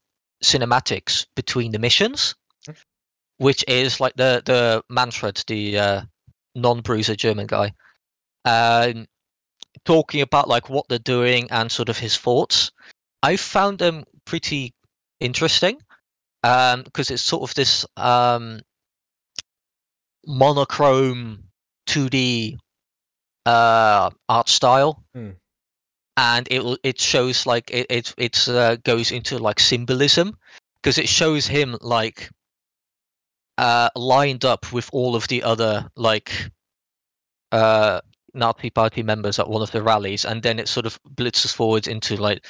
cinematics 0.43 1.25
between 1.35 1.71
the 1.71 1.79
missions, 1.79 2.35
Hmm. 2.65 2.73
which 3.37 3.65
is 3.67 3.99
like 3.99 4.15
the 4.15 4.41
the 4.45 4.83
Manfred, 4.89 5.43
the 5.47 5.77
uh, 5.77 6.01
non-bruiser 6.55 7.15
German 7.15 7.47
guy, 7.47 7.73
um, 8.45 9.05
talking 9.85 10.21
about 10.21 10.47
like 10.47 10.69
what 10.69 10.87
they're 10.87 10.99
doing 10.99 11.49
and 11.51 11.71
sort 11.71 11.89
of 11.89 11.97
his 11.97 12.17
thoughts. 12.17 12.71
I 13.21 13.37
found 13.37 13.79
them 13.79 14.03
pretty 14.25 14.73
interesting 15.19 15.81
because 16.41 17.09
it's 17.09 17.21
sort 17.21 17.49
of 17.49 17.55
this 17.55 17.85
um, 17.95 18.61
monochrome 20.25 21.43
2D 21.87 22.57
uh, 23.45 24.09
art 24.29 24.49
style, 24.49 25.03
Hmm. 25.13 25.31
and 26.17 26.47
it 26.51 26.63
will- 26.63 26.77
it 26.83 26.99
shows 27.01 27.45
like 27.45 27.69
it 27.71 27.85
it 27.89 28.13
it's 28.17 28.47
uh, 28.47 28.77
goes 28.83 29.11
into 29.11 29.37
like 29.39 29.59
symbolism 29.59 30.37
because 30.75 30.97
it 30.97 31.09
shows 31.09 31.47
him 31.47 31.77
like 31.81 32.29
uh, 33.57 33.89
lined 33.95 34.45
up 34.45 34.71
with 34.71 34.89
all 34.93 35.15
of 35.15 35.27
the 35.27 35.43
other 35.43 35.89
like 35.95 36.49
uh, 37.51 38.01
Nazi 38.33 38.69
Party 38.71 39.03
members 39.03 39.37
at 39.39 39.47
one 39.49 39.61
of 39.61 39.71
the 39.71 39.83
rallies, 39.83 40.25
and 40.25 40.41
then 40.41 40.57
it 40.59 40.67
sort 40.67 40.85
of 40.85 40.99
blitzes 41.15 41.53
forward 41.53 41.87
into 41.87 42.15
like 42.17 42.45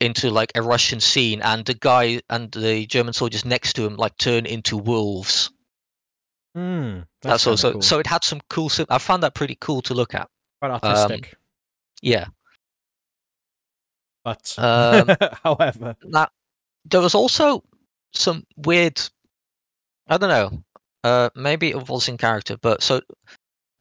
into 0.00 0.30
like 0.30 0.52
a 0.54 0.62
Russian 0.62 1.00
scene, 1.00 1.40
and 1.42 1.64
the 1.64 1.74
guy 1.74 2.20
and 2.30 2.50
the 2.52 2.86
German 2.86 3.12
soldiers 3.14 3.44
next 3.44 3.72
to 3.74 3.86
him 3.86 3.96
like 3.96 4.16
turn 4.18 4.46
into 4.46 4.76
wolves. 4.76 5.50
Hmm. 6.54 7.00
That's, 7.22 7.44
kinda 7.44 7.50
also 7.52 7.72
cool. 7.72 7.82
so 7.82 7.98
it 7.98 8.06
had 8.06 8.24
some 8.24 8.40
cool. 8.50 8.70
I 8.90 8.98
found 8.98 9.22
that 9.22 9.34
pretty 9.34 9.56
cool 9.60 9.82
to 9.82 9.94
look 9.94 10.14
at. 10.14 10.28
quite 10.60 10.70
artistic. 10.70 11.34
Yeah. 12.02 12.26
but 14.24 14.54
um, 14.58 15.16
however, 15.44 15.96
Now 16.04 16.28
there 16.84 17.00
was 17.00 17.14
also 17.14 17.62
some 18.12 18.44
weird. 18.56 19.00
I 20.08 20.18
don't 20.18 20.28
know. 20.28 20.62
Uh, 21.04 21.30
maybe 21.34 21.70
it 21.70 21.88
was 21.88 22.08
in 22.08 22.16
character, 22.18 22.56
but 22.60 22.82
so 22.82 23.00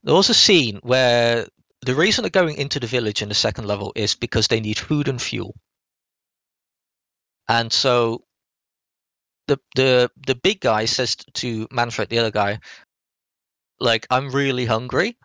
there 0.03 0.15
was 0.15 0.29
a 0.29 0.33
scene 0.33 0.79
where 0.83 1.45
the 1.85 1.95
reason 1.95 2.23
they're 2.23 2.29
going 2.29 2.55
into 2.57 2.79
the 2.79 2.87
village 2.87 3.21
in 3.21 3.29
the 3.29 3.35
second 3.35 3.67
level 3.67 3.91
is 3.95 4.15
because 4.15 4.47
they 4.47 4.59
need 4.59 4.79
food 4.79 5.07
and 5.07 5.21
fuel. 5.21 5.55
And 7.47 7.71
so 7.71 8.23
the 9.51 9.59
the 9.75 10.09
the 10.27 10.35
big 10.35 10.59
guy 10.61 10.85
says 10.85 11.15
to 11.41 11.67
Manfred, 11.71 12.09
the 12.09 12.19
other 12.19 12.31
guy, 12.31 12.59
like, 13.79 14.07
I'm 14.09 14.31
really 14.31 14.65
hungry. 14.65 15.17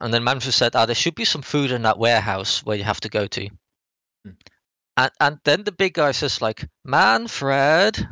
And 0.00 0.12
then 0.12 0.24
Manfred 0.24 0.52
said, 0.54 0.74
Ah, 0.76 0.86
there 0.86 0.94
should 0.94 1.14
be 1.14 1.24
some 1.24 1.42
food 1.42 1.70
in 1.70 1.82
that 1.82 1.98
warehouse 1.98 2.64
where 2.64 2.76
you 2.76 2.84
have 2.84 3.00
to 3.00 3.08
go 3.08 3.26
to. 3.26 3.48
Hmm. 4.24 4.30
And 4.96 5.10
and 5.20 5.38
then 5.44 5.64
the 5.64 5.72
big 5.72 5.94
guy 5.94 6.12
says, 6.12 6.42
like, 6.42 6.68
Manfred 6.84 8.06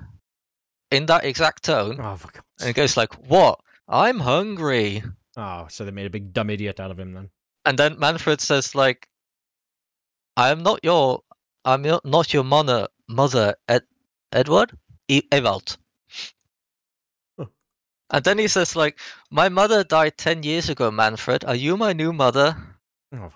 in 0.91 1.07
that 1.07 1.25
exact 1.25 1.65
tone. 1.65 1.99
oh, 2.01 2.19
And 2.61 2.67
he 2.69 2.73
goes 2.73 2.97
like, 2.97 3.13
What? 3.29 3.61
I'm 3.89 4.21
hungry. 4.21 5.03
Oh, 5.37 5.67
so 5.69 5.85
they 5.85 5.91
made 5.91 6.07
a 6.07 6.11
big 6.11 6.33
dumb 6.33 6.51
idiot 6.51 6.81
out 6.81 6.91
of 6.91 6.99
him 6.99 7.13
then. 7.13 7.31
And 7.65 7.79
then 7.79 7.99
Manfred 7.99 8.41
says 8.41 8.75
like, 8.75 9.09
I 10.37 10.51
am 10.51 10.63
not 10.63 10.81
your 10.83 11.21
I'm 11.65 11.83
not- 11.83 12.05
not 12.05 12.33
your 12.35 12.45
mother 12.45 12.89
mother 13.09 13.55
Ed, 13.69 13.83
Edward? 14.33 14.73
Ewald. 15.33 15.77
Huh. 17.39 17.47
And 18.11 18.25
then 18.25 18.39
he 18.39 18.49
says 18.49 18.75
like, 18.77 18.99
My 19.31 19.49
mother 19.49 19.85
died 19.85 20.17
ten 20.17 20.43
years 20.43 20.69
ago, 20.69 20.91
Manfred. 20.91 21.45
Are 21.45 21.55
you 21.55 21.77
my 21.77 21.93
new 21.93 22.13
mother? 22.13 22.57
Oh, 23.15 23.33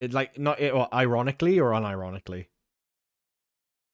it, 0.00 0.12
like 0.12 0.38
not 0.38 0.60
it, 0.60 0.74
well, 0.74 0.88
ironically 0.92 1.58
or 1.58 1.70
unironically, 1.72 2.46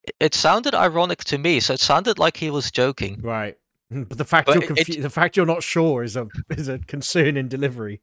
It- 0.04 0.16
It 0.20 0.34
sounded 0.34 0.74
ironic 0.74 1.24
to 1.24 1.38
me, 1.38 1.60
so 1.60 1.74
it 1.74 1.80
sounded 1.80 2.18
like 2.18 2.36
he 2.36 2.50
was 2.50 2.70
joking. 2.70 3.20
right? 3.22 3.56
But 3.90 4.18
the 4.18 4.24
fact 4.24 4.46
But 4.46 4.54
you're 4.56 4.76
it- 4.76 5.02
the 5.02 5.10
fact 5.10 5.36
you're 5.36 5.46
not 5.54 5.62
sure 5.62 6.02
is 6.02 6.16
a 6.16 6.26
is 6.50 6.68
a 6.68 6.78
concern 6.78 7.36
in 7.36 7.48
delivery. 7.48 8.00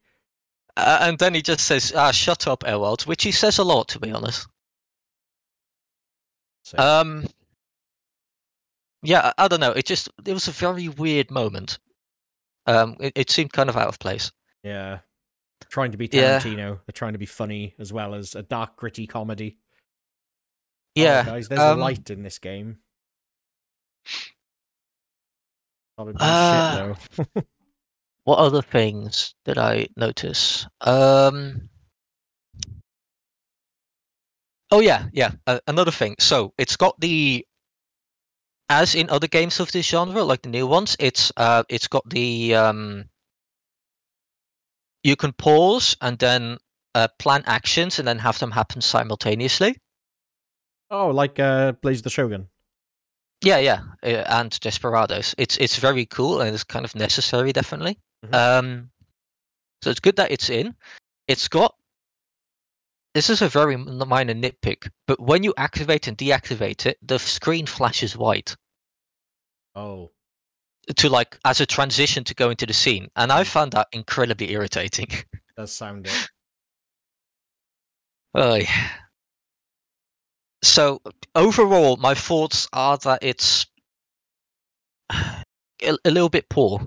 Uh, 0.78 1.00
and 1.02 1.18
then 1.20 1.34
he 1.34 1.42
just 1.42 1.66
says, 1.66 1.92
"Ah, 1.96 2.12
shut 2.12 2.48
up, 2.48 2.64
Ewald," 2.66 3.02
which 3.08 3.24
he 3.24 3.32
says 3.32 3.58
a 3.60 3.64
lot, 3.64 3.88
to 3.90 4.00
be 4.00 4.12
honest. 4.12 4.48
So, 6.64 6.78
Um, 6.78 7.26
yeah, 9.04 9.32
I, 9.38 9.46
I 9.46 9.48
don't 9.48 9.60
know. 9.60 9.72
It 9.72 9.86
just 9.86 10.10
it 10.26 10.34
was 10.34 10.48
a 10.48 10.52
very 10.52 10.90
weird 10.90 11.32
moment. 11.32 11.80
Um, 12.66 12.96
it, 13.00 13.14
it 13.16 13.30
seemed 13.32 13.54
kind 13.54 13.70
of 13.70 13.78
out 13.78 13.88
of 13.88 14.00
place. 14.00 14.32
yeah, 14.64 15.00
trying 15.70 15.92
to 15.92 15.98
be 15.98 16.10
yeah. 16.12 16.40
Tarantino, 16.40 16.80
they're 16.86 16.94
trying 16.94 17.14
to 17.14 17.20
be 17.20 17.26
funny 17.26 17.76
as 17.80 17.92
well 17.94 18.14
as 18.14 18.36
a 18.36 18.44
dark, 18.44 18.76
gritty 18.76 19.08
comedy. 19.08 19.58
Oh, 20.98 21.02
Yeah, 21.02 21.24
guys, 21.24 21.48
there's 21.48 21.62
um, 21.62 21.80
a 21.80 21.82
light 21.82 22.10
in 22.10 22.24
this 22.24 22.40
game. 22.40 22.78
Uh, 25.98 26.94
shit 26.94 27.26
though. 27.34 27.42
What 28.26 28.38
other 28.38 28.62
things 28.62 29.34
did 29.44 29.58
I 29.58 29.88
notice? 29.96 30.68
Um. 30.82 31.68
Oh 34.70 34.82
yeah, 34.82 35.08
yeah. 35.14 35.32
Uh, 35.48 35.60
another 35.66 35.90
thing. 35.90 36.16
So 36.20 36.54
it's 36.60 36.76
got 36.76 37.00
the, 37.00 37.44
as 38.70 38.96
in 38.96 39.10
other 39.10 39.28
games 39.28 39.60
of 39.60 39.72
this 39.72 39.88
genre, 39.88 40.24
like 40.24 40.44
the 40.44 40.50
new 40.50 40.68
ones, 40.68 40.96
it's 41.00 41.32
uh, 41.38 41.64
it's 41.70 41.88
got 41.88 42.08
the 42.10 42.56
um. 42.56 43.06
You 45.04 45.16
can 45.16 45.32
pause 45.34 45.96
and 46.02 46.20
then 46.20 46.58
uh, 46.94 47.08
plan 47.20 47.44
actions 47.46 48.00
and 48.00 48.08
then 48.08 48.20
have 48.20 48.38
them 48.40 48.52
happen 48.52 48.82
simultaneously. 48.82 49.78
Oh, 50.92 51.10
like 51.10 51.40
uh, 51.40 51.74
Blades 51.74 52.02
the 52.02 52.10
Shogun. 52.10 52.48
Yeah, 53.42 53.60
yeah, 53.60 53.82
uh, 54.04 54.24
and 54.28 54.60
Desperados. 54.60 55.34
It's 55.38 55.58
it's 55.58 55.78
very 55.78 56.06
cool 56.06 56.42
and 56.42 56.54
it's 56.54 56.64
kind 56.64 56.84
of 56.84 56.94
necessary, 56.96 57.54
definitely. 57.54 57.98
Mhm. 58.26 58.34
Um, 58.36 58.92
so 59.82 59.90
it's 59.90 60.02
good 60.02 60.18
that 60.18 60.32
it's 60.32 60.50
in. 60.50 60.76
It's 61.28 61.48
got. 61.48 61.76
This 63.14 63.30
is 63.30 63.42
a 63.42 63.50
very 63.50 63.76
minor 63.76 64.34
nitpick, 64.34 64.90
but 65.08 65.20
when 65.20 65.44
you 65.44 65.54
activate 65.58 66.08
and 66.08 66.18
deactivate 66.18 66.86
it, 66.86 66.98
the 67.02 67.18
screen 67.18 67.66
flashes 67.66 68.16
white 68.16 68.56
Oh, 69.76 70.12
to 70.98 71.10
like 71.10 71.38
as 71.46 71.62
a 71.62 71.66
transition 71.66 72.24
to 72.26 72.34
go 72.36 72.50
into 72.50 72.66
the 72.66 72.74
scene, 72.74 73.10
and 73.16 73.32
I 73.32 73.44
found 73.44 73.72
that 73.72 73.88
incredibly 73.92 74.52
irritating. 74.52 75.08
does 75.58 75.72
sound 75.72 76.08
it. 76.08 76.30
Oy. 78.38 78.68
So 80.64 81.02
overall, 81.36 81.98
my 81.98 82.14
thoughts 82.14 82.68
are 82.74 82.98
that 83.00 83.20
it's 83.24 83.66
a, 85.10 85.44
a 85.82 86.12
little 86.12 86.30
bit 86.30 86.50
poor. 86.50 86.82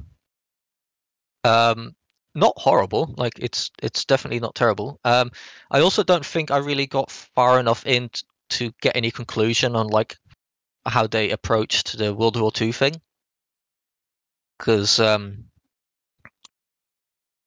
Um, 1.45 1.97
not 2.35 2.55
horrible. 2.57 3.14
Like 3.16 3.39
it's 3.39 3.70
it's 3.83 4.05
definitely 4.05 4.41
not 4.41 4.55
terrible. 4.55 4.99
Um, 5.05 5.30
I 5.70 5.80
also 5.80 6.03
don't 6.03 6.24
think 6.24 6.51
I 6.51 6.59
really 6.59 6.87
got 6.87 7.11
far 7.11 7.61
enough 7.61 7.87
in 7.87 8.09
t- 8.09 8.22
to 8.51 8.72
get 8.80 8.97
any 8.97 9.11
conclusion 9.11 9.76
on 9.76 9.89
like 9.89 10.16
how 10.87 11.07
they 11.07 11.30
approached 11.30 11.99
the 11.99 12.14
World 12.14 12.41
War 12.41 12.51
II 12.59 12.72
thing. 12.72 13.01
Because 14.59 15.01
um, 15.01 15.45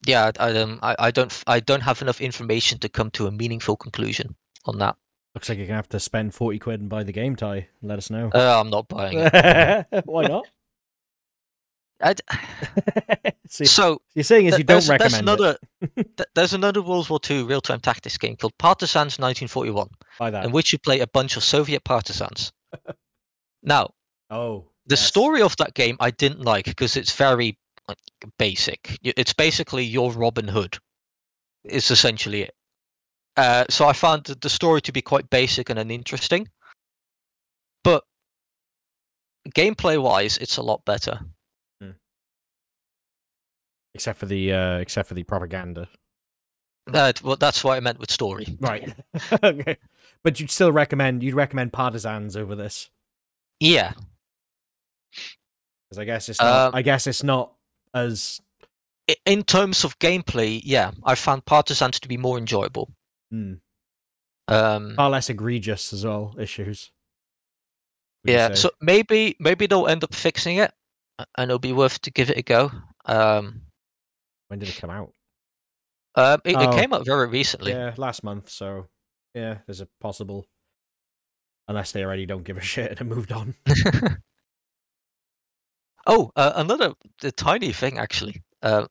yeah, 0.06 0.32
I, 0.40 0.50
I, 0.50 0.58
um, 0.58 0.80
I 0.82 0.96
I 1.00 1.12
don't 1.12 1.44
I 1.48 1.60
don't 1.60 1.82
have 1.82 2.02
enough 2.02 2.22
information 2.22 2.80
to 2.80 2.90
come 2.90 3.12
to 3.12 3.28
a 3.28 3.32
meaningful 3.32 3.78
conclusion 3.78 4.36
on 4.66 4.78
that. 4.80 4.96
Looks 5.34 5.50
like 5.50 5.58
you're 5.58 5.68
gonna 5.68 5.78
have 5.78 5.90
to 5.90 6.00
spend 6.00 6.34
forty 6.34 6.60
quid 6.60 6.80
and 6.80 6.90
buy 6.90 7.04
the 7.04 7.12
game 7.12 7.36
tie. 7.36 7.68
Let 7.82 7.98
us 7.98 8.10
know. 8.10 8.30
Uh, 8.34 8.60
I'm 8.60 8.70
not 8.70 8.88
buying 8.88 9.18
it. 9.20 10.02
Why 10.06 10.28
not? 10.28 10.48
I'd- 12.02 12.22
See, 13.50 13.66
so 13.66 14.02
you're 14.16 14.24
saying 14.24 14.48
is 14.48 14.58
you 14.58 14.64
don't 14.64 14.86
there's, 14.86 14.88
there's 14.88 15.14
recommend 15.14 15.16
it. 15.16 15.20
another 15.22 15.58
th- 16.18 16.30
there's 16.36 16.54
another 16.54 16.82
World 16.82 17.10
War 17.10 17.20
II 17.30 17.43
real-time 17.43 17.80
tactics 17.80 18.18
game 18.18 18.36
called 18.36 18.58
Partisans 18.58 19.18
1941, 19.20 19.88
Buy 20.20 20.30
that. 20.32 20.46
in 20.46 20.52
which 20.52 20.74
you 20.74 20.80
play 20.80 21.00
a 21.00 21.08
bunch 21.08 21.38
of 21.38 21.43
Soviet 21.43 21.84
partisans. 21.84 22.52
now, 23.64 23.93
oh, 24.30 24.66
the 24.88 24.96
yes. 24.96 25.06
story 25.08 25.41
of 25.41 25.56
that 25.58 25.74
game 25.74 25.96
I 26.00 26.12
didn't 26.12 26.41
like 26.41 26.66
because 26.66 26.98
it's 26.98 27.16
very 27.16 27.58
like, 27.88 27.98
basic. 28.38 28.98
It's 29.04 29.34
basically 29.34 29.84
your 29.86 30.12
Robin 30.12 30.48
Hood. 30.48 30.78
Is 31.64 31.89
essentially 31.91 32.41
it. 32.43 32.54
Uh, 33.38 33.66
so 33.70 33.88
I 33.88 33.93
found 33.93 34.26
the- 34.26 34.36
the 34.36 34.50
story 34.50 34.82
to 34.82 34.91
be 34.91 35.02
quite 35.02 35.30
basic 35.30 35.70
and 35.70 35.80
uninteresting, 35.80 36.48
but 37.84 38.04
gameplay-wise, 39.56 40.38
it's 40.39 40.58
a 40.58 40.62
lot 40.62 40.84
better. 40.86 41.20
Except 43.96 44.20
for 44.20 44.28
the 44.28 44.54
uh, 44.54 44.78
except 44.78 45.08
for 45.08 45.16
the 45.16 45.24
propaganda. 45.24 45.88
Uh, 46.93 47.12
well, 47.24 47.36
that's 47.36 47.64
what 47.64 47.76
I 47.76 47.80
meant 47.80 47.98
with 47.98 48.12
story. 48.12 48.46
Right. 48.60 48.93
okay. 49.43 49.78
But 50.24 50.39
you'd 50.39 50.52
still 50.52 50.72
recommend 50.72 51.24
you'd 51.24 51.34
recommend 51.34 51.74
Partisans 51.74 52.38
over 52.38 52.56
this 52.56 52.89
Yeah, 53.60 53.93
because 55.89 55.98
I 56.00 56.06
guess 56.06 56.30
it's 56.30 56.39
not. 56.39 56.68
Um, 56.68 56.76
I 56.76 56.82
guess 56.84 57.08
it's 57.08 57.24
not 57.24 57.54
as 57.93 58.41
in 59.26 59.43
terms 59.43 59.84
of 59.84 59.98
gameplay, 60.00 60.62
yeah, 60.64 60.91
I 61.04 61.16
found 61.16 61.46
Partisans 61.46 62.00
to 62.00 62.08
be 62.08 62.18
more 62.18 62.38
enjoyable. 62.38 62.91
hmm, 63.32 63.54
Um, 64.48 64.96
far 64.96 65.10
less 65.10 65.30
egregious 65.30 65.93
as 65.93 66.06
well 66.06 66.36
issues. 66.39 66.91
yeah, 68.24 68.54
so 68.56 68.72
maybe 68.82 69.36
maybe 69.39 69.68
they'll 69.68 69.88
end 69.88 70.04
up 70.04 70.14
fixing 70.14 70.58
it, 70.58 70.74
and 71.38 71.50
it'll 71.50 71.60
be 71.60 71.74
worth 71.74 72.02
to 72.02 72.12
give 72.12 72.30
it 72.32 72.38
a 72.38 72.41
go. 72.41 72.72
Um, 73.06 73.62
when 74.56 74.60
did 74.62 74.70
it 74.70 74.80
come 74.80 74.89
out? 74.89 75.12
um, 76.16 76.39
it, 76.45 76.53
it 76.53 76.70
Oh, 76.70 76.78
came 76.78 76.93
out 76.93 77.06
very 77.06 77.28
recently. 77.28 77.74
Yeah, 77.74 77.93
last 77.97 78.24
month. 78.24 78.49
So 78.49 78.88
yeah, 79.34 79.58
there's 79.68 79.82
a 79.82 79.88
possible. 79.99 80.47
Unless 81.68 81.91
they 81.91 82.06
already 82.06 82.26
don't 82.26 82.43
give 82.43 82.58
a 82.58 82.62
shit 82.74 82.89
and 82.89 82.99
have 82.99 83.08
moved 83.08 83.34
on. 83.34 83.53
oh, 86.08 86.32
uh, 86.38 86.53
another 86.56 86.93
the 87.20 87.34
tiny 87.34 87.74
thing 87.74 87.97
actually, 87.97 88.43
uh, 88.62 88.88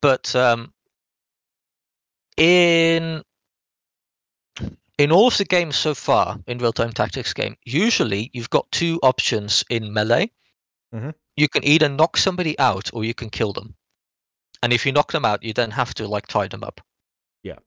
but 0.00 0.36
um, 0.36 0.72
in 2.36 3.24
in 4.98 5.10
all 5.10 5.26
of 5.26 5.36
the 5.36 5.44
games 5.44 5.74
so 5.74 5.96
far 5.96 6.38
in 6.46 6.58
real 6.58 6.72
time 6.72 6.92
tactics 6.92 7.32
game, 7.32 7.56
usually 7.64 8.30
you've 8.32 8.50
got 8.50 8.70
two 8.70 9.00
options 9.02 9.64
in 9.68 9.92
melee. 9.92 10.30
Mhm. 10.94 11.12
You 11.36 11.48
can 11.48 11.64
either 11.64 11.88
knock 11.88 12.18
somebody 12.18 12.56
out 12.60 12.90
or 12.92 13.02
you 13.02 13.14
can 13.14 13.30
kill 13.30 13.52
them. 13.52 13.74
And 14.62 14.72
if 14.72 14.86
you 14.86 14.92
knock 14.92 15.12
them 15.12 15.24
out, 15.24 15.42
you 15.42 15.52
then 15.52 15.70
have 15.72 15.94
to 15.94 16.06
like 16.06 16.26
tie 16.26 16.48
them 16.48 16.62
up. 16.62 16.80
Yeah. 17.42 17.58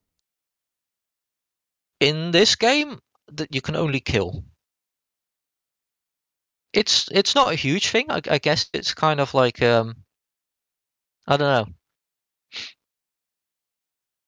In 2.00 2.32
this 2.32 2.56
game, 2.56 3.00
that 3.32 3.54
you 3.54 3.62
can 3.62 3.76
only 3.76 4.00
kill. 4.00 4.44
It's 6.74 7.10
it's 7.12 7.36
not 7.36 7.52
a 7.52 7.56
huge 7.56 7.90
thing. 7.90 8.12
I, 8.12 8.22
I 8.30 8.38
guess 8.38 8.70
it's 8.74 8.94
kind 8.94 9.20
of 9.20 9.34
like 9.34 9.62
um, 9.62 9.96
I 11.28 11.38
don't 11.38 11.68
know. 11.68 11.74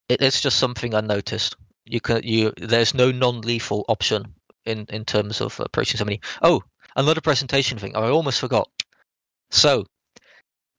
It, 0.09 0.21
it's 0.21 0.41
just 0.41 0.57
something 0.57 0.95
I 0.95 1.01
noticed. 1.01 1.55
You 1.85 1.99
can 1.99 2.21
you 2.23 2.53
there's 2.57 2.93
no 2.93 3.11
non-lethal 3.11 3.85
option 3.89 4.33
in 4.65 4.85
in 4.89 5.05
terms 5.05 5.41
of 5.41 5.59
approaching 5.59 5.97
somebody. 5.97 6.21
Oh, 6.41 6.63
another 6.95 7.21
presentation 7.21 7.77
thing. 7.77 7.95
I 7.95 8.09
almost 8.09 8.39
forgot. 8.39 8.69
So 9.51 9.85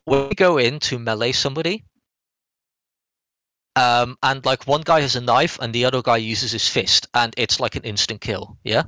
we 0.08 0.34
go 0.34 0.58
in 0.58 0.78
to 0.80 0.98
melee 0.98 1.32
somebody, 1.32 1.84
um, 3.76 4.16
and 4.22 4.44
like 4.44 4.66
one 4.66 4.82
guy 4.82 5.00
has 5.00 5.16
a 5.16 5.20
knife 5.20 5.58
and 5.60 5.72
the 5.74 5.84
other 5.84 6.02
guy 6.02 6.16
uses 6.16 6.52
his 6.52 6.68
fist, 6.68 7.06
and 7.14 7.34
it's 7.36 7.60
like 7.60 7.76
an 7.76 7.84
instant 7.84 8.20
kill. 8.20 8.58
Yeah. 8.64 8.84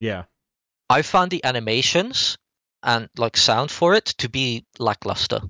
Yeah. 0.00 0.24
I 0.90 1.02
found 1.02 1.30
the 1.30 1.44
animations 1.44 2.36
and 2.82 3.08
like 3.16 3.36
sound 3.36 3.70
for 3.70 3.94
it 3.94 4.06
to 4.06 4.28
be 4.28 4.66
lackluster. 4.78 5.40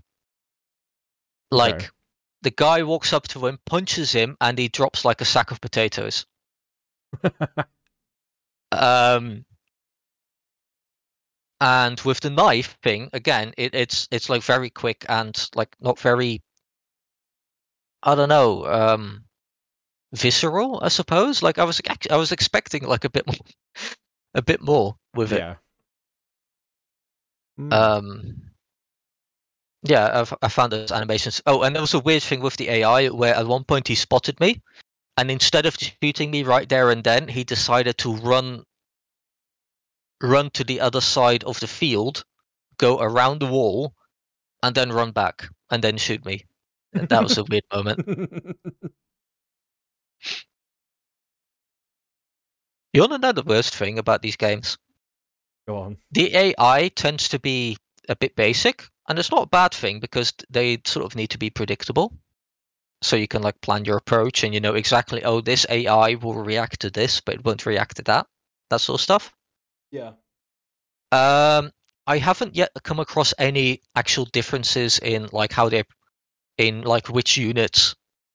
Like 1.50 1.74
Okay. 1.76 1.88
the 2.42 2.50
guy 2.50 2.82
walks 2.82 3.12
up 3.12 3.28
to 3.28 3.46
him, 3.46 3.58
punches 3.66 4.12
him, 4.12 4.36
and 4.40 4.58
he 4.58 4.68
drops 4.68 5.04
like 5.04 5.20
a 5.20 5.24
sack 5.24 5.50
of 5.50 5.60
potatoes. 5.60 6.26
um, 8.72 9.44
and 11.60 12.00
with 12.02 12.20
the 12.20 12.30
knife 12.30 12.76
thing, 12.82 13.10
again, 13.12 13.52
it, 13.56 13.74
it's 13.74 14.08
it's 14.10 14.28
like 14.28 14.42
very 14.42 14.70
quick 14.70 15.04
and 15.08 15.48
like 15.54 15.74
not 15.80 15.98
very. 15.98 16.42
I 18.02 18.14
don't 18.14 18.28
know. 18.28 18.66
Um, 18.66 19.24
visceral, 20.12 20.80
I 20.82 20.88
suppose. 20.88 21.42
Like 21.42 21.58
I 21.58 21.64
was, 21.64 21.80
I 22.10 22.16
was 22.16 22.32
expecting 22.32 22.84
like 22.84 23.04
a 23.04 23.10
bit 23.10 23.26
more, 23.26 23.36
a 24.34 24.42
bit 24.42 24.60
more 24.62 24.96
with 25.14 25.32
it. 25.32 25.38
yeah. 25.38 25.56
Mm, 27.58 27.72
Um, 27.72 28.50
yeah, 29.82 30.20
I've, 30.20 30.34
I 30.42 30.48
found 30.48 30.72
those 30.72 30.92
animations. 30.92 31.42
Oh, 31.46 31.62
and 31.62 31.74
there 31.74 31.82
was 31.82 31.94
a 31.94 32.00
weird 32.00 32.22
thing 32.22 32.40
with 32.40 32.56
the 32.56 32.70
AI 32.70 33.08
where 33.08 33.34
at 33.34 33.46
one 33.46 33.64
point 33.64 33.88
he 33.88 33.94
spotted 33.94 34.40
me, 34.40 34.62
and 35.16 35.30
instead 35.30 35.66
of 35.66 35.76
shooting 35.76 36.30
me 36.30 36.42
right 36.42 36.68
there 36.68 36.90
and 36.90 37.04
then, 37.04 37.28
he 37.28 37.44
decided 37.44 37.98
to 37.98 38.14
run, 38.16 38.64
run 40.22 40.50
to 40.50 40.64
the 40.64 40.80
other 40.80 41.00
side 41.00 41.44
of 41.44 41.60
the 41.60 41.66
field, 41.66 42.24
go 42.78 43.00
around 43.00 43.40
the 43.40 43.46
wall, 43.46 43.94
and 44.62 44.74
then 44.74 44.92
run 44.92 45.10
back 45.12 45.48
and 45.70 45.82
then 45.82 45.96
shoot 45.96 46.24
me. 46.24 46.44
And 46.92 47.08
That 47.08 47.22
was 47.22 47.38
a 47.38 47.44
weird 47.44 47.64
moment. 47.72 48.06
You 52.92 53.00
want 53.00 53.12
to 53.12 53.18
know 53.18 53.32
the 53.32 53.42
worst 53.42 53.74
thing 53.74 53.98
about 53.98 54.22
these 54.22 54.36
games? 54.36 54.78
Go 55.66 55.78
on. 55.78 55.96
the 56.12 56.34
AI 56.36 56.88
tends 56.94 57.28
to 57.30 57.40
be 57.40 57.76
a 58.08 58.14
bit 58.14 58.36
basic, 58.36 58.88
and 59.08 59.18
it's 59.18 59.30
not 59.30 59.42
a 59.42 59.48
bad 59.48 59.72
thing 59.74 59.98
because 59.98 60.32
they 60.48 60.80
sort 60.86 61.04
of 61.04 61.16
need 61.16 61.30
to 61.30 61.38
be 61.38 61.50
predictable. 61.50 62.16
So 63.02 63.16
you 63.16 63.26
can 63.26 63.42
like 63.42 63.60
plan 63.62 63.84
your 63.84 63.96
approach, 63.96 64.44
and 64.44 64.54
you 64.54 64.60
know 64.60 64.74
exactly, 64.74 65.24
oh, 65.24 65.40
this 65.40 65.66
AI 65.68 66.14
will 66.14 66.34
react 66.34 66.80
to 66.80 66.90
this, 66.90 67.20
but 67.20 67.34
it 67.34 67.44
won't 67.44 67.66
react 67.66 67.96
to 67.96 68.02
that. 68.04 68.26
That 68.70 68.80
sort 68.80 69.00
of 69.00 69.02
stuff. 69.02 69.32
Yeah. 69.94 70.12
Um, 71.12 71.70
I 72.06 72.18
haven't 72.18 72.56
yet 72.56 72.70
come 72.82 72.98
across 72.98 73.32
any 73.38 73.80
actual 73.94 74.24
differences 74.26 74.98
in 74.98 75.28
like 75.32 75.52
how 75.52 75.68
they 75.68 75.84
in 76.58 76.82
like 76.82 77.08
which 77.08 77.36
units 77.36 77.94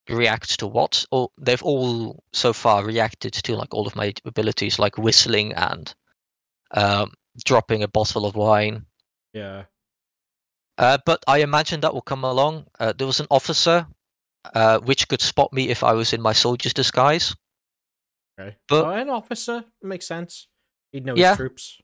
react 0.09 0.57
to 0.59 0.67
what 0.67 1.05
or 1.11 1.29
they've 1.37 1.61
all 1.61 2.23
so 2.33 2.53
far 2.53 2.83
reacted 2.85 3.33
to 3.33 3.55
like 3.55 3.73
all 3.73 3.85
of 3.85 3.95
my 3.95 4.13
abilities 4.25 4.79
like 4.79 4.97
whistling 4.97 5.53
and 5.53 5.93
um, 6.71 7.11
dropping 7.45 7.83
a 7.83 7.87
bottle 7.87 8.25
of 8.25 8.35
wine 8.35 8.85
Yeah. 9.33 9.65
uh, 10.79 10.97
but 11.05 11.23
i 11.27 11.37
imagine 11.39 11.81
that 11.81 11.93
will 11.93 12.01
come 12.01 12.23
along 12.23 12.65
uh, 12.79 12.91
there 12.97 13.05
was 13.07 13.19
an 13.19 13.27
officer 13.29 13.85
uh, 14.55 14.79
which 14.79 15.07
could 15.07 15.21
spot 15.21 15.53
me 15.53 15.69
if 15.69 15.83
i 15.83 15.93
was 15.93 16.11
in 16.11 16.21
my 16.21 16.33
soldier's 16.33 16.73
disguise 16.73 17.35
Okay. 18.39 18.55
But- 18.67 18.85
oh, 18.85 18.89
an 18.89 19.09
officer 19.09 19.65
makes 19.81 20.07
sense. 20.07 20.47
He'd 20.91 21.05
know 21.05 21.15
Yeah. 21.15 21.29
his 21.29 21.37
troops. 21.37 21.77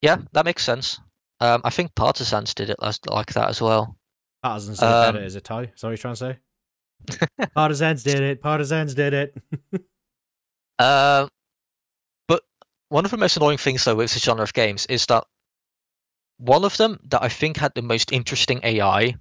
yeah 0.00 0.16
that 0.32 0.44
makes 0.44 0.64
sense 0.64 0.98
um, 1.40 1.60
i 1.64 1.70
think 1.70 1.94
partisans 1.94 2.54
did 2.54 2.70
it 2.70 2.76
as, 2.82 2.98
like 3.08 3.32
that 3.34 3.48
as 3.48 3.60
well 3.60 3.96
Partisans 4.42 4.78
did 4.80 4.86
Um, 4.86 5.16
it, 5.16 5.22
is 5.22 5.36
it 5.36 5.44
Ty? 5.44 5.62
Is 5.62 5.80
that 5.80 5.86
what 5.86 5.90
you're 5.90 5.96
trying 5.98 6.14
to 6.14 6.16
say? 6.16 7.46
Partisans 7.54 8.02
did 8.02 8.20
it. 8.20 8.42
Partisans 8.42 8.92
did 8.94 9.14
it. 9.14 9.36
Uh, 10.80 11.28
but 12.26 12.42
one 12.88 13.04
of 13.04 13.12
the 13.12 13.16
most 13.16 13.36
annoying 13.36 13.58
things, 13.58 13.84
though, 13.84 13.94
with 13.94 14.12
this 14.12 14.20
genre 14.24 14.42
of 14.42 14.52
games 14.52 14.84
is 14.86 15.06
that 15.06 15.22
one 16.38 16.64
of 16.64 16.76
them 16.76 16.98
that 17.10 17.22
I 17.22 17.28
think 17.28 17.56
had 17.56 17.72
the 17.76 17.82
most 17.82 18.10
interesting 18.10 18.58
AI 18.64 19.14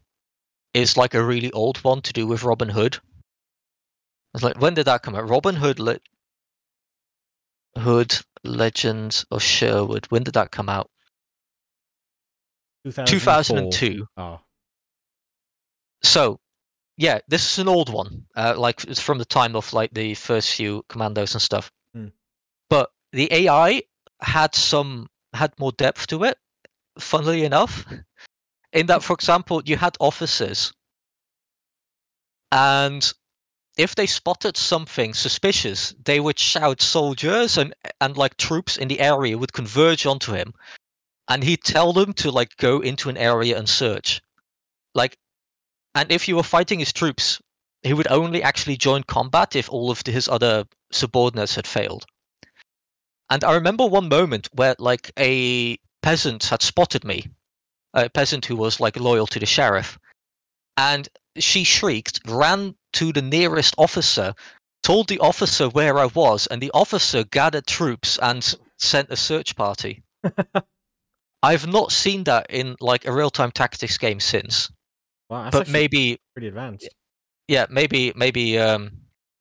is 0.73 0.97
like 0.97 1.13
a 1.13 1.23
really 1.23 1.51
old 1.51 1.77
one 1.83 2.01
to 2.01 2.13
do 2.13 2.25
with 2.25 2.41
Robin 2.43 2.69
Hood. 2.69 2.97
It's 4.33 4.43
like, 4.43 4.59
when 4.59 4.73
did 4.73 4.85
that 4.87 5.03
come 5.03 5.13
out? 5.15 5.29
Robin 5.29 5.55
Hood, 5.55 5.79
Hood 7.77 8.17
Legends 8.43 9.25
of 9.31 9.41
Sherwood. 9.41 10.05
When 10.09 10.23
did 10.23 10.33
that 10.33 10.51
come 10.51 10.69
out? 10.69 10.89
2002. 13.05 14.07
Oh. 14.17 14.39
So, 16.03 16.39
yeah, 16.97 17.19
this 17.27 17.51
is 17.51 17.59
an 17.59 17.67
old 17.67 17.93
one. 17.93 18.25
Uh, 18.35 18.55
like 18.57 18.83
it's 18.85 18.99
from 18.99 19.17
the 19.17 19.25
time 19.25 19.55
of 19.55 19.71
like 19.73 19.93
the 19.93 20.15
first 20.15 20.55
few 20.55 20.83
commandos 20.89 21.33
and 21.33 21.41
stuff. 21.41 21.71
Hmm. 21.93 22.07
But 22.69 22.91
the 23.11 23.31
AI 23.31 23.83
had 24.21 24.55
some 24.55 25.07
had 25.33 25.53
more 25.59 25.71
depth 25.73 26.07
to 26.07 26.23
it. 26.23 26.37
Funnily 26.99 27.45
enough, 27.45 27.85
in 28.73 28.87
that, 28.87 29.03
for 29.03 29.13
example, 29.13 29.61
you 29.65 29.77
had 29.77 29.95
officers, 29.99 30.73
and 32.51 33.13
if 33.77 33.95
they 33.95 34.07
spotted 34.07 34.57
something 34.57 35.13
suspicious, 35.13 35.93
they 36.03 36.19
would 36.19 36.39
shout 36.39 36.81
soldiers, 36.81 37.57
and 37.57 37.73
and 37.99 38.17
like 38.17 38.37
troops 38.37 38.77
in 38.77 38.87
the 38.87 38.99
area 38.99 39.37
would 39.37 39.53
converge 39.53 40.05
onto 40.05 40.33
him, 40.33 40.53
and 41.27 41.43
he'd 41.43 41.63
tell 41.63 41.93
them 41.93 42.13
to 42.13 42.31
like 42.31 42.57
go 42.57 42.79
into 42.81 43.09
an 43.09 43.17
area 43.17 43.57
and 43.57 43.69
search. 43.69 44.21
Like 44.93 45.17
and 45.95 46.11
if 46.11 46.27
you 46.27 46.35
were 46.35 46.43
fighting 46.43 46.79
his 46.79 46.93
troops, 46.93 47.41
he 47.83 47.93
would 47.93 48.09
only 48.09 48.43
actually 48.43 48.77
join 48.77 49.03
combat 49.03 49.55
if 49.55 49.69
all 49.69 49.91
of 49.91 50.01
his 50.05 50.27
other 50.27 50.65
subordinates 50.91 51.55
had 51.55 51.67
failed. 51.67 52.05
And 53.29 53.43
I 53.43 53.53
remember 53.53 53.85
one 53.85 54.09
moment 54.09 54.49
where, 54.53 54.75
like, 54.77 55.11
a 55.17 55.77
peasant 56.01 56.45
had 56.45 56.61
spotted 56.61 57.03
me, 57.03 57.27
a 57.93 58.09
peasant 58.09 58.45
who 58.45 58.55
was 58.55 58.79
like 58.79 58.99
loyal 58.99 59.27
to 59.27 59.39
the 59.39 59.45
sheriff, 59.45 59.97
and 60.77 61.07
she 61.37 61.63
shrieked, 61.63 62.19
ran 62.27 62.75
to 62.93 63.11
the 63.13 63.21
nearest 63.21 63.75
officer, 63.77 64.33
told 64.83 65.07
the 65.07 65.19
officer 65.19 65.69
where 65.69 65.97
I 65.99 66.05
was, 66.07 66.47
and 66.47 66.61
the 66.61 66.71
officer 66.73 67.23
gathered 67.23 67.67
troops 67.67 68.17
and 68.21 68.55
sent 68.77 69.09
a 69.11 69.15
search 69.15 69.55
party. 69.55 70.03
I've 71.43 71.67
not 71.67 71.91
seen 71.91 72.23
that 72.25 72.47
in 72.49 72.75
like 72.79 73.05
a 73.05 73.11
real-time 73.11 73.51
tactics 73.51 73.97
game 73.97 74.19
since 74.19 74.71
Wow, 75.29 75.43
that's 75.49 75.57
but 75.57 75.67
maybe 75.69 76.19
pretty 76.35 76.47
advanced. 76.49 76.89
yeah 77.47 77.65
maybe 77.69 78.11
maybe 78.15 78.59
um 78.59 78.91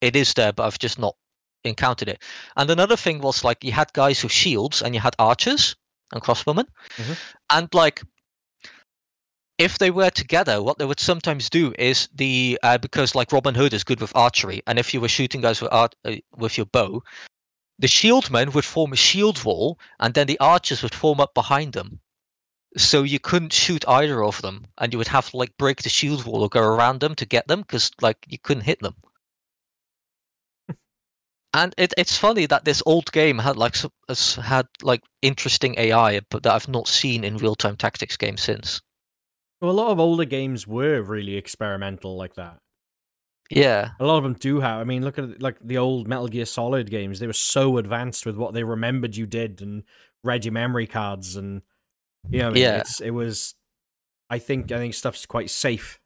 it 0.01 0.17
is 0.17 0.33
there 0.35 0.53
but 0.53 0.65
i've 0.67 0.79
just 0.79 0.99
not 0.99 1.17
encountered 1.65 2.09
it 2.09 2.23
and 2.57 2.71
another 2.71 2.97
thing 2.97 3.21
was 3.21 3.45
like 3.45 3.63
you 3.65 3.73
had 3.73 3.93
guys 3.93 4.23
with 4.23 4.33
shields 4.33 4.83
and 4.83 4.95
you 4.95 5.01
had 5.01 5.15
archers 5.19 5.77
and 6.13 6.23
crossbowmen 6.23 6.67
Mhm. 6.97 7.19
and 7.51 7.69
like 7.75 8.03
if 9.61 9.79
they 9.79 9.91
were 9.91 10.11
together 10.11 10.63
what 10.63 10.79
they 10.79 10.85
would 10.85 10.99
sometimes 10.99 11.49
do 11.51 11.73
is 11.79 12.09
the 12.15 12.59
uh, 12.63 12.79
because 12.79 13.15
like 13.15 13.31
robin 13.31 13.55
hood 13.55 13.73
is 13.73 13.85
good 13.85 14.01
with 14.01 14.17
archery 14.17 14.63
and 14.67 14.79
if 14.79 14.93
you 14.93 15.01
were 15.01 15.09
shooting 15.09 15.41
guys 15.41 15.61
with 15.61 15.73
art 15.73 15.95
uh, 16.05 16.17
with 16.37 16.57
your 16.57 16.67
bow 16.67 17.03
the 17.81 17.87
shieldmen 17.87 18.53
would 18.53 18.65
form 18.67 18.93
a 18.93 18.97
shield 18.97 19.43
wall 19.43 19.79
and 20.01 20.13
then 20.13 20.27
the 20.27 20.39
archers 20.39 20.83
would 20.83 20.95
form 20.95 21.19
up 21.19 21.33
behind 21.33 21.73
them. 21.73 21.99
So 22.77 23.03
you 23.03 23.19
couldn't 23.19 23.55
shoot 23.55 23.89
either 23.89 24.23
of 24.23 24.43
them 24.43 24.67
and 24.77 24.93
you 24.93 24.99
would 24.99 25.09
have 25.09 25.31
to 25.31 25.39
like 25.39 25.57
break 25.57 25.83
the 25.83 25.89
shield 25.89 26.27
wall 26.27 26.43
or 26.43 26.51
go 26.51 26.61
around 26.61 27.01
them 27.01 27.15
to 27.15 27.25
get 27.25 27.49
them 27.49 27.63
because 27.63 27.91
like 28.03 28.19
you 28.29 28.39
couldn't 28.39 28.65
hit 28.65 28.81
them. 28.81 28.95
And 31.55 31.75
it, 31.79 31.95
it's 31.99 32.17
funny 32.17 32.47
that 32.47 32.65
this 32.65 32.83
old 32.87 33.11
game 33.13 33.39
had 33.39 33.57
like 33.57 33.77
has 34.09 34.35
had 34.37 34.69
like 34.83 35.03
interesting 35.21 35.75
ai 35.79 36.21
but 36.31 36.45
that 36.45 36.55
i've 36.55 36.69
not 36.69 36.87
seen 36.87 37.25
in 37.25 37.39
real-time 37.39 37.77
tactics 37.77 38.17
games 38.17 38.41
since 38.41 38.81
Well, 39.61 39.71
a 39.71 39.73
lot 39.73 39.91
of 39.91 40.01
older 40.01 40.25
games 40.25 40.67
were 40.67 41.03
really 41.03 41.37
experimental 41.37 42.17
like 42.17 42.35
that. 42.35 42.59
yeah 43.51 43.91
A 44.01 44.05
lot 44.07 44.17
of 44.19 44.23
them 44.25 44.35
do 44.35 44.61
have. 44.61 44.81
I 44.81 44.85
mean, 44.85 45.05
look 45.05 45.19
at 45.19 45.43
like 45.43 45.59
the 45.63 45.79
old 45.79 46.09
Metal 46.09 46.29
Gear 46.29 46.47
Solid 46.47 46.91
games. 46.91 47.19
They 47.21 47.27
were 47.27 47.33
so 47.33 47.77
advanced 47.77 48.25
with 48.25 48.37
what 48.37 48.55
they 48.55 48.65
remembered 48.65 49.17
you 49.17 49.27
did 49.27 49.61
and 49.61 49.83
read 50.25 50.45
your 50.45 50.53
memory 50.53 50.87
cards, 50.87 51.37
and 51.37 51.63
you 52.31 52.39
know, 52.39 52.51
I 52.51 52.55
Yeah. 52.55 52.79
it's, 52.79 53.01
it 53.01 53.11
was. 53.11 53.55
I 54.31 54.39
think 54.39 54.71
I 54.73 54.79
think 54.79 54.95
stuff's 54.95 55.27
quite 55.27 55.51
safe 55.51 56.01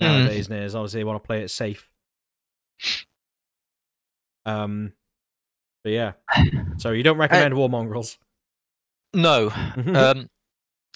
Mm. 0.00 0.06
nowadays. 0.24 0.48
Nowadays, 0.48 0.74
obviously, 0.74 1.00
they 1.00 1.04
want 1.04 1.22
to 1.22 1.26
play 1.26 1.42
it 1.42 1.48
safe. 1.50 1.90
Um, 4.46 4.94
but 5.84 5.90
yeah. 5.92 6.12
So 6.78 6.90
you 6.90 7.02
don't 7.04 7.18
recommend 7.18 7.54
War 7.54 7.68
Mongrels? 7.68 8.18
no 9.14 9.50
um 9.94 10.26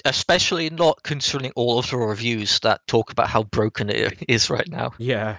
especially 0.09 0.71
not 0.71 1.03
considering 1.03 1.53
all 1.57 1.79
of 1.79 1.89
the 1.91 1.97
reviews 1.97 2.59
that 2.61 2.81
talk 2.87 3.11
about 3.13 3.29
how 3.29 3.43
broken 3.45 3.91
it 3.91 4.23
is 4.29 4.51
right 4.51 4.69
now 4.69 4.91
yeah. 4.99 5.37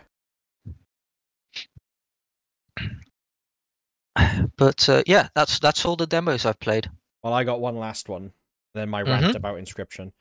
but 4.57 4.87
uh, 4.89 5.03
yeah 5.05 5.27
that's 5.35 5.59
that's 5.59 5.85
all 5.85 5.95
the 5.95 6.07
demos 6.07 6.45
i've 6.45 6.59
played 6.59 6.89
Well, 7.23 7.33
I 7.33 7.43
got 7.43 7.59
one 7.59 7.77
last 7.77 8.09
one. 8.09 8.31
Then 8.73 8.89
my 8.89 9.01
rant 9.01 9.35
about 9.35 9.57
Inscryption. 9.57 10.11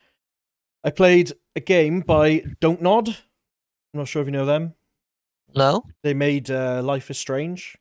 I 0.82 0.90
played 0.90 1.32
a 1.54 1.60
game 1.60 2.00
by 2.00 2.42
Don't 2.60 2.80
Nod. 2.80 3.08
I'm 3.08 3.14
not 4.00 4.08
sure 4.08 4.22
if 4.22 4.28
you 4.28 4.32
know 4.32 4.46
them. 4.46 4.74
no 5.54 5.82
They 6.02 6.14
made 6.14 6.50
uh, 6.50 6.82
Life 6.82 7.10
is 7.10 7.18
Strange. 7.18 7.76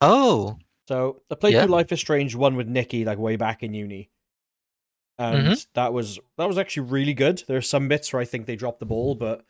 oh 0.00 0.56
So 0.88 1.22
I 1.30 1.34
played 1.34 1.54
Yeah. 1.54 1.64
through 1.64 1.72
Life 1.74 1.92
is 1.92 2.00
Strange 2.00 2.34
one 2.34 2.56
with 2.56 2.68
Nikki 2.68 3.04
like 3.04 3.18
way 3.18 3.36
back 3.36 3.62
in 3.62 3.74
uni, 3.74 4.10
and 5.18 5.46
Mm-hmm. 5.48 5.54
that 5.74 5.92
was 5.92 6.18
that 6.36 6.46
was 6.48 6.58
actually 6.58 6.88
really 6.88 7.14
good. 7.14 7.42
There 7.48 7.56
are 7.56 7.62
some 7.62 7.88
bits 7.88 8.12
where 8.12 8.22
I 8.22 8.24
think 8.24 8.46
they 8.46 8.56
dropped 8.56 8.78
the 8.80 8.86
ball, 8.86 9.14
but 9.14 9.44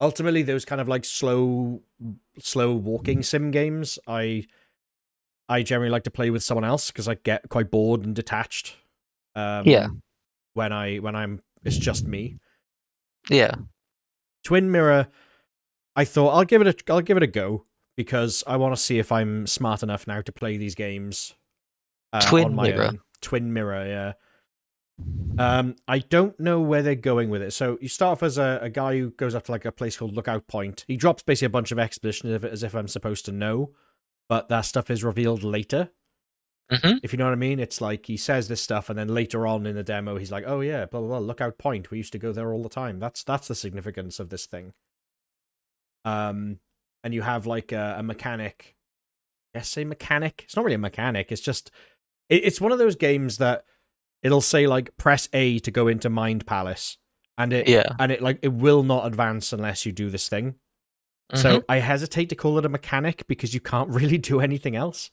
ultimately 0.00 0.42
those 0.42 0.64
kind 0.64 0.80
of 0.80 0.88
like 0.88 1.04
slow, 1.04 1.82
slow 2.38 2.74
walking 2.74 3.22
sim 3.22 3.50
games, 3.50 3.98
I 4.06 4.46
I 5.48 5.62
generally 5.62 5.90
like 5.90 6.04
to 6.04 6.10
play 6.10 6.30
with 6.30 6.42
someone 6.42 6.64
else 6.64 6.90
because 6.90 7.08
I 7.08 7.14
get 7.14 7.48
quite 7.48 7.70
bored 7.70 8.04
and 8.04 8.14
detached. 8.14 8.76
Um, 9.34 9.66
Yeah. 9.66 9.88
When 10.54 10.72
I 10.72 10.96
when 10.98 11.16
I'm 11.16 11.42
it's 11.64 11.76
just 11.78 12.06
me. 12.06 12.36
yeah 13.28 13.54
Twin 14.44 14.70
Mirror, 14.70 15.08
I 15.96 16.04
thought 16.04 16.30
I'll 16.30 16.44
give 16.44 16.62
it 16.62 16.68
a 16.88 16.92
I'll 16.92 17.00
give 17.00 17.16
it 17.16 17.22
a 17.22 17.26
go 17.28 17.64
because 17.96 18.44
I 18.46 18.56
want 18.56 18.74
to 18.76 18.80
see 18.80 18.98
if 19.00 19.10
I'm 19.10 19.46
smart 19.46 19.82
enough 19.82 20.06
now 20.06 20.20
to 20.22 20.32
play 20.32 20.56
these 20.56 20.74
games. 20.76 21.34
Uh, 22.12 22.20
Twin 22.20 22.44
on 22.46 22.54
my 22.54 22.68
Mirror. 22.68 22.84
own. 22.84 23.00
Twin 23.20 23.52
Mirror, 23.52 23.86
yeah. 23.86 24.12
Um, 25.38 25.76
I 25.86 26.00
don't 26.00 26.38
know 26.40 26.60
where 26.60 26.82
they're 26.82 26.96
going 26.96 27.30
with 27.30 27.42
it. 27.42 27.52
So 27.52 27.78
you 27.80 27.88
start 27.88 28.12
off 28.12 28.22
as 28.24 28.38
a, 28.38 28.58
a 28.60 28.70
guy 28.70 28.98
who 28.98 29.10
goes 29.10 29.36
up 29.36 29.44
to 29.44 29.52
like 29.52 29.64
a 29.64 29.70
place 29.70 29.96
called 29.96 30.16
Lookout 30.16 30.48
Point. 30.48 30.84
He 30.88 30.96
drops 30.96 31.22
basically 31.22 31.46
a 31.46 31.50
bunch 31.50 31.70
of 31.70 31.78
exposition 31.78 32.28
as 32.30 32.42
if, 32.42 32.50
as 32.52 32.62
if 32.64 32.74
I'm 32.74 32.88
supposed 32.88 33.24
to 33.26 33.32
know, 33.32 33.70
but 34.28 34.48
that 34.48 34.62
stuff 34.62 34.90
is 34.90 35.04
revealed 35.04 35.44
later. 35.44 35.90
hmm 36.70 36.98
If 37.04 37.12
you 37.12 37.18
know 37.18 37.26
what 37.26 37.32
I 37.32 37.36
mean, 37.36 37.60
it's 37.60 37.80
like 37.80 38.06
he 38.06 38.16
says 38.16 38.48
this 38.48 38.60
stuff, 38.60 38.90
and 38.90 38.98
then 38.98 39.08
later 39.08 39.46
on 39.46 39.64
in 39.64 39.76
the 39.76 39.84
demo, 39.84 40.18
he's 40.18 40.32
like, 40.32 40.44
"Oh 40.46 40.60
yeah, 40.60 40.86
blah 40.86 41.00
blah 41.00 41.08
blah. 41.08 41.18
Lookout 41.18 41.56
Point. 41.56 41.90
We 41.90 41.98
used 41.98 42.12
to 42.12 42.18
go 42.18 42.32
there 42.32 42.52
all 42.52 42.62
the 42.62 42.68
time. 42.68 42.98
That's 42.98 43.22
that's 43.22 43.48
the 43.48 43.54
significance 43.54 44.18
of 44.18 44.30
this 44.30 44.44
thing." 44.44 44.72
Um, 46.04 46.58
and 47.04 47.14
you 47.14 47.22
have 47.22 47.46
like 47.46 47.72
a, 47.72 47.96
a 47.98 48.02
mechanic. 48.02 48.76
Yes, 49.54 49.76
a 49.78 49.84
mechanic. 49.84 50.42
It's 50.44 50.56
not 50.56 50.64
really 50.64 50.74
a 50.74 50.78
mechanic. 50.78 51.32
It's 51.32 51.40
just 51.40 51.70
it, 52.28 52.44
it's 52.44 52.60
one 52.60 52.72
of 52.72 52.78
those 52.78 52.96
games 52.96 53.38
that 53.38 53.64
it'll 54.22 54.40
say 54.40 54.66
like 54.66 54.96
press 54.96 55.28
A 55.32 55.58
to 55.60 55.70
go 55.70 55.88
into 55.88 56.08
Mind 56.10 56.46
Palace, 56.46 56.98
and 57.36 57.52
it 57.52 57.68
yeah 57.68 57.94
and 57.98 58.10
it 58.12 58.20
like 58.22 58.38
it 58.42 58.52
will 58.52 58.82
not 58.82 59.06
advance 59.06 59.52
unless 59.52 59.84
you 59.86 59.92
do 59.92 60.10
this 60.10 60.28
thing. 60.28 60.56
Mhm. 61.32 61.38
So 61.38 61.64
I 61.68 61.76
hesitate 61.78 62.28
to 62.30 62.34
call 62.36 62.58
it 62.58 62.64
a 62.64 62.68
mechanic 62.70 63.26
because 63.26 63.52
you 63.54 63.60
can't 63.60 63.90
really 64.00 64.18
do 64.18 64.40
anything 64.40 64.76
else. 64.76 65.10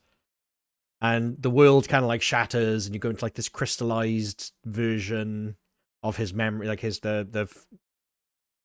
and 1.02 1.36
the 1.42 1.50
world 1.52 1.88
kind 1.90 2.04
of 2.04 2.08
like 2.08 2.22
shatters, 2.22 2.86
and 2.86 2.96
you 2.96 3.00
go 3.00 3.10
into 3.10 3.24
like 3.26 3.36
this 3.36 3.50
crystallized 3.50 4.54
version 4.64 5.58
of 6.02 6.18
his 6.18 6.34
memory, 6.34 6.68
like 6.68 6.80
his 6.80 7.00
the 7.02 7.28
the 7.30 7.48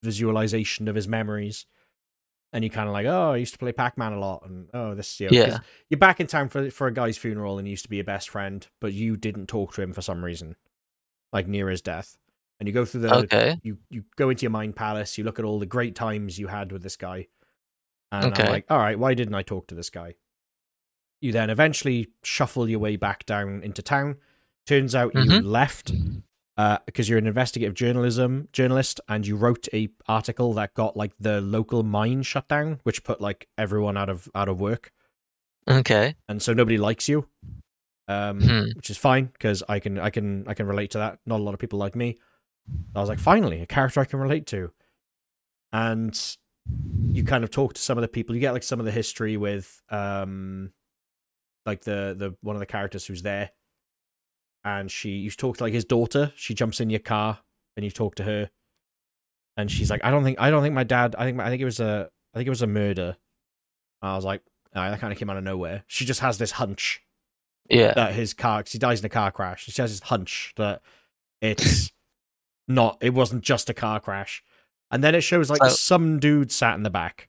visualization 0.02 0.88
of 0.88 0.94
his 0.94 1.08
memories. 1.08 1.66
And 2.52 2.64
you 2.64 2.70
kind 2.70 2.88
of 2.88 2.92
like, 2.92 3.06
oh, 3.06 3.30
I 3.32 3.36
used 3.36 3.52
to 3.52 3.58
play 3.58 3.70
Pac 3.72 3.96
Man 3.96 4.12
a 4.12 4.18
lot, 4.18 4.44
and 4.44 4.68
oh, 4.74 4.94
this, 4.94 5.20
you 5.20 5.26
know, 5.28 5.32
Yeah. 5.32 5.58
You're 5.88 5.98
back 5.98 6.18
in 6.20 6.26
town 6.26 6.48
for 6.48 6.68
for 6.70 6.88
a 6.88 6.92
guy's 6.92 7.16
funeral, 7.16 7.58
and 7.58 7.66
he 7.66 7.70
used 7.70 7.84
to 7.84 7.88
be 7.90 7.96
your 7.96 8.04
best 8.04 8.28
friend, 8.28 8.66
but 8.80 8.92
you 8.92 9.16
didn't 9.16 9.46
talk 9.46 9.74
to 9.74 9.82
him 9.82 9.92
for 9.92 10.02
some 10.02 10.24
reason, 10.24 10.56
like 11.32 11.46
near 11.46 11.68
his 11.70 11.80
death. 11.80 12.18
And 12.58 12.66
you 12.68 12.72
go 12.74 12.84
through 12.84 13.02
the 13.02 13.14
Okay. 13.14 13.60
you 13.62 13.78
you 13.88 14.04
go 14.16 14.30
into 14.30 14.42
your 14.42 14.50
mind 14.50 14.74
palace, 14.74 15.16
you 15.16 15.22
look 15.24 15.38
at 15.38 15.44
all 15.44 15.60
the 15.60 15.66
great 15.66 15.94
times 15.94 16.38
you 16.40 16.48
had 16.48 16.72
with 16.72 16.82
this 16.82 16.96
guy, 16.96 17.28
and 18.10 18.34
Okay. 18.34 18.42
I'm 18.42 18.48
like, 18.50 18.64
all 18.68 18.78
right, 18.78 18.98
why 18.98 19.14
didn't 19.14 19.34
I 19.34 19.42
talk 19.42 19.68
to 19.68 19.74
this 19.76 19.90
guy? 19.90 20.16
You 21.20 21.30
then 21.32 21.50
eventually 21.50 22.08
shuffle 22.24 22.68
your 22.68 22.80
way 22.80 22.96
back 22.96 23.26
down 23.26 23.62
into 23.62 23.82
town. 23.82 24.16
Turns 24.66 24.94
out 24.94 25.14
you 25.14 25.20
Mhm. 25.20 25.44
Left 26.60 26.80
uh, 26.80 26.82
because 26.86 27.08
you're 27.08 27.18
an 27.18 27.26
investigative 27.26 27.74
journalism 27.74 28.48
journalist, 28.52 29.00
and 29.08 29.26
you 29.26 29.36
wrote 29.36 29.68
a 29.72 29.88
article 30.08 30.52
that 30.54 30.74
got 30.74 30.96
like 30.96 31.12
the 31.18 31.40
local 31.40 31.82
mine 31.82 32.22
shut 32.22 32.48
down, 32.48 32.80
which 32.82 33.04
put 33.04 33.20
like 33.20 33.48
everyone 33.56 33.96
out 33.96 34.08
of 34.08 34.28
out 34.34 34.48
of 34.48 34.60
work, 34.60 34.92
Okay. 35.68 36.14
and 36.28 36.42
so 36.42 36.52
nobody 36.52 36.78
likes 36.78 37.08
you. 37.08 37.28
Um, 38.08 38.40
Hmm. 38.40 38.64
which 38.74 38.90
is 38.90 38.98
fine 38.98 39.26
because 39.26 39.62
I 39.68 39.78
can 39.78 39.98
I 39.98 40.10
can 40.10 40.44
I 40.48 40.54
can 40.54 40.66
relate 40.66 40.90
to 40.92 40.98
that. 40.98 41.18
Not 41.26 41.40
a 41.40 41.42
lot 41.42 41.54
of 41.54 41.60
people 41.60 41.78
like 41.78 41.94
me. 41.94 42.18
I 42.94 43.00
was 43.00 43.08
like, 43.08 43.20
finally, 43.20 43.62
a 43.62 43.66
character 43.66 44.00
I 44.00 44.04
can 44.04 44.18
relate 44.20 44.46
to. 44.46 44.72
And 45.72 46.36
you 47.12 47.22
kind 47.22 47.44
of 47.44 47.50
talk 47.50 47.74
to 47.74 47.80
some 47.80 47.98
of 47.98 48.02
the 48.02 48.08
people. 48.08 48.34
You 48.34 48.40
get 48.40 48.52
like 48.52 48.64
some 48.64 48.80
of 48.80 48.86
the 48.86 48.90
history 48.92 49.36
with 49.36 49.80
um 49.90 50.72
like 51.66 51.82
the 51.84 52.14
the 52.18 52.34
one 52.42 52.56
of 52.56 52.60
the 52.60 52.66
characters 52.66 53.06
who's 53.06 53.22
there. 53.22 53.50
And 54.64 54.90
she 54.90 55.10
you 55.10 55.30
talk 55.30 55.56
to 55.58 55.64
like 55.64 55.72
his 55.72 55.84
daughter. 55.84 56.32
She 56.36 56.54
jumps 56.54 56.80
in 56.80 56.90
your 56.90 57.00
car 57.00 57.38
and 57.76 57.84
you 57.84 57.90
talk 57.90 58.14
to 58.16 58.24
her. 58.24 58.50
And 59.56 59.70
she's 59.70 59.90
like, 59.90 60.04
I 60.04 60.10
don't 60.10 60.24
think 60.24 60.38
I 60.40 60.50
don't 60.50 60.62
think 60.62 60.74
my 60.74 60.84
dad 60.84 61.14
I 61.18 61.24
think 61.24 61.40
I 61.40 61.48
think 61.48 61.62
it 61.62 61.66
was 61.66 61.80
a 61.80 62.10
I 62.34 62.38
think 62.38 62.46
it 62.46 62.50
was 62.50 62.62
a 62.62 62.66
murder. 62.66 63.16
I 64.02 64.14
was 64.16 64.24
like, 64.24 64.42
"Ah, 64.74 64.90
that 64.90 65.00
kind 65.00 65.12
of 65.12 65.18
came 65.18 65.28
out 65.30 65.36
of 65.36 65.44
nowhere. 65.44 65.84
She 65.86 66.04
just 66.04 66.20
has 66.20 66.38
this 66.38 66.52
hunch 66.52 67.02
Yeah. 67.68 67.92
that 67.94 68.14
his 68.14 68.32
car, 68.34 68.62
cause 68.62 68.72
he 68.72 68.78
dies 68.78 69.00
in 69.00 69.06
a 69.06 69.10
car 69.10 69.30
crash. 69.30 69.64
She 69.64 69.82
has 69.82 69.90
this 69.92 70.08
hunch 70.08 70.52
that 70.56 70.80
it's 71.42 71.90
not, 72.68 72.98
it 73.00 73.12
wasn't 73.14 73.42
just 73.42 73.68
a 73.68 73.74
car 73.74 73.98
crash. 74.00 74.42
And 74.90 75.02
then 75.04 75.14
it 75.14 75.20
shows 75.22 75.50
like 75.50 75.62
So- 75.62 75.68
some 75.70 76.18
dude 76.18 76.50
sat 76.52 76.74
in 76.76 76.82
the 76.82 76.90
back 76.90 77.28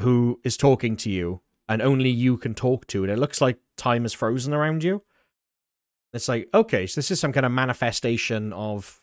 who 0.00 0.40
is 0.44 0.56
talking 0.56 0.96
to 0.96 1.10
you 1.10 1.40
and 1.68 1.82
only 1.82 2.10
you 2.10 2.36
can 2.36 2.54
talk 2.54 2.86
to. 2.88 3.02
And 3.02 3.12
it 3.12 3.18
looks 3.18 3.40
like 3.40 3.58
time 3.76 4.04
is 4.04 4.12
frozen 4.12 4.54
around 4.54 4.82
you. 4.84 5.02
It's 6.12 6.28
like, 6.28 6.48
okay, 6.52 6.86
so 6.86 6.98
this 6.98 7.10
is 7.10 7.20
some 7.20 7.32
kind 7.32 7.46
of 7.46 7.52
manifestation 7.52 8.52
of 8.52 9.00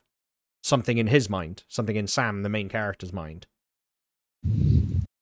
something 0.63 0.97
in 0.97 1.07
his 1.07 1.29
mind, 1.29 1.63
something 1.67 1.95
in 1.95 2.07
Sam, 2.07 2.43
the 2.43 2.49
main 2.49 2.67
character's 2.69 3.13
mind. 3.13 3.47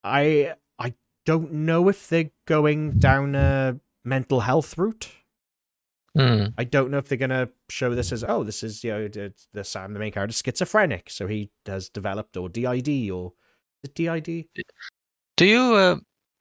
I 0.03 0.53
I 0.79 0.93
don't 1.25 1.51
know 1.51 1.89
if 1.89 2.07
they're 2.09 2.31
going 2.45 2.93
down 2.93 3.35
a 3.35 3.79
mental 4.03 4.41
health 4.41 4.77
route. 4.77 5.09
Hmm. 6.17 6.45
I 6.57 6.63
don't 6.63 6.91
know 6.91 6.97
if 6.97 7.07
they're 7.09 7.17
gonna 7.17 7.49
show 7.69 7.93
this 7.93 8.11
as 8.11 8.23
oh, 8.23 8.43
this 8.43 8.63
is 8.63 8.83
you 8.83 8.91
know 8.91 9.29
the 9.53 9.63
Sam, 9.63 9.93
the 9.93 9.99
main 9.99 10.11
character, 10.11 10.33
schizophrenic, 10.33 11.09
so 11.09 11.27
he 11.27 11.51
has 11.65 11.89
developed 11.89 12.37
or 12.37 12.49
DID 12.49 13.09
or 13.11 13.33
is 13.83 13.89
it 13.89 13.95
DID? 13.95 14.45
Do 15.37 15.45
you 15.45 15.59
uh, 15.75 15.97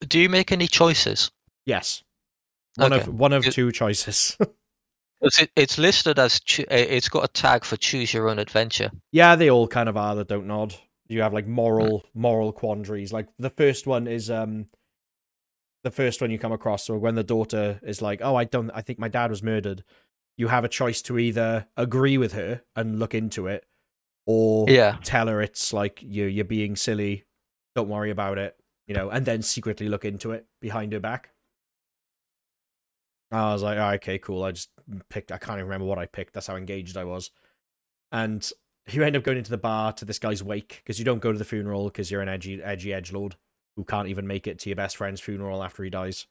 do 0.06 0.20
you 0.20 0.28
make 0.28 0.52
any 0.52 0.68
choices? 0.68 1.30
Yes, 1.66 2.02
one 2.76 2.92
Okay. 2.92 3.02
of 3.02 3.14
one 3.18 3.32
of 3.32 3.44
two 3.44 3.72
choices. 3.72 4.36
It's, 5.24 5.40
it, 5.40 5.50
it's 5.56 5.78
listed 5.78 6.18
as 6.18 6.40
uh, 6.58 6.64
it's 6.68 7.08
got 7.08 7.24
a 7.24 7.28
tag 7.28 7.64
for 7.64 7.76
choose 7.76 8.12
your 8.14 8.28
own 8.28 8.38
adventure. 8.38 8.90
yeah, 9.12 9.36
they 9.36 9.50
all 9.50 9.66
kind 9.66 9.88
of 9.88 9.96
are 9.96 10.14
that 10.16 10.28
don't 10.28 10.46
nod. 10.46 10.74
You 11.08 11.22
have 11.22 11.32
like 11.34 11.46
moral 11.46 12.04
moral 12.14 12.52
quandaries. 12.52 13.12
Like 13.12 13.28
the 13.38 13.50
first 13.50 13.86
one 13.86 14.06
is 14.06 14.30
um 14.30 14.66
the 15.82 15.90
first 15.90 16.20
one 16.20 16.30
you 16.30 16.38
come 16.38 16.52
across. 16.52 16.84
So 16.86 16.96
when 16.96 17.14
the 17.14 17.22
daughter 17.24 17.78
is 17.82 18.00
like, 18.00 18.20
"Oh, 18.22 18.36
I 18.36 18.44
don't, 18.44 18.70
I 18.70 18.80
think 18.80 18.98
my 18.98 19.08
dad 19.08 19.30
was 19.30 19.42
murdered," 19.42 19.84
you 20.36 20.48
have 20.48 20.64
a 20.64 20.68
choice 20.68 21.02
to 21.02 21.18
either 21.18 21.66
agree 21.76 22.16
with 22.18 22.32
her 22.32 22.62
and 22.74 22.98
look 22.98 23.14
into 23.14 23.46
it, 23.46 23.66
or 24.26 24.68
Yeah. 24.68 24.96
tell 25.04 25.26
her 25.28 25.42
it's 25.42 25.72
like 25.72 26.02
you 26.02 26.24
you're 26.24 26.44
being 26.44 26.74
silly, 26.76 27.24
don't 27.74 27.88
worry 27.90 28.10
about 28.10 28.38
it, 28.38 28.56
you 28.86 28.94
know, 28.94 29.10
and 29.10 29.26
then 29.26 29.42
secretly 29.42 29.88
look 29.88 30.04
into 30.06 30.32
it 30.32 30.46
behind 30.60 30.92
her 30.94 31.00
back. 31.00 31.30
I 33.30 33.52
was 33.52 33.62
like, 33.62 33.78
oh, 33.78 33.90
okay, 33.94 34.18
cool. 34.18 34.44
I 34.44 34.52
just 34.52 34.70
picked. 35.08 35.32
I 35.32 35.38
can't 35.38 35.58
even 35.58 35.64
remember 35.64 35.86
what 35.86 35.98
I 35.98 36.06
picked. 36.06 36.34
That's 36.34 36.46
how 36.46 36.56
engaged 36.56 36.96
I 36.96 37.04
was. 37.04 37.30
And 38.12 38.48
you 38.88 39.02
end 39.02 39.16
up 39.16 39.22
going 39.22 39.38
into 39.38 39.50
the 39.50 39.58
bar 39.58 39.92
to 39.94 40.04
this 40.04 40.18
guy's 40.18 40.42
wake 40.42 40.82
because 40.84 40.98
you 40.98 41.04
don't 41.04 41.20
go 41.20 41.32
to 41.32 41.38
the 41.38 41.44
funeral 41.44 41.84
because 41.86 42.10
you're 42.10 42.20
an 42.22 42.28
edgy, 42.28 42.62
edgy 42.62 42.92
edge 42.92 43.12
lord 43.12 43.34
who 43.76 43.84
can't 43.84 44.08
even 44.08 44.26
make 44.26 44.46
it 44.46 44.58
to 44.60 44.68
your 44.68 44.76
best 44.76 44.96
friend's 44.96 45.20
funeral 45.20 45.64
after 45.64 45.82
he 45.82 45.90
dies. 45.90 46.26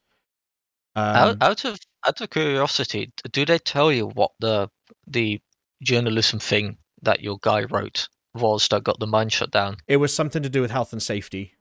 Um, 0.96 1.16
out, 1.16 1.38
out 1.42 1.66
of 1.66 1.80
out 2.08 2.22
of 2.22 2.30
curiosity, 2.30 3.12
do 3.32 3.46
they 3.46 3.58
tell 3.58 3.92
you 3.92 4.08
what 4.08 4.32
the 4.40 4.70
the 5.08 5.42
journalism 5.82 6.40
thing 6.40 6.78
that 7.02 7.22
your 7.22 7.38
guy 7.42 7.64
wrote 7.64 8.08
was 8.36 8.68
that 8.70 8.84
got 8.84 9.00
the 9.00 9.08
mine 9.08 9.30
shut 9.30 9.52
down? 9.52 9.78
it 9.88 9.98
was 9.98 10.14
something 10.14 10.44
to 10.44 10.50
do 10.50 10.62
with 10.62 10.72
health 10.72 10.94
and 10.94 11.02
safety. 11.04 11.54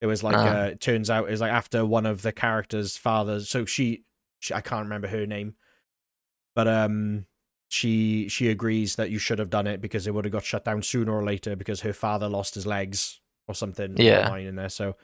It 0.00 0.06
was 0.06 0.22
like, 0.24 0.36
Ah. 0.36 0.62
uh, 0.62 0.64
it 0.66 0.80
turns 0.80 1.10
out, 1.10 1.28
it 1.28 1.30
was 1.30 1.40
like 1.40 1.52
after 1.52 1.84
one 1.86 2.06
of 2.06 2.22
the 2.22 2.32
characters' 2.32 2.96
fathers. 2.96 3.48
So 3.48 3.64
she, 3.64 4.02
she, 4.42 4.52
I 4.52 4.60
can't 4.60 4.84
remember 4.84 5.06
her 5.06 5.24
name, 5.24 5.54
but 6.54 6.66
um, 6.66 7.26
she 7.68 8.28
she 8.28 8.50
agrees 8.50 8.96
that 8.96 9.10
you 9.10 9.18
should 9.18 9.38
have 9.38 9.50
done 9.50 9.68
it 9.68 9.80
because 9.80 10.06
it 10.06 10.14
would 10.14 10.24
have 10.24 10.32
got 10.32 10.44
shut 10.44 10.64
down 10.64 10.82
sooner 10.82 11.12
or 11.12 11.22
later 11.22 11.54
because 11.54 11.82
her 11.82 11.92
father 11.92 12.28
lost 12.28 12.54
his 12.54 12.66
legs 12.66 13.20
or 13.46 13.54
something. 13.54 13.96
Yeah. 13.96 14.34
in 14.36 14.56
there. 14.56 14.68
So 14.68 14.96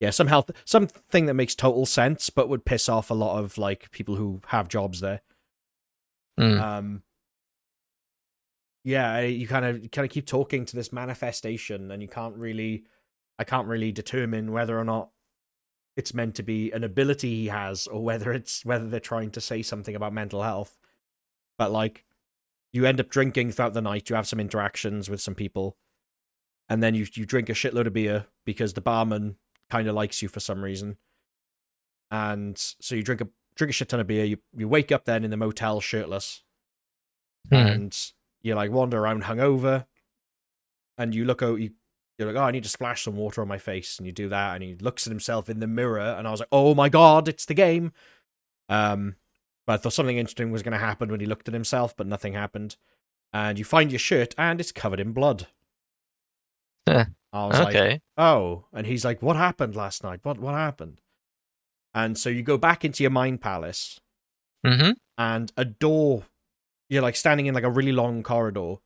yeah, 0.00 0.10
some 0.10 0.26
health, 0.26 0.50
something 0.64 1.26
that 1.26 1.34
makes 1.34 1.54
total 1.54 1.84
sense, 1.84 2.30
but 2.30 2.48
would 2.48 2.64
piss 2.64 2.88
off 2.88 3.10
a 3.10 3.14
lot 3.14 3.38
of 3.38 3.58
like 3.58 3.90
people 3.90 4.16
who 4.16 4.40
have 4.46 4.68
jobs 4.68 5.00
there. 5.00 5.20
Hmm. 6.38 6.60
Um, 6.60 7.02
yeah, 8.82 9.20
you 9.20 9.46
kind 9.46 9.64
of 9.64 9.90
kind 9.90 10.06
of 10.06 10.10
keep 10.10 10.26
talking 10.26 10.64
to 10.64 10.76
this 10.76 10.92
manifestation, 10.92 11.90
and 11.90 12.00
you 12.00 12.08
can't 12.08 12.36
really, 12.36 12.84
I 13.38 13.44
can't 13.44 13.68
really 13.68 13.92
determine 13.92 14.52
whether 14.52 14.78
or 14.78 14.84
not 14.84 15.10
it's 15.96 16.12
meant 16.14 16.34
to 16.36 16.42
be 16.42 16.70
an 16.72 16.84
ability 16.84 17.34
he 17.34 17.46
has, 17.48 17.86
or 17.86 18.04
whether 18.04 18.32
it's 18.32 18.64
whether 18.64 18.88
they're 18.88 19.00
trying 19.00 19.30
to 19.30 19.40
say 19.40 19.62
something 19.62 19.96
about 19.96 20.12
mental 20.12 20.42
health. 20.42 20.76
But 21.58 21.72
like, 21.72 22.04
you 22.72 22.84
end 22.84 23.00
up 23.00 23.08
drinking 23.08 23.52
throughout 23.52 23.72
the 23.72 23.80
night. 23.80 24.10
You 24.10 24.16
have 24.16 24.28
some 24.28 24.40
interactions 24.40 25.08
with 25.08 25.20
some 25.22 25.34
people, 25.34 25.76
and 26.68 26.82
then 26.82 26.94
you 26.94 27.06
you 27.14 27.24
drink 27.24 27.48
a 27.48 27.54
shitload 27.54 27.86
of 27.86 27.94
beer 27.94 28.26
because 28.44 28.74
the 28.74 28.80
barman 28.80 29.36
kind 29.70 29.88
of 29.88 29.94
likes 29.94 30.20
you 30.22 30.28
for 30.28 30.40
some 30.40 30.62
reason. 30.62 30.98
And 32.10 32.56
so 32.58 32.94
you 32.94 33.02
drink 33.02 33.20
a 33.22 33.28
drink 33.56 33.70
a 33.70 33.72
shit 33.72 33.88
ton 33.88 34.00
of 34.00 34.06
beer. 34.06 34.24
You 34.24 34.38
you 34.56 34.68
wake 34.68 34.92
up 34.92 35.06
then 35.06 35.24
in 35.24 35.30
the 35.30 35.36
motel 35.36 35.80
shirtless, 35.80 36.42
Hmm. 37.48 37.54
and 37.54 38.12
you 38.42 38.54
like 38.54 38.70
wander 38.70 38.98
around 38.98 39.24
hungover, 39.24 39.86
and 40.98 41.14
you 41.14 41.24
look 41.24 41.42
out. 41.42 41.58
You 41.60 41.70
you're 42.18 42.32
like, 42.32 42.40
oh, 42.40 42.46
I 42.46 42.50
need 42.50 42.62
to 42.62 42.68
splash 42.68 43.04
some 43.04 43.16
water 43.16 43.42
on 43.42 43.48
my 43.48 43.58
face, 43.58 43.98
and 43.98 44.06
you 44.06 44.12
do 44.12 44.28
that, 44.28 44.54
and 44.54 44.62
he 44.62 44.74
looks 44.76 45.06
at 45.06 45.10
himself 45.10 45.48
in 45.48 45.60
the 45.60 45.66
mirror, 45.66 46.00
and 46.00 46.26
I 46.26 46.30
was 46.30 46.40
like, 46.40 46.48
oh 46.52 46.74
my 46.74 46.88
god, 46.88 47.28
it's 47.28 47.44
the 47.44 47.54
game. 47.54 47.92
Um, 48.68 49.16
but 49.66 49.74
I 49.74 49.76
thought 49.76 49.92
something 49.92 50.16
interesting 50.16 50.50
was 50.50 50.62
going 50.62 50.72
to 50.72 50.78
happen 50.78 51.10
when 51.10 51.20
he 51.20 51.26
looked 51.26 51.48
at 51.48 51.54
himself, 51.54 51.96
but 51.96 52.06
nothing 52.06 52.32
happened. 52.32 52.76
And 53.32 53.58
you 53.58 53.64
find 53.64 53.90
your 53.92 53.98
shirt, 53.98 54.34
and 54.38 54.60
it's 54.60 54.72
covered 54.72 55.00
in 55.00 55.12
blood. 55.12 55.46
Yeah. 56.86 57.06
I 57.32 57.46
was 57.46 57.58
like, 57.64 57.74
oh 58.16 58.64
and 58.72 58.86
he's 58.86 59.04
like 59.04 59.20
what 59.20 59.36
happened 59.36 59.76
last 59.76 60.02
night 60.02 60.20
what 60.22 60.38
what 60.38 60.54
happened 60.54 61.02
and 61.94 62.16
so 62.16 62.30
you 62.30 62.42
go 62.42 62.56
back 62.56 62.82
into 62.84 63.02
your 63.02 63.10
mind 63.10 63.42
palace 63.42 64.00
hmm 64.64 64.92
and 65.18 65.52
a 65.56 65.64
door 65.64 66.22
you're 66.88 67.02
like 67.02 67.16
standing 67.16 67.44
in 67.46 67.54
like 67.54 67.64
a 67.64 67.70
really 67.70 67.92
long 67.92 68.22
corridor 68.22 68.76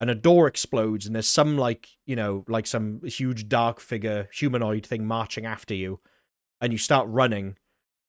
and 0.00 0.10
a 0.10 0.14
door 0.14 0.46
explodes 0.46 1.06
and 1.06 1.14
there's 1.14 1.28
some 1.28 1.56
like 1.56 1.88
you 2.04 2.16
know 2.16 2.44
like 2.48 2.66
some 2.66 3.00
huge 3.04 3.48
dark 3.48 3.80
figure 3.80 4.28
humanoid 4.32 4.84
thing 4.84 5.06
marching 5.06 5.46
after 5.46 5.74
you 5.74 6.00
and 6.60 6.72
you 6.72 6.78
start 6.78 7.08
running 7.08 7.56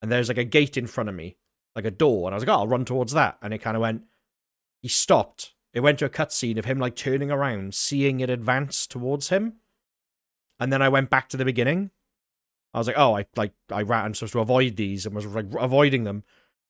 and 0.02 0.12
there's 0.12 0.28
like 0.28 0.38
a 0.38 0.44
gate 0.44 0.78
in 0.78 0.88
front 0.88 1.10
of 1.10 1.16
me 1.16 1.38
like 1.76 1.86
a 1.86 1.92
door 1.92 2.28
and 2.28 2.34
i 2.34 2.36
was 2.36 2.44
like 2.46 2.56
oh 2.56 2.60
i'll 2.60 2.68
run 2.68 2.86
towards 2.86 3.14
that 3.14 3.38
and 3.42 3.54
it 3.54 3.60
kind 3.60 3.78
of 3.78 3.82
went 3.82 4.04
he 4.82 4.88
stopped. 4.88 5.54
It 5.74 5.80
went 5.82 6.00
to 6.00 6.06
a 6.06 6.10
cutscene 6.10 6.58
of 6.58 6.66
him 6.66 6.80
like 6.80 6.96
turning 6.96 7.32
around 7.32 7.74
seeing 7.74 8.20
it 8.20 8.30
advance 8.30 8.88
towards 8.88 9.30
him 9.30 9.54
and 10.60 10.72
then 10.72 10.82
i 10.82 10.90
went 10.90 11.10
back 11.10 11.30
to 11.30 11.38
the 11.38 11.46
beginning. 11.46 11.92
I 12.74 12.80
was 12.80 12.88
like 12.88 12.98
oh 12.98 13.16
i 13.16 13.26
like 13.36 13.54
i 13.72 13.82
ran 13.82 14.06
i'm 14.06 14.14
supposed 14.14 14.34
to 14.34 14.40
avoid 14.40 14.76
these 14.76 15.06
and 15.06 15.16
was 15.16 15.26
like 15.26 15.48
avoiding 15.58 16.04
them. 16.04 16.24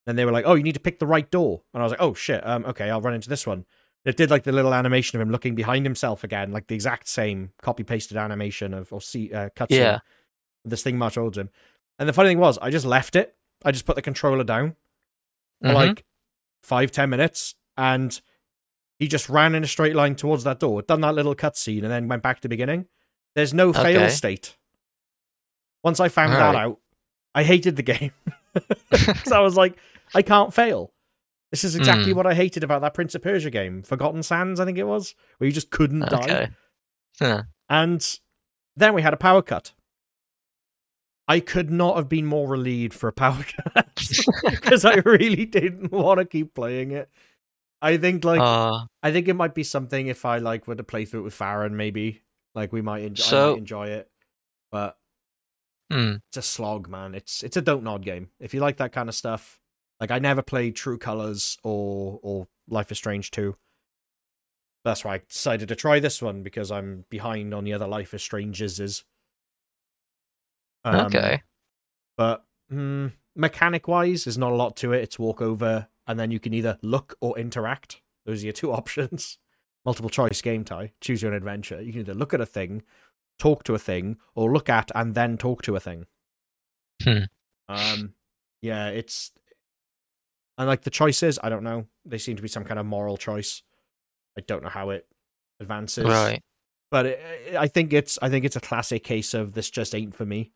And 0.05 0.18
they 0.18 0.24
were 0.24 0.32
like, 0.32 0.45
"Oh, 0.47 0.53
you 0.53 0.63
need 0.63 0.76
to 0.76 0.80
pick 0.80 0.99
the 0.99 1.05
right 1.05 1.30
door," 1.30 1.63
and 1.74 1.84
I 1.84 1.86
was 1.86 1.91
like, 1.91 2.01
"Oh 2.01 2.13
shit, 2.13 2.45
um, 2.47 2.63
okay, 2.63 2.89
I'll 2.89 3.01
run 3.01 3.13
into 3.13 3.28
this 3.28 3.45
one." 3.45 3.65
It 4.07 4.15
did 4.17 4.29
like 4.31 4.43
the 4.43 4.51
little 4.53 4.73
animation 4.73 5.19
of 5.19 5.21
him 5.27 5.31
looking 5.31 5.53
behind 5.53 5.85
himself 5.85 6.23
again, 6.23 6.51
like 6.51 6.67
the 6.67 6.75
exact 6.75 7.07
same 7.09 7.51
copy 7.61 7.83
pasted 7.83 8.15
animation 8.17 8.73
of 8.73 8.91
or 8.93 9.01
see 9.01 9.33
uh, 9.33 9.49
cutscene. 9.55 9.77
Yeah. 9.77 9.99
This 10.63 10.81
thing 10.81 10.97
marched 10.97 11.15
towards 11.15 11.37
him, 11.37 11.49
and 11.99 12.07
the 12.09 12.13
funny 12.13 12.29
thing 12.29 12.39
was, 12.39 12.57
I 12.59 12.69
just 12.69 12.85
left 12.85 13.15
it. 13.15 13.35
I 13.65 13.71
just 13.71 13.85
put 13.85 13.95
the 13.95 14.01
controller 14.01 14.43
down, 14.43 14.75
for 15.61 15.69
Mhm. 15.69 15.73
like 15.73 16.05
five, 16.63 16.91
ten 16.91 17.09
minutes, 17.09 17.55
and 17.77 18.19
he 18.99 19.07
just 19.07 19.29
ran 19.29 19.55
in 19.55 19.63
a 19.63 19.67
straight 19.67 19.95
line 19.95 20.15
towards 20.15 20.43
that 20.45 20.59
door, 20.59 20.81
done 20.81 21.01
that 21.01 21.13
little 21.15 21.35
cutscene, 21.35 21.83
and 21.83 21.91
then 21.91 22.07
went 22.07 22.23
back 22.23 22.37
to 22.37 22.41
the 22.43 22.49
beginning. 22.49 22.87
There's 23.35 23.53
no 23.53 23.71
fail 23.73 24.09
state. 24.09 24.57
Once 25.83 25.99
I 25.99 26.09
found 26.09 26.33
that 26.33 26.41
Alright. 26.41 26.63
out, 26.65 26.79
I 27.35 27.43
hated 27.43 27.75
the 27.75 27.83
game. 27.83 28.11
Because 28.89 29.31
I 29.31 29.39
was 29.41 29.55
like, 29.55 29.77
I 30.15 30.21
can't 30.23 30.53
fail. 30.53 30.91
This 31.51 31.63
is 31.63 31.75
exactly 31.75 32.11
Hmm. 32.11 32.17
what 32.17 32.27
I 32.27 32.33
hated 32.33 32.63
about 32.63 32.81
that 32.81 32.93
Prince 32.93 33.15
of 33.15 33.21
Persia 33.21 33.49
game, 33.49 33.81
Forgotten 33.83 34.21
Sands, 34.23 34.59
I 34.59 34.65
think 34.65 34.77
it 34.77 34.83
was, 34.83 35.15
where 35.37 35.45
you 35.47 35.53
just 35.53 35.69
couldn't 35.71 36.01
die. 36.09 36.49
Huh. 37.19 37.43
And 37.69 38.19
then 38.75 38.93
we 38.93 39.01
had 39.01 39.13
a 39.13 39.17
power 39.17 39.41
cut. 39.41 39.73
I 41.27 41.39
could 41.39 41.69
not 41.69 41.97
have 41.97 42.07
been 42.07 42.25
more 42.25 42.47
relieved 42.47 42.93
for 42.93 43.07
a 43.09 43.13
power 43.13 43.43
cut 43.73 43.89
because 44.49 44.85
I 44.85 44.95
really 45.05 45.45
didn't 45.45 45.91
want 45.91 46.19
to 46.19 46.25
keep 46.25 46.53
playing 46.53 46.91
it. 46.91 47.09
I 47.81 47.97
think 47.97 48.23
like 48.23 48.39
Uh, 48.41 48.85
I 49.03 49.11
think 49.11 49.27
it 49.27 49.35
might 49.35 49.53
be 49.53 49.63
something 49.63 50.07
if 50.07 50.25
I 50.25 50.37
like 50.39 50.67
were 50.67 50.75
to 50.75 50.83
play 50.83 51.05
through 51.05 51.21
it 51.21 51.23
with 51.23 51.33
Farron, 51.33 51.75
maybe 51.77 52.23
like 52.55 52.71
we 52.73 52.81
might 52.81 53.03
enjoy, 53.03 53.23
So- 53.23 53.51
might 53.51 53.59
enjoy 53.59 53.87
it. 53.87 54.09
But 54.71 54.97
hmm. 55.91 56.15
it's 56.29 56.37
a 56.37 56.41
slog, 56.41 56.89
man. 56.89 57.13
It's 57.15 57.43
it's 57.43 57.55
a 57.57 57.61
don't 57.61 57.83
nod 57.83 58.03
game. 58.03 58.29
If 58.39 58.53
you 58.53 58.59
like 58.59 58.77
that 58.77 58.91
kind 58.91 59.07
of 59.09 59.15
stuff, 59.15 59.59
like 59.99 60.11
I 60.11 60.19
never 60.19 60.41
played 60.41 60.75
True 60.75 60.97
Colors 60.97 61.57
or 61.63 62.19
or 62.21 62.47
Life 62.69 62.91
is 62.91 62.97
Strange 62.97 63.31
two. 63.31 63.55
That's 64.83 65.03
why 65.03 65.15
I 65.15 65.21
decided 65.27 65.67
to 65.69 65.75
try 65.75 65.99
this 65.99 66.21
one 66.21 66.43
because 66.43 66.71
I'm 66.71 67.05
behind 67.09 67.53
on 67.53 67.63
the 67.63 67.73
other 67.73 67.87
Life 67.87 68.13
is 68.13 68.21
Stranges. 68.23 68.79
Is 68.79 69.03
okay. 70.85 71.43
but 72.15 72.45
mm, 72.71 73.11
mechanic 73.35 73.87
wise, 73.87 74.25
there's 74.25 74.37
not 74.37 74.51
a 74.51 74.55
lot 74.55 74.75
to 74.77 74.93
it. 74.93 75.03
It's 75.03 75.19
walk 75.19 75.41
over, 75.41 75.87
and 76.07 76.19
then 76.19 76.31
you 76.31 76.39
can 76.39 76.53
either 76.53 76.77
look 76.81 77.15
or 77.21 77.37
interact. 77.37 78.01
Those 78.25 78.43
are 78.43 78.47
your 78.47 78.53
two 78.53 78.71
options. 78.73 79.37
Multiple 79.85 80.09
choice 80.09 80.41
game 80.41 80.63
tie. 80.65 80.91
Choose 80.99 81.21
your 81.21 81.31
own 81.31 81.37
adventure. 81.37 81.81
You 81.81 81.91
can 81.91 82.01
either 82.01 82.13
look 82.13 82.33
at 82.33 82.41
a 82.41 82.45
thing, 82.45 82.83
talk 83.39 83.63
to 83.63 83.75
a 83.75 83.79
thing, 83.79 84.17
or 84.35 84.51
look 84.51 84.69
at 84.69 84.91
and 84.93 85.15
then 85.15 85.37
talk 85.37 85.61
to 85.63 85.75
a 85.75 85.79
thing. 85.79 86.05
Hmm. 87.03 87.23
Um, 87.69 88.13
yeah, 88.61 88.89
it's. 88.89 89.31
And 90.57 90.67
like 90.67 90.81
the 90.81 90.89
choices, 90.89 91.37
I 91.41 91.49
don't 91.49 91.63
know. 91.63 91.85
They 92.05 92.17
seem 92.17 92.35
to 92.35 92.41
be 92.41 92.47
some 92.47 92.63
kind 92.63 92.79
of 92.79 92.85
moral 92.85 93.17
choice. 93.17 93.61
I 94.37 94.41
don't 94.41 94.63
know 94.63 94.69
how 94.69 94.89
it 94.91 95.07
advances. 95.59 96.05
Right. 96.05 96.41
But 96.89 97.05
it, 97.07 97.55
I 97.57 97.67
think 97.67 97.93
it's 97.93 98.17
I 98.21 98.29
think 98.29 98.45
it's 98.45 98.55
a 98.55 98.61
classic 98.61 99.03
case 99.03 99.33
of 99.33 99.53
this 99.53 99.69
just 99.69 99.93
ain't 99.93 100.15
for 100.15 100.25
me. 100.25 100.51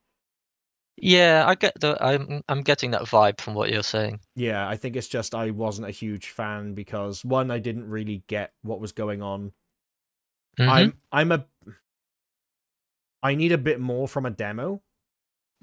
Yeah, 0.98 1.46
I 1.48 1.56
get 1.56 1.80
the. 1.80 1.98
I'm 2.04 2.42
I'm 2.48 2.62
getting 2.62 2.92
that 2.92 3.04
vibe 3.04 3.40
from 3.42 3.54
what 3.54 3.72
you're 3.72 3.84
saying. 3.84 4.20
Yeah, 4.36 4.68
I 4.68 4.76
think 4.78 4.96
it's 4.96 5.08
just 5.08 5.34
I 5.36 5.52
wasn't 5.52 5.88
a 5.88 5.92
huge 5.92 6.30
fan 6.30 6.74
because 6.74 7.26
one, 7.26 7.50
I 7.52 7.60
didn't 7.60 7.90
really 7.90 8.24
get 8.28 8.54
what 8.62 8.80
was 8.80 8.92
going 8.92 9.22
on. 9.22 9.52
Mhm. 10.60 10.70
I'm 10.70 10.94
I'm 11.12 11.32
a 11.32 11.46
I 13.24 13.36
need 13.36 13.52
a 13.52 13.58
bit 13.58 13.80
more 13.80 14.08
from 14.08 14.26
a 14.26 14.32
demo. 14.32 14.82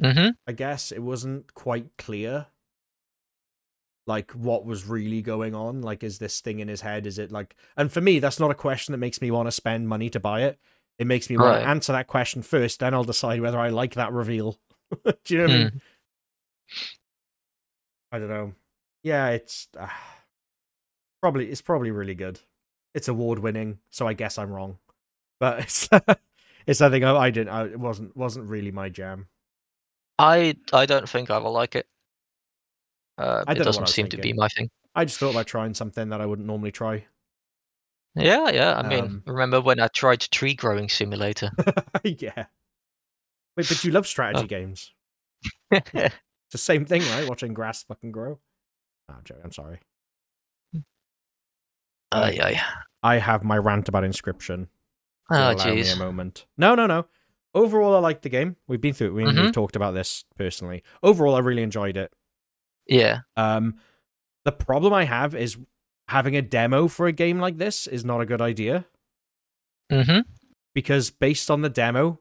Mhm. 0.01 0.34
I 0.47 0.53
guess 0.53 0.93
it 0.93 1.01
wasn't 1.01 1.55
quite 1.55 1.97
clear 1.99 2.47
like 4.09 4.33
what 4.33 4.65
was 4.65 4.87
really 4.87 5.23
going 5.23 5.55
on. 5.55 5.83
Like 5.83 6.03
is 6.03 6.19
this 6.19 6.41
thing 6.41 6.59
in 6.59 6.67
his 6.67 6.81
head? 6.81 7.07
Is 7.07 7.19
it 7.19 7.31
like 7.31 7.55
and 7.77 7.93
for 7.93 8.01
me 8.01 8.19
that's 8.19 8.41
not 8.41 8.51
a 8.51 8.55
question 8.55 8.91
that 8.93 8.99
makes 8.99 9.21
me 9.21 9.31
want 9.31 9.47
to 9.47 9.53
spend 9.53 9.89
money 9.89 10.11
to 10.11 10.19
buy 10.19 10.43
it. 10.43 10.59
It 10.99 11.07
makes 11.07 11.31
me 11.31 11.37
want 11.37 11.51
Right. 11.51 11.61
to 11.61 11.69
answer 11.69 11.93
that 11.93 12.09
question 12.09 12.43
first, 12.43 12.81
then 12.81 12.93
I'll 12.95 13.05
decide 13.05 13.41
whether 13.41 13.59
I 13.61 13.69
like 13.69 13.95
that 13.95 14.13
reveal. 14.13 14.59
Do 15.05 15.15
you 15.29 15.39
know 15.39 15.45
what 15.45 15.53
I 15.53 15.59
mean? 15.59 15.69
Hmm. 15.69 15.79
I 18.11 18.19
don't 18.19 18.29
know. 18.29 18.55
Yeah, 19.03 19.29
it's 19.29 19.69
uh, 19.79 19.89
probably 21.23 21.51
it's 21.51 21.63
probably 21.63 21.91
really 21.91 22.15
good. 22.15 22.41
It's 22.95 23.09
award 23.09 23.39
winning, 23.39 23.79
so 23.91 24.09
I 24.09 24.15
guess 24.15 24.39
I'm 24.39 24.51
wrong. 24.51 24.79
But 25.39 25.61
it's 25.61 25.89
it's 26.67 26.79
something 26.79 27.05
I, 27.05 27.15
I 27.17 27.31
didn't. 27.31 27.51
I, 27.51 27.67
it 27.67 27.79
wasn't 27.79 28.17
wasn't 28.17 28.49
really 28.49 28.71
my 28.73 28.89
jam. 28.89 29.29
I 30.19 30.57
I 30.73 30.87
don't 30.87 31.09
think 31.09 31.31
I 31.31 31.39
will 31.39 31.53
like 31.53 31.77
it. 31.77 31.87
Uh, 33.19 33.45
I 33.47 33.53
it 33.53 33.57
doesn't 33.57 33.89
seem 33.89 34.09
to 34.09 34.19
be 34.19 34.33
my 34.33 34.49
thing. 34.49 34.71
I 34.95 35.05
just 35.05 35.19
thought 35.19 35.31
about 35.31 35.47
trying 35.47 35.75
something 35.75 36.09
that 36.11 36.21
I 36.21 36.27
wouldn't 36.27 36.47
normally 36.47 36.73
try. 36.73 37.07
Yeah, 38.14 38.51
yeah. 38.51 38.77
I 38.77 38.89
mean, 38.89 39.05
Um, 39.05 39.23
remember 39.27 39.61
when 39.61 39.81
I 39.81 39.89
tried 39.89 40.21
Tree 40.21 40.55
Growing 40.55 40.89
Simulator? 40.89 41.51
yeah. 42.05 42.47
Wait, 43.57 43.69
but 43.69 43.85
you 43.85 43.91
love 43.93 44.07
strategy 44.07 44.45
Oh. 44.45 44.47
games. 44.47 44.93
It's 46.51 46.53
the 46.53 46.59
same 46.59 46.87
thing, 46.87 47.03
right? 47.03 47.29
Watching 47.29 47.53
grass 47.53 47.83
fucking 47.83 48.11
grow. 48.11 48.39
Oh, 49.11 49.14
I'm 49.14 49.23
joking. 49.25 49.43
I'm 49.45 49.53
sorry. 49.53 49.81
uh, 52.12 52.31
yeah, 52.35 52.49
yeah. 52.49 52.64
I 53.03 53.19
have 53.19 53.45
my 53.45 53.59
rant 53.59 53.89
about 53.89 54.03
Inscryption. 54.05 54.69
Oh, 55.31 55.49
me 55.51 55.55
a 55.55 55.57
jeez. 55.85 55.99
moment. 55.99 56.47
No, 56.57 56.75
no, 56.75 56.87
no. 56.87 57.07
Overall, 57.55 57.95
I 57.95 57.99
liked 57.99 58.23
the 58.23 58.29
game. 58.31 58.57
We've 58.66 58.81
been 58.81 58.95
through. 58.95 59.09
it. 59.09 59.12
We, 59.12 59.25
We've 59.25 59.35
Mhm. 59.35 59.53
talked 59.53 59.77
about 59.77 59.93
this 59.93 60.25
personally. 60.37 60.83
Overall, 61.03 61.35
I 61.35 61.41
really 61.41 61.62
enjoyed 61.62 61.97
it. 61.99 62.12
Yeah. 62.89 63.20
Um, 63.36 63.76
the 64.45 64.53
problem 64.53 64.93
I 64.93 65.05
have 65.05 65.34
is 65.34 65.57
having 66.09 66.34
a 66.36 66.43
demo 66.43 66.89
for 66.89 67.07
a 67.07 67.12
game 67.12 67.39
like 67.39 67.59
this 67.59 67.86
is 67.86 68.05
not 68.05 68.20
a 68.20 68.26
good 68.26 68.41
idea 68.43 68.86
Mm-hmm. 69.93 70.20
because 70.74 71.11
based 71.11 71.51
on 71.51 71.62
the 71.62 71.68
demo, 71.70 72.20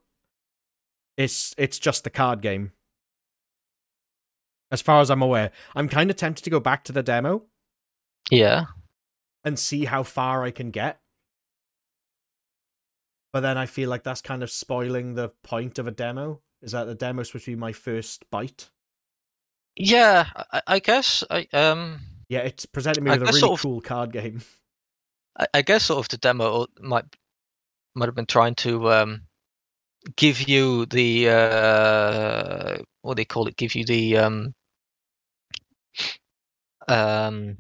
it's 1.18 1.54
it's 1.58 1.80
just 1.80 2.04
the 2.04 2.10
card 2.10 2.42
game. 2.42 2.72
As 4.72 4.82
far 4.82 5.00
as 5.02 5.10
I'm 5.10 5.22
aware, 5.22 5.52
I'm 5.76 5.88
kind 5.90 6.10
of 6.10 6.16
tempted 6.18 6.44
to 6.44 6.50
go 6.50 6.60
back 6.60 6.84
to 6.86 6.92
the 6.94 7.04
demo 7.04 7.44
Yeah. 8.30 8.66
and 9.44 9.58
see 9.58 9.86
how 9.86 10.04
far 10.04 10.44
I 10.44 10.52
can 10.52 10.72
get. 10.72 11.00
But 13.34 13.42
then 13.42 13.58
I 13.58 13.66
feel 13.66 13.90
like 13.90 14.04
that's 14.04 14.22
kind 14.22 14.44
of 14.44 14.50
spoiling 14.52 15.14
the 15.16 15.30
point 15.44 15.80
of 15.80 15.88
a 15.88 15.92
demo. 15.92 16.42
Is 16.62 16.72
that 16.72 16.86
the 16.86 16.96
demo 16.96 17.24
supposed 17.24 17.46
to 17.46 17.52
be 17.52 17.56
my 17.56 17.72
first 17.74 18.30
bite? 18.32 18.70
Yeah. 19.78 20.26
I, 20.52 20.62
I 20.68 20.80
guess. 20.80 21.24
I 21.30 21.48
um. 21.54 22.00
Yeah, 22.30 22.40
it's 22.40 22.66
presented 22.66 23.02
me 23.04 23.12
I 23.12 23.14
with 23.14 23.22
a 23.22 23.26
guess 23.26 23.34
really 23.36 23.40
sort 23.42 23.54
of- 23.54 23.62
cool 23.62 23.82
card 23.82 24.12
game. 24.12 24.42
I, 25.40 25.48
I 25.54 25.62
guess 25.62 25.86
sort 25.86 26.00
of 26.00 26.10
the 26.10 26.18
demo 26.18 26.66
might 26.82 27.06
might 27.96 28.08
have 28.08 28.16
been 28.16 28.26
trying 28.26 28.56
to 28.56 28.92
um 28.92 29.22
give 30.16 30.48
you 30.50 30.86
the 30.88 31.30
uh 31.30 32.78
what 33.02 33.16
do 33.16 33.22
they 33.22 33.26
call 33.26 33.48
it? 33.48 33.56
Give 33.56 33.76
you 33.76 33.86
the 33.86 34.18
um 34.18 34.54
um 36.88 37.58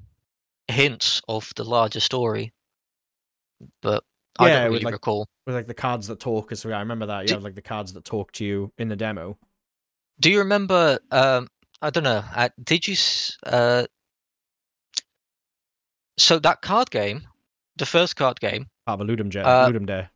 hints 0.68 1.22
of 1.28 1.52
the 1.56 1.64
larger 1.64 2.00
story. 2.00 2.54
But 3.82 4.04
I 4.40 4.48
Yeah, 4.48 4.54
don't 4.64 4.64
with, 4.66 4.74
really 4.74 4.86
like, 4.86 4.94
recall. 4.94 5.28
With 5.46 5.56
like 5.56 5.68
the 5.68 5.74
cards 5.74 6.08
that 6.08 6.20
talk, 6.20 6.54
so 6.56 6.72
I 6.72 6.80
remember 6.80 7.06
that. 7.08 7.26
You 7.28 7.34
have 7.34 7.44
like 7.44 7.56
the 7.56 7.62
cards 7.62 7.94
that 7.94 8.06
talk 8.06 8.32
to 8.34 8.46
you 8.46 8.72
in 8.78 8.88
the 8.90 8.96
demo. 8.96 9.38
Do 10.20 10.30
you 10.32 10.40
remember? 10.40 11.00
Um, 11.12 11.48
I 11.82 11.90
don't 11.90 12.04
know. 12.04 12.24
Uh, 12.36 12.50
did 12.64 12.88
you? 12.88 12.96
Uh, 13.46 13.86
so 16.18 16.40
that 16.40 16.62
card 16.62 16.90
game, 16.90 17.28
the 17.78 17.86
first 17.86 18.16
card 18.16 18.40
game, 18.40 18.68
Part 18.86 19.02
of 19.02 19.08
a 19.08 19.12
Ludum, 19.12 19.36
Uh, 19.36 19.70
Ludum 19.70 19.86
Dare. 19.86 20.10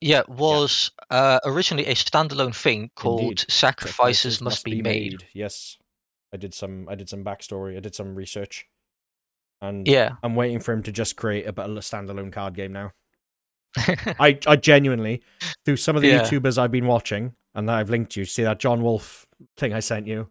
yeah, 0.00 0.22
was 0.28 0.90
uh, 1.10 1.40
originally 1.44 1.86
a 1.86 1.94
standalone 1.94 2.54
thing 2.54 2.90
called 2.94 3.20
Indeed. 3.22 3.44
"Sacrifices, 3.48 4.40
Must, 4.40 4.64
Be 4.64 4.82
Made." 4.82 5.26
Yes, 5.32 5.76
I 6.32 6.36
did 6.36 6.54
some. 6.54 6.88
I 6.88 6.94
did 6.94 7.08
some 7.08 7.24
backstory. 7.24 7.76
I 7.76 7.80
did 7.80 7.94
some 7.94 8.14
research, 8.14 8.66
and 9.60 9.88
Yeah. 9.88 10.12
I'm 10.22 10.36
waiting 10.36 10.60
for 10.60 10.72
him 10.72 10.82
to 10.84 10.92
just 10.92 11.16
create 11.16 11.46
a, 11.46 11.50
a 11.50 11.80
standalone 11.80 12.32
card 12.32 12.54
game 12.54 12.72
now. 12.72 12.92
I, 13.76 14.38
I 14.46 14.56
genuinely, 14.56 15.22
through 15.64 15.76
some 15.76 15.96
of 15.96 16.02
the 16.02 16.08
Yeah. 16.08 16.22
YouTubers 16.22 16.58
I've 16.58 16.72
been 16.72 16.86
watching, 16.86 17.34
and 17.54 17.68
that 17.68 17.74
I've 17.76 17.90
linked 17.90 18.14
you. 18.16 18.24
See 18.24 18.42
that 18.44 18.60
John 18.60 18.82
Wolf 18.82 19.26
thing 19.56 19.72
I 19.72 19.80
sent 19.80 20.06
you? 20.06 20.28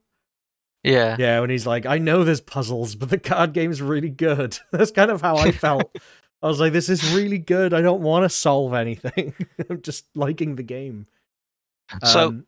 Yeah. 0.84 1.16
Yeah, 1.20 1.40
when 1.42 1.50
he's 1.50 1.68
like, 1.68 1.86
I 1.86 1.98
know 1.98 2.24
there's 2.24 2.42
puzzles, 2.42 2.96
but 2.96 3.10
the 3.10 3.20
card 3.20 3.54
game's 3.54 3.82
really 3.82 4.10
good. 4.10 4.58
That's 4.72 4.92
kind 4.92 5.12
of 5.12 5.22
how 5.22 5.38
I 5.38 5.52
felt. 5.66 5.96
I 6.42 6.48
was 6.48 6.60
like, 6.60 6.72
this 6.74 6.88
is 6.90 7.14
really 7.14 7.38
good. 7.38 7.74
I 7.74 7.82
don't 7.82 8.02
want 8.02 8.24
to 8.24 8.30
solve 8.30 8.74
anything. 8.74 9.34
I'm 9.70 9.82
just 9.82 10.06
liking 10.16 10.56
the 10.56 10.64
game. 10.64 11.08
So 12.04 12.28
Um, 12.28 12.46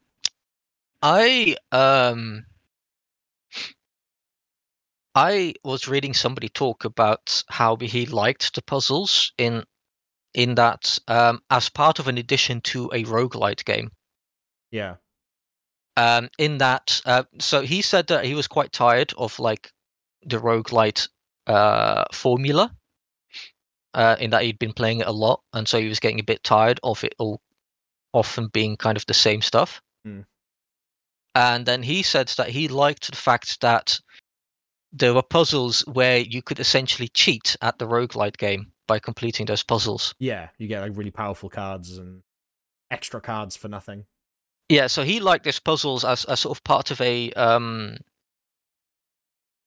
I 1.01 1.57
um 1.71 2.45
I 5.13 5.53
was 5.63 5.87
reading 5.87 6.13
somebody 6.13 6.47
talk 6.47 6.85
about 6.85 7.43
how 7.49 7.75
he 7.75 8.05
liked 8.05 8.55
the 8.55 8.61
puzzles 8.61 9.33
in 9.37 9.65
in 10.33 10.55
that 10.55 10.99
um 11.09 11.41
as 11.49 11.67
part 11.67 11.99
of 11.99 12.07
an 12.07 12.17
addition 12.17 12.61
to 12.61 12.85
a 12.93 13.03
roguelite 13.03 13.65
game. 13.65 13.91
yeah, 14.71 14.95
Um 15.97 16.29
in 16.37 16.57
that 16.59 17.01
uh, 17.05 17.23
so 17.39 17.61
he 17.61 17.81
said 17.81 18.07
that 18.07 18.25
he 18.25 18.33
was 18.33 18.47
quite 18.47 18.71
tired 18.71 19.13
of 19.17 19.37
like 19.39 19.71
the 20.23 20.37
roguelite 20.37 21.07
uh 21.47 22.05
formula. 22.13 22.73
Uh 23.93 24.15
in 24.19 24.29
that 24.29 24.43
he'd 24.43 24.59
been 24.59 24.73
playing 24.73 25.01
it 25.01 25.07
a 25.07 25.11
lot 25.11 25.41
and 25.53 25.67
so 25.67 25.79
he 25.79 25.87
was 25.87 25.99
getting 25.99 26.19
a 26.19 26.23
bit 26.23 26.43
tired 26.43 26.79
of 26.83 27.03
it 27.03 27.15
all 27.19 27.41
often 28.13 28.47
being 28.47 28.77
kind 28.77 28.97
of 28.97 29.05
the 29.05 29.13
same 29.13 29.41
stuff. 29.41 29.81
Hmm. 30.05 30.21
And 31.33 31.65
then 31.65 31.81
he 31.83 32.03
said 32.03 32.27
that 32.37 32.49
he 32.49 32.67
liked 32.67 33.09
the 33.09 33.17
fact 33.17 33.61
that 33.61 33.99
there 34.91 35.13
were 35.13 35.23
puzzles 35.23 35.81
where 35.87 36.17
you 36.17 36.41
could 36.41 36.59
essentially 36.59 37.07
cheat 37.07 37.55
at 37.61 37.79
the 37.79 37.87
roguelite 37.87 38.37
game 38.37 38.73
by 38.87 38.99
completing 38.99 39.45
those 39.45 39.63
puzzles. 39.63 40.13
Yeah, 40.19 40.49
you 40.57 40.67
get 40.67 40.81
like 40.81 40.91
really 40.95 41.11
powerful 41.11 41.49
cards 41.49 41.97
and 41.97 42.23
extra 42.89 43.21
cards 43.21 43.55
for 43.55 43.69
nothing. 43.69 44.05
Yeah, 44.71 44.87
so 44.87 45.03
he 45.03 45.19
liked 45.19 45.43
these 45.43 45.59
puzzles 45.59 46.05
as, 46.05 46.23
as 46.25 46.39
sort 46.39 46.57
of 46.57 46.63
part 46.63 46.91
of 46.91 47.01
a 47.01 47.31
um 47.33 47.97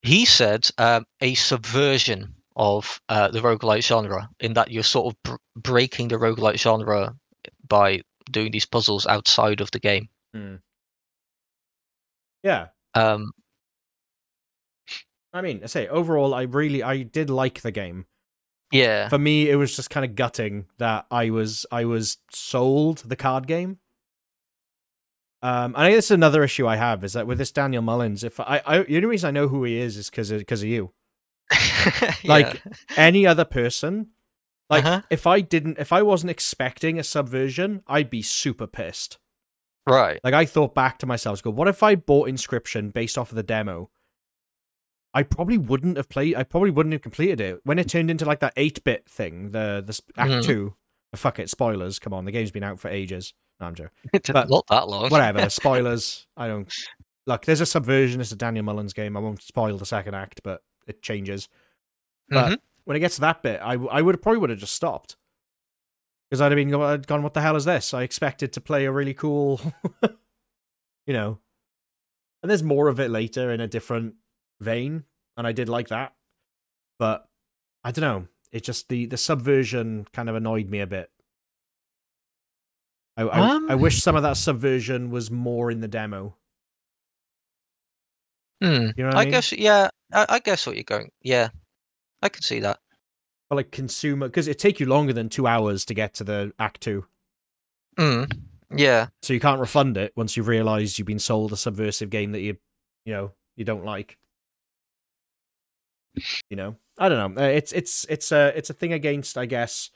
he 0.01 0.25
said 0.25 0.69
um, 0.79 1.07
a 1.21 1.35
subversion 1.35 2.35
of 2.57 3.01
uh, 3.09 3.29
the 3.29 3.41
roguelite 3.41 3.83
genre 3.83 4.29
in 4.41 4.55
that 4.55 4.71
you're 4.71 4.83
sort 4.83 5.07
of 5.15 5.23
br- 5.23 5.43
breaking 5.57 6.09
the 6.09 6.17
roguelite 6.17 6.59
genre 6.59 7.15
by 7.69 8.01
doing 8.31 8.51
these 8.53 8.67
puzzles 8.67 9.07
outside 9.07 9.61
of 9.61 9.71
the 9.73 9.79
game. 9.79 10.09
Yeah, 12.43 12.69
Um 12.95 13.33
I 15.33 15.41
mean, 15.43 15.61
I 15.65 15.67
say 15.67 15.89
overall, 15.89 16.33
I 16.33 16.43
really 16.43 16.83
I 16.83 17.03
did 17.03 17.29
like 17.29 17.61
the 17.61 17.73
game. 17.73 18.07
yeah. 18.73 19.09
For 19.09 19.19
me, 19.19 19.51
it 19.51 19.57
was 19.57 19.75
just 19.77 19.91
kind 19.91 20.05
of 20.05 20.15
gutting 20.15 20.67
that 20.79 21.07
I 21.11 21.31
was 21.31 21.67
I 21.73 21.85
was 21.85 22.19
sold 22.31 22.99
the 22.99 23.17
card 23.17 23.47
game. 23.47 23.79
Um, 25.45 25.75
and 25.75 25.85
I 25.85 25.91
guess 25.91 26.11
another 26.11 26.43
issue 26.43 26.67
I 26.67 26.77
have 26.77 27.05
is 27.05 27.13
that 27.13 27.27
with 27.27 27.37
this 27.39 27.53
Daniel 27.53 27.83
Mullins, 27.83 28.25
if 28.25 28.41
I, 28.41 28.63
I 28.65 28.79
the 28.79 28.97
only 28.97 29.07
reason 29.07 29.29
I 29.29 29.31
know 29.31 29.49
who 29.49 29.63
he 29.65 29.77
is 29.79 29.97
is 29.97 30.09
because 30.09 30.31
because 30.33 30.63
of 30.63 30.69
you. 30.69 30.93
Like, 32.25 32.63
Any 32.97 33.27
other 33.27 33.45
person, 33.45 34.09
like 34.71 34.85
Uh-huh. 34.85 35.03
if 35.11 35.27
I 35.27 35.41
didn't, 35.43 35.79
if 35.79 35.93
I 35.93 36.01
wasn't 36.03 36.31
expecting 36.31 36.99
a 36.99 37.05
subversion, 37.05 37.83
I'd 37.87 38.09
be 38.09 38.23
super 38.23 38.67
pissed. 38.67 39.19
Right. 39.87 40.19
Like 40.25 40.33
I 40.33 40.47
thought 40.47 40.75
back 40.75 40.99
to 41.01 41.07
myself, 41.07 41.43
go, 41.43 41.51
what 41.51 41.69
if 41.69 41.83
I 41.83 41.95
bought 41.95 42.29
Inscryption 42.31 42.91
based 42.93 43.19
off 43.19 43.31
of 43.31 43.37
the 43.37 43.43
demo? 43.43 43.91
I 45.13 45.23
probably 45.23 45.59
wouldn't 45.59 45.99
have 45.99 46.09
played. 46.09 46.35
I 46.37 46.43
probably 46.43 46.71
wouldn't 46.71 46.95
have 46.95 47.03
completed 47.03 47.41
it 47.41 47.61
when 47.65 47.79
it 47.79 47.89
turned 47.89 48.11
into 48.11 48.25
like 48.25 48.41
that 48.41 48.55
eight 48.57 48.83
bit 48.83 49.07
thing. 49.09 49.51
The 49.51 49.85
the 49.87 50.01
Act 50.17 50.31
Mhm. 50.31 50.43
Two. 50.45 50.75
Fuck 51.15 51.39
it, 51.39 51.51
spoilers. 51.51 51.99
Come 51.99 52.13
on, 52.15 52.25
the 52.25 52.33
game's 52.33 52.51
been 52.51 52.65
out 52.65 52.81
for 52.81 52.89
ages. 52.89 53.35
No, 53.65 53.69
I'm 53.69 53.75
joking. 53.75 53.91
But- 54.33 54.49
Not 54.51 54.67
that 54.69 54.89
long. 54.89 55.09
Whatever, 55.11 55.49
spoilers. 55.51 56.27
I 56.37 56.47
don't. 56.49 56.73
Look, 57.27 57.45
there's 57.47 57.61
a 57.63 57.67
subversion. 57.67 58.21
It's 58.21 58.33
a 58.33 58.37
Daniel 58.37 58.65
Mullins 58.65 58.93
game. 58.93 59.17
I 59.17 59.21
won't 59.21 59.43
spoil 59.43 59.79
the 59.79 59.87
second 59.87 60.15
act, 60.15 60.41
but 60.45 60.63
it 60.87 61.01
changes. 61.03 61.49
But 62.29 62.53
Mhm. 62.53 62.59
when 62.85 62.97
it 62.97 63.01
gets 63.01 63.15
to 63.17 63.21
that 63.23 63.43
bit, 63.43 63.61
I 63.63 63.75
I 63.75 64.03
would 64.03 64.21
probably 64.23 64.39
would 64.41 64.51
have 64.51 64.59
just 64.59 64.75
stopped 64.75 65.17
because 66.29 66.41
I'd 66.43 66.53
have 66.53 66.57
been 66.57 66.75
I'd 66.75 67.07
gone. 67.07 67.23
What 67.23 67.33
the 67.35 67.41
hell 67.41 67.57
is 67.57 67.65
this? 67.65 67.95
I 67.95 68.03
expected 68.03 68.53
to 68.55 68.61
play 68.61 68.85
a 68.85 68.93
really 68.93 69.15
cool, 69.15 69.61
you 71.07 71.15
know. 71.15 71.39
And 72.43 72.51
there's 72.51 72.63
more 72.63 72.89
of 72.89 73.01
it 73.01 73.11
later 73.11 73.51
in 73.51 73.61
a 73.61 73.67
different 73.67 74.17
vein, 74.61 75.05
and 75.39 75.47
I 75.47 75.53
did 75.53 75.69
like 75.71 75.89
that. 75.89 76.13
But 76.99 77.27
I 77.83 77.91
don't 77.91 78.03
know. 78.03 78.29
It 78.53 78.65
just 78.65 78.89
the 78.91 79.07
the 79.07 79.17
subversion 79.17 80.07
kind 80.13 80.29
of 80.29 80.35
annoyed 80.37 80.69
me 80.69 80.81
a 80.81 80.87
bit. 80.87 81.11
I 83.17 83.23
I, 83.23 83.51
Um, 83.55 83.71
I 83.71 83.75
wish 83.75 84.03
some 84.03 84.17
of 84.17 84.23
that 84.23 84.37
subversion 84.37 85.11
was 85.11 85.31
more 85.31 85.71
in 85.71 85.81
the 85.81 85.89
demo. 85.89 86.37
Hmm. 88.63 88.91
You 88.97 89.05
know 89.05 89.11
I, 89.11 89.21
I 89.21 89.25
mean? 89.25 89.31
guess 89.33 89.53
yeah. 89.53 89.89
I, 90.13 90.27
I 90.29 90.39
guess 90.39 90.67
what 90.67 90.77
you're 90.77 90.85
going. 90.85 91.11
Yeah, 91.23 91.49
I 92.23 92.29
can 92.29 92.43
see 92.43 92.61
that. 92.61 92.79
But 93.51 93.57
like 93.57 93.71
consumer, 93.71 94.29
because 94.29 94.49
it 94.49 94.59
take 94.59 94.81
you 94.81 94.87
longer 94.87 95.13
than 95.13 95.29
two 95.29 95.47
hours 95.47 95.85
to 95.87 95.95
get 95.95 96.15
to 96.15 96.25
the 96.25 96.53
act 96.59 96.81
two. 96.81 97.05
Mm. 97.99 98.31
Yeah. 98.77 99.09
so 99.23 99.33
you 99.33 99.39
can't 99.39 99.61
refund 99.61 99.97
it 99.97 100.13
once 100.17 100.37
you've 100.37 100.49
realized 100.49 100.99
you've 100.99 101.07
been 101.07 101.21
sold 101.21 101.53
a 101.53 101.57
subversive 101.57 102.11
game 102.11 102.33
that 102.33 102.41
you 102.41 102.57
you 103.05 103.13
know 103.13 103.31
you 103.55 103.65
don't 103.65 103.85
like 103.85 104.19
you 106.51 106.57
know 106.57 106.75
i 106.99 107.09
don't 107.09 107.37
know 107.37 107.41
Uh, 107.41 107.47
it's 107.47 107.71
it's 107.71 108.05
it's 108.09 108.33
a 108.33 108.53
it's 108.57 108.71
a 108.71 108.75
thing 108.75 108.93
against 108.93 109.39
i 109.39 109.47
guess 109.47 109.91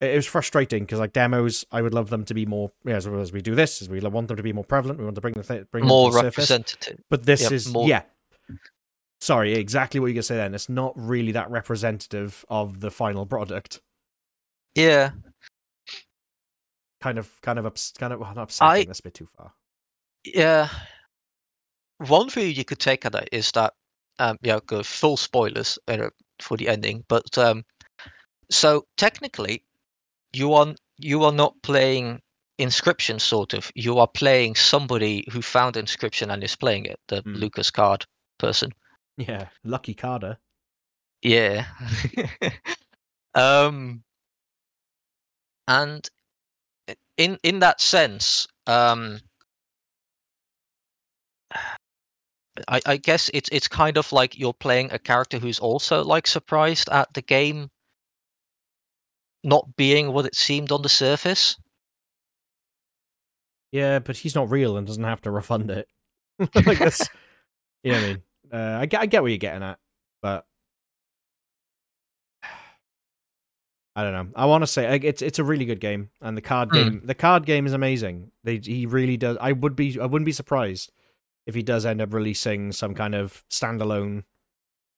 it 0.00 0.14
was 0.14 0.26
frustrating 0.26 0.82
because 0.84 0.98
like 0.98 1.12
demos 1.12 1.64
i 1.72 1.80
would 1.80 1.94
love 1.94 2.10
them 2.10 2.24
to 2.24 2.34
be 2.34 2.44
more 2.46 2.70
yeah, 2.84 2.96
as, 2.96 3.06
as 3.06 3.32
we 3.32 3.40
do 3.40 3.54
this 3.54 3.80
as 3.80 3.88
we 3.88 3.98
want 4.00 4.28
them 4.28 4.36
to 4.36 4.42
be 4.42 4.52
more 4.52 4.64
prevalent 4.64 4.98
we 4.98 5.04
want 5.04 5.14
to 5.14 5.20
bring 5.20 5.34
the 5.34 5.42
th- 5.42 5.70
bring 5.70 5.86
More 5.86 6.10
them 6.10 6.20
to 6.20 6.26
the 6.26 6.30
surface 6.32 6.50
representative. 6.50 7.00
but 7.08 7.24
this 7.24 7.42
Yep, 7.42 7.52
is 7.52 7.72
more- 7.72 7.88
yeah 7.88 8.02
sorry 9.20 9.54
exactly 9.54 9.98
what 9.98 10.06
you're 10.06 10.14
gonna 10.14 10.22
say 10.22 10.36
then 10.36 10.54
it's 10.54 10.68
not 10.68 10.92
really 10.96 11.32
that 11.32 11.50
representative 11.50 12.44
of 12.48 12.80
the 12.80 12.90
final 12.90 13.24
product 13.26 13.80
Yeah. 14.74 15.12
kind 17.02 17.18
of 17.18 17.40
kind 17.40 17.58
of 17.58 17.66
ups, 17.66 17.92
kind 17.98 18.12
of 18.12 18.20
well, 18.20 18.34
not 18.34 18.42
upsetting 18.44 18.82
I- 18.82 18.84
that's 18.84 19.00
a 19.00 19.02
bit 19.04 19.14
too 19.14 19.28
far 19.36 19.52
Yeah. 20.24 20.68
One 21.98 22.28
view 22.28 22.44
you 22.44 22.64
could 22.64 22.78
take 22.80 23.06
at 23.06 23.14
it 23.14 23.28
is 23.32 23.50
that, 23.52 23.72
um, 24.18 24.36
yeah, 24.42 24.58
go 24.66 24.82
full 24.82 25.16
spoilers 25.16 25.78
uh, 25.88 26.10
for 26.42 26.58
the 26.58 26.68
ending, 26.68 27.04
but 27.08 27.38
um, 27.38 27.64
so 28.50 28.86
technically, 28.98 29.64
you 30.36 30.52
are 30.52 30.74
you 30.98 31.24
are 31.24 31.32
not 31.32 31.54
playing 31.62 32.20
Inscryption, 32.58 33.20
sort 33.20 33.54
of. 33.54 33.70
You 33.74 33.98
are 33.98 34.08
playing 34.08 34.54
somebody 34.54 35.24
who 35.30 35.42
found 35.42 35.76
Inscryption 35.76 36.32
and 36.32 36.42
is 36.42 36.56
playing 36.56 36.86
it, 36.86 36.98
the 37.08 37.20
Hmm. 37.22 37.34
Luke 37.34 37.58
Carder 37.72 38.06
person. 38.38 38.72
yeah 39.18 39.48
Luke 39.64 39.96
Carder 39.96 40.36
Yeah. 41.22 41.66
um 43.34 44.02
and 45.68 46.08
in 47.16 47.38
in 47.42 47.58
that 47.60 47.80
sense, 47.80 48.46
um 48.66 49.20
I, 52.68 52.80
I 52.86 52.96
guess 52.96 53.30
it's 53.34 53.48
it's 53.52 53.68
kind 53.68 53.96
of 53.98 54.12
like 54.12 54.38
you're 54.38 54.54
playing 54.54 54.92
a 54.92 54.98
character 54.98 55.38
who's 55.38 55.58
also 55.58 56.02
like 56.04 56.26
surprised 56.26 56.88
at 56.90 57.12
the 57.14 57.22
game 57.22 57.70
not 59.46 59.76
being 59.76 60.12
what 60.12 60.26
it 60.26 60.34
seemed 60.34 60.72
on 60.72 60.82
the 60.82 60.88
surface. 60.88 61.56
Yeah, 63.72 63.98
but 63.98 64.16
he's 64.16 64.34
not 64.34 64.50
real 64.50 64.76
and 64.76 64.86
doesn't 64.86 65.02
have 65.04 65.20
to 65.22 65.30
refund 65.30 65.70
it. 65.70 65.88
like 66.66 66.80
you 67.82 67.92
know 67.92 67.92
what 67.92 67.96
I 67.96 68.00
mean. 68.00 68.22
Uh, 68.52 68.78
I 68.80 68.86
get, 68.86 69.00
I 69.00 69.06
get 69.06 69.22
what 69.22 69.28
you're 69.28 69.38
getting 69.38 69.62
at, 69.62 69.78
but 70.22 70.46
I 73.96 74.02
don't 74.02 74.12
know. 74.12 74.28
I 74.36 74.46
want 74.46 74.62
to 74.62 74.66
say 74.66 74.88
like, 74.88 75.04
it's 75.04 75.22
it's 75.22 75.38
a 75.38 75.44
really 75.44 75.64
good 75.64 75.80
game, 75.80 76.10
and 76.20 76.36
the 76.36 76.42
card 76.42 76.70
Hmm. 76.70 76.74
game, 76.74 77.02
the 77.04 77.14
card 77.14 77.46
game 77.46 77.66
is 77.66 77.72
amazing. 77.72 78.30
They 78.44 78.58
he 78.58 78.86
really 78.86 79.16
does. 79.16 79.36
I 79.40 79.52
would 79.52 79.74
be, 79.76 79.98
I 80.00 80.06
wouldn't 80.06 80.26
be 80.26 80.32
surprised 80.32 80.92
if 81.46 81.54
he 81.54 81.62
does 81.62 81.86
end 81.86 82.00
up 82.00 82.12
releasing 82.12 82.72
some 82.72 82.94
kind 82.94 83.14
of 83.14 83.44
standalone 83.50 84.24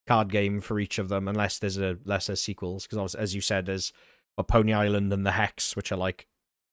card 0.06 0.30
game 0.30 0.60
for 0.60 0.80
each 0.80 0.98
of 0.98 1.08
them, 1.08 1.28
unless 1.28 1.58
there's 1.58 1.78
a 1.78 1.98
lesser 2.04 2.36
sequels. 2.36 2.86
Because 2.86 3.14
as 3.14 3.34
you 3.34 3.40
said, 3.40 3.66
there's 3.66 3.92
a 4.38 4.44
Pony 4.44 4.72
Island 4.72 5.12
and 5.12 5.26
the 5.26 5.32
Hex, 5.32 5.76
which 5.76 5.92
are 5.92 5.96
like 5.98 6.26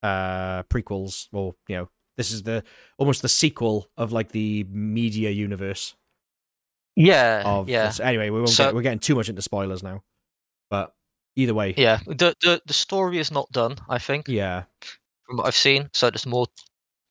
uh 0.03 0.63
prequels, 0.63 1.28
or 1.34 1.55
you 1.68 1.76
know, 1.76 1.89
this 2.18 2.32
is 2.32 2.43
the 2.43 2.63
almost 2.97 3.22
the 3.22 3.30
sequel 3.30 3.89
of 3.97 4.11
like 4.13 4.30
the 4.32 4.63
media 4.70 5.32
universe 5.32 5.95
Yeah. 6.95 7.43
of 7.45 7.68
yeah. 7.70 7.88
this. 7.88 7.99
Anyway, 7.99 8.30
we 8.30 8.38
won't 8.39 8.49
So- 8.49 8.66
get, 8.66 8.76
we're 8.76 8.82
getting 8.84 8.99
too 8.99 9.16
much 9.16 9.30
into 9.30 9.41
spoilers 9.41 9.84
now, 9.84 10.03
but 10.70 10.93
either 11.36 11.53
way, 11.53 11.74
Yeah. 11.78 11.99
The, 12.05 12.36
the 12.41 12.61
the 12.66 12.74
story 12.74 13.18
is 13.20 13.32
not 13.32 13.51
done, 13.51 13.78
I 13.89 13.97
think. 13.99 14.28
yeah, 14.28 14.63
from 15.26 15.38
what 15.38 15.47
I've 15.47 15.55
seen. 15.55 15.89
So 15.93 16.09
there's 16.09 16.26
more 16.26 16.47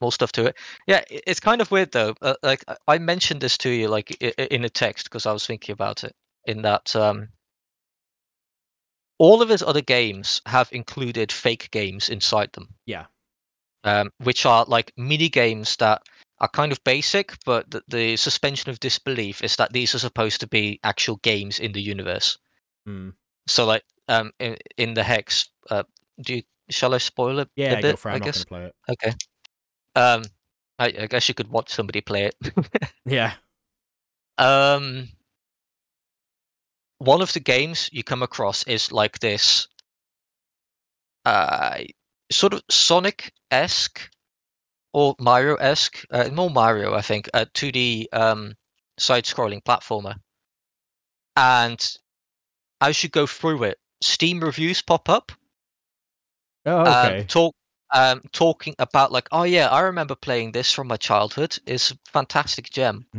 more 0.01 0.13
stuff 0.13 0.33
to 0.33 0.47
it. 0.47 0.57
Yeah, 0.87 1.03
it's 1.11 1.41
kind 1.41 1.61
of 1.61 1.71
weird 1.71 1.93
though. 1.93 2.15
Uh, 2.23 2.35
like 2.43 2.65
I- 2.89 2.99
mentioned 2.99 3.41
this 3.41 3.57
to 3.59 3.71
you 3.71 3.89
like 3.89 4.11
in 4.21 4.65
a 4.65 4.69
text 4.71 5.05
because 5.05 5.27
I 5.27 5.33
was 5.33 5.47
thinking 5.47 5.73
about 5.73 6.05
it. 6.05 6.15
In 6.47 6.63
that 6.63 6.95
um, 6.95 7.29
all 9.19 9.43
of 9.43 9.49
his 9.49 9.63
other 9.63 9.81
games 9.81 10.41
have 10.47 10.69
included 10.73 11.31
fake 11.31 11.71
games 11.71 12.09
inside 12.09 12.53
them. 12.53 12.69
Yeah. 12.87 13.07
Um, 13.85 14.11
which 14.23 14.47
are 14.47 14.65
like 14.67 14.93
mini 14.97 15.29
games 15.29 15.77
that 15.77 16.03
are 16.41 16.49
kind 16.49 16.73
of 16.73 16.83
basic, 16.85 17.35
but 17.45 17.71
the, 17.71 17.83
the 17.89 18.17
suspension 18.17 18.71
of 18.71 18.81
disbelief 18.81 19.43
is 19.43 19.57
that 19.57 19.73
these 19.73 19.95
are 19.95 19.99
supposed 19.99 20.41
to 20.41 20.47
be 20.47 20.81
actual 20.83 21.17
games 21.17 21.59
in 21.59 21.73
the 21.73 21.83
universe. 21.83 22.39
Hmm. 22.87 23.11
So 23.47 23.67
like 23.67 23.85
um, 24.09 24.33
in, 24.39 24.57
in 24.79 24.95
the 24.95 25.03
hex, 25.03 25.51
uh, 25.71 25.85
do 26.21 26.37
you, 26.37 26.43
shall 26.71 26.95
I 26.95 26.99
spoil 26.99 27.41
it? 27.41 27.49
yeah. 27.57 27.75
a 27.75 27.83
bit, 27.83 27.99
for 27.99 28.09
it. 28.09 28.13
I 28.13 28.15
I'm 28.15 28.21
not 28.21 28.25
guess. 28.27 28.45
play 28.45 28.65
it. 28.65 28.75
Okay. 28.91 29.13
Um, 29.97 30.23
I, 30.79 30.87
I 30.87 31.07
guess 31.07 31.29
you 31.29 31.35
could 31.35 31.51
watch 31.51 31.71
somebody 31.71 32.01
play 32.01 32.25
it. 32.25 32.37
Yeah, 33.07 33.35
um, 34.39 35.09
one 36.99 37.21
of 37.23 37.33
the 37.33 37.41
games 37.41 37.89
you 37.93 38.03
come 38.03 38.23
across 38.23 38.63
is 38.65 38.93
like 38.93 39.19
this, 39.19 39.67
uh, 41.25 41.79
sort 42.31 42.55
of 42.55 42.63
Sonic 42.71 43.33
esque 43.51 44.11
or 44.93 45.15
Mario 45.19 45.57
esque, 45.57 46.05
uh, 46.11 46.29
more 46.33 46.51
Mario, 46.51 46.95
I 46.95 47.03
think, 47.03 47.29
uh, 47.35 47.47
2D 47.55 48.07
um, 48.13 48.55
side 48.99 49.25
scrolling 49.25 49.63
platformer. 49.63 50.15
And 51.37 51.97
as 52.81 53.03
you 53.03 53.09
go 53.09 53.27
through 53.27 53.65
it, 53.65 53.79
Steam 54.01 54.41
reviews 54.41 54.83
pop 54.83 55.09
up 55.09 55.33
oh, 56.67 56.85
um, 56.85 57.25
talk 57.27 57.55
um, 57.95 58.23
talking 58.33 58.75
about 58.79 59.13
like, 59.13 59.29
oh 59.33 59.45
yeah, 59.45 59.69
I 59.69 59.81
remember 59.83 60.15
playing 60.15 60.53
this 60.53 60.73
from 60.73 60.89
my 60.89 60.97
childhood. 60.97 61.57
It's 61.67 61.93
a 61.93 61.99
fantastic 62.07 62.71
gem. 62.71 63.07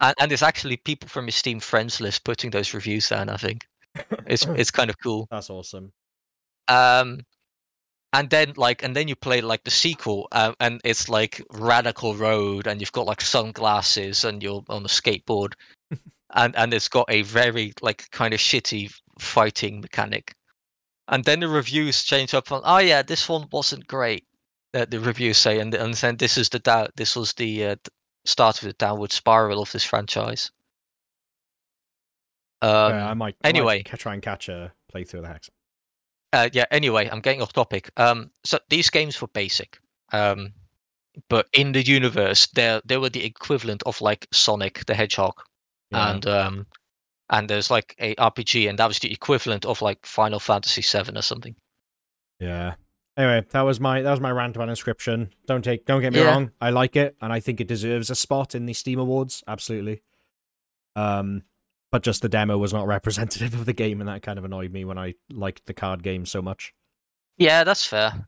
and, 0.00 0.14
and 0.18 0.32
it's 0.32 0.42
actually 0.42 0.76
people 0.78 1.08
from 1.08 1.26
your 1.26 1.32
Steam 1.32 1.60
friends 1.60 2.00
list 2.00 2.24
putting 2.24 2.50
those 2.50 2.74
reviews 2.74 3.08
down. 3.08 3.28
I 3.28 3.36
think 3.36 3.66
it's 4.26 4.44
it's 4.56 4.70
kind 4.70 4.90
of 4.90 4.98
cool. 5.00 5.28
That's 5.30 5.50
awesome. 5.50 5.92
Um, 6.68 7.20
and 8.12 8.30
then 8.30 8.52
like 8.56 8.82
and 8.82 8.94
then 8.94 9.08
you 9.08 9.16
play 9.16 9.40
like 9.40 9.64
the 9.64 9.70
sequel, 9.70 10.28
uh, 10.32 10.52
and 10.60 10.80
it's 10.84 11.08
like 11.08 11.42
Radical 11.52 12.14
Road, 12.14 12.66
and 12.66 12.80
you've 12.80 12.92
got 12.92 13.06
like 13.06 13.20
sunglasses, 13.20 14.24
and 14.24 14.42
you're 14.42 14.62
on 14.68 14.84
a 14.84 14.88
skateboard, 14.88 15.54
and 16.34 16.56
and 16.56 16.72
it's 16.72 16.88
got 16.88 17.06
a 17.08 17.22
very 17.22 17.72
like 17.82 18.08
kind 18.10 18.32
of 18.32 18.40
shitty 18.40 18.94
fighting 19.18 19.80
mechanic. 19.80 20.34
And 21.08 21.24
then 21.24 21.40
the 21.40 21.48
reviews 21.48 22.02
change 22.02 22.32
up 22.32 22.50
on, 22.50 22.62
oh 22.64 22.78
yeah, 22.78 23.02
this 23.02 23.28
one 23.28 23.46
wasn't 23.52 23.86
great. 23.86 24.24
Uh, 24.72 24.86
the 24.88 25.00
reviews 25.00 25.36
say, 25.38 25.58
and 25.58 25.74
and 25.74 25.94
then 25.94 26.16
this 26.16 26.38
is 26.38 26.48
the 26.48 26.60
doubt. 26.60 26.92
This 26.96 27.16
was 27.16 27.32
the 27.34 27.64
uh, 27.66 27.76
start 28.24 28.62
of 28.62 28.66
the 28.68 28.72
downward 28.74 29.12
spiral 29.12 29.60
of 29.62 29.70
this 29.72 29.84
franchise. 29.84 30.50
Um, 32.62 32.92
Yeah, 32.92 33.10
I 33.10 33.14
might 33.14 33.36
I 33.44 33.48
might 33.48 33.48
anyway. 33.48 33.82
try 33.82 34.14
and 34.14 34.22
catch 34.22 34.48
a 34.48 34.72
playthrough 34.92 35.14
of 35.18 35.22
the 35.22 35.28
Hex. 35.28 35.50
uh, 36.32 36.48
yeah. 36.52 36.64
Anyway, 36.70 37.08
I'm 37.10 37.20
getting 37.20 37.42
off 37.42 37.52
topic. 37.52 37.90
Um, 37.96 38.30
so 38.44 38.58
these 38.68 38.90
games 38.90 39.20
were 39.20 39.28
basic. 39.28 39.78
Um, 40.12 40.52
but 41.28 41.46
in 41.52 41.72
the 41.72 41.82
universe, 41.82 42.46
they 42.48 42.80
they 42.84 42.96
were 42.98 43.10
the 43.10 43.24
equivalent 43.24 43.82
of 43.84 44.00
like 44.00 44.26
Sonic 44.32 44.84
the 44.86 44.94
Hedgehog, 44.94 45.34
Yeah. 45.90 46.10
and 46.12 46.26
um, 46.26 46.66
and 47.30 47.48
there's 47.48 47.70
like 47.70 47.94
a 47.98 48.14
RPG, 48.16 48.68
and 48.68 48.78
that 48.78 48.88
was 48.88 48.98
the 48.98 49.12
equivalent 49.12 49.64
of 49.64 49.80
like 49.82 50.04
Final 50.06 50.40
Fantasy 50.40 50.82
VII 50.82 51.16
or 51.16 51.22
something. 51.22 51.54
Yeah. 52.40 52.74
Anyway, 53.16 53.46
that 53.50 53.60
was 53.62 53.78
my 53.80 54.02
that 54.02 54.10
was 54.10 54.20
my 54.20 54.30
rant 54.30 54.56
about 54.56 54.68
Inscryption. 54.68 55.30
Don't 55.46 55.62
take 55.62 55.86
don't 55.86 56.00
get 56.00 56.12
me 56.12 56.18
Yeah. 56.20 56.26
wrong. 56.32 56.50
I 56.60 56.70
like 56.70 56.96
it 56.96 57.16
and 57.20 57.32
I 57.32 57.40
think 57.40 57.60
it 57.60 57.68
deserves 57.68 58.10
a 58.10 58.14
spot 58.14 58.54
in 58.54 58.66
the 58.66 58.72
Steam 58.72 58.98
Awards, 58.98 59.42
absolutely. 59.46 60.02
Um 60.96 61.42
but 61.92 62.02
just 62.02 62.22
the 62.22 62.28
demo 62.28 62.58
was 62.58 62.72
not 62.72 62.86
representative 62.88 63.54
of 63.54 63.66
the 63.66 63.72
game 63.72 64.00
and 64.00 64.08
that 64.08 64.22
kind 64.22 64.38
of 64.38 64.44
annoyed 64.44 64.72
me 64.72 64.84
when 64.84 64.98
I 64.98 65.14
liked 65.30 65.66
the 65.66 65.74
card 65.74 66.02
game 66.02 66.26
so 66.26 66.42
much. 66.42 66.74
Yeah, 67.38 67.62
that's 67.64 67.86
fair. 67.86 68.26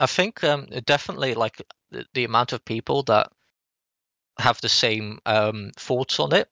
I 0.00 0.06
think 0.06 0.42
um, 0.44 0.66
definitely 0.84 1.34
like 1.34 1.62
the, 1.90 2.04
the 2.12 2.24
amount 2.24 2.52
of 2.52 2.64
people 2.64 3.02
that 3.04 3.30
have 4.38 4.60
the 4.60 4.68
same 4.68 5.18
um, 5.26 5.70
thoughts 5.76 6.18
on 6.18 6.34
it. 6.34 6.48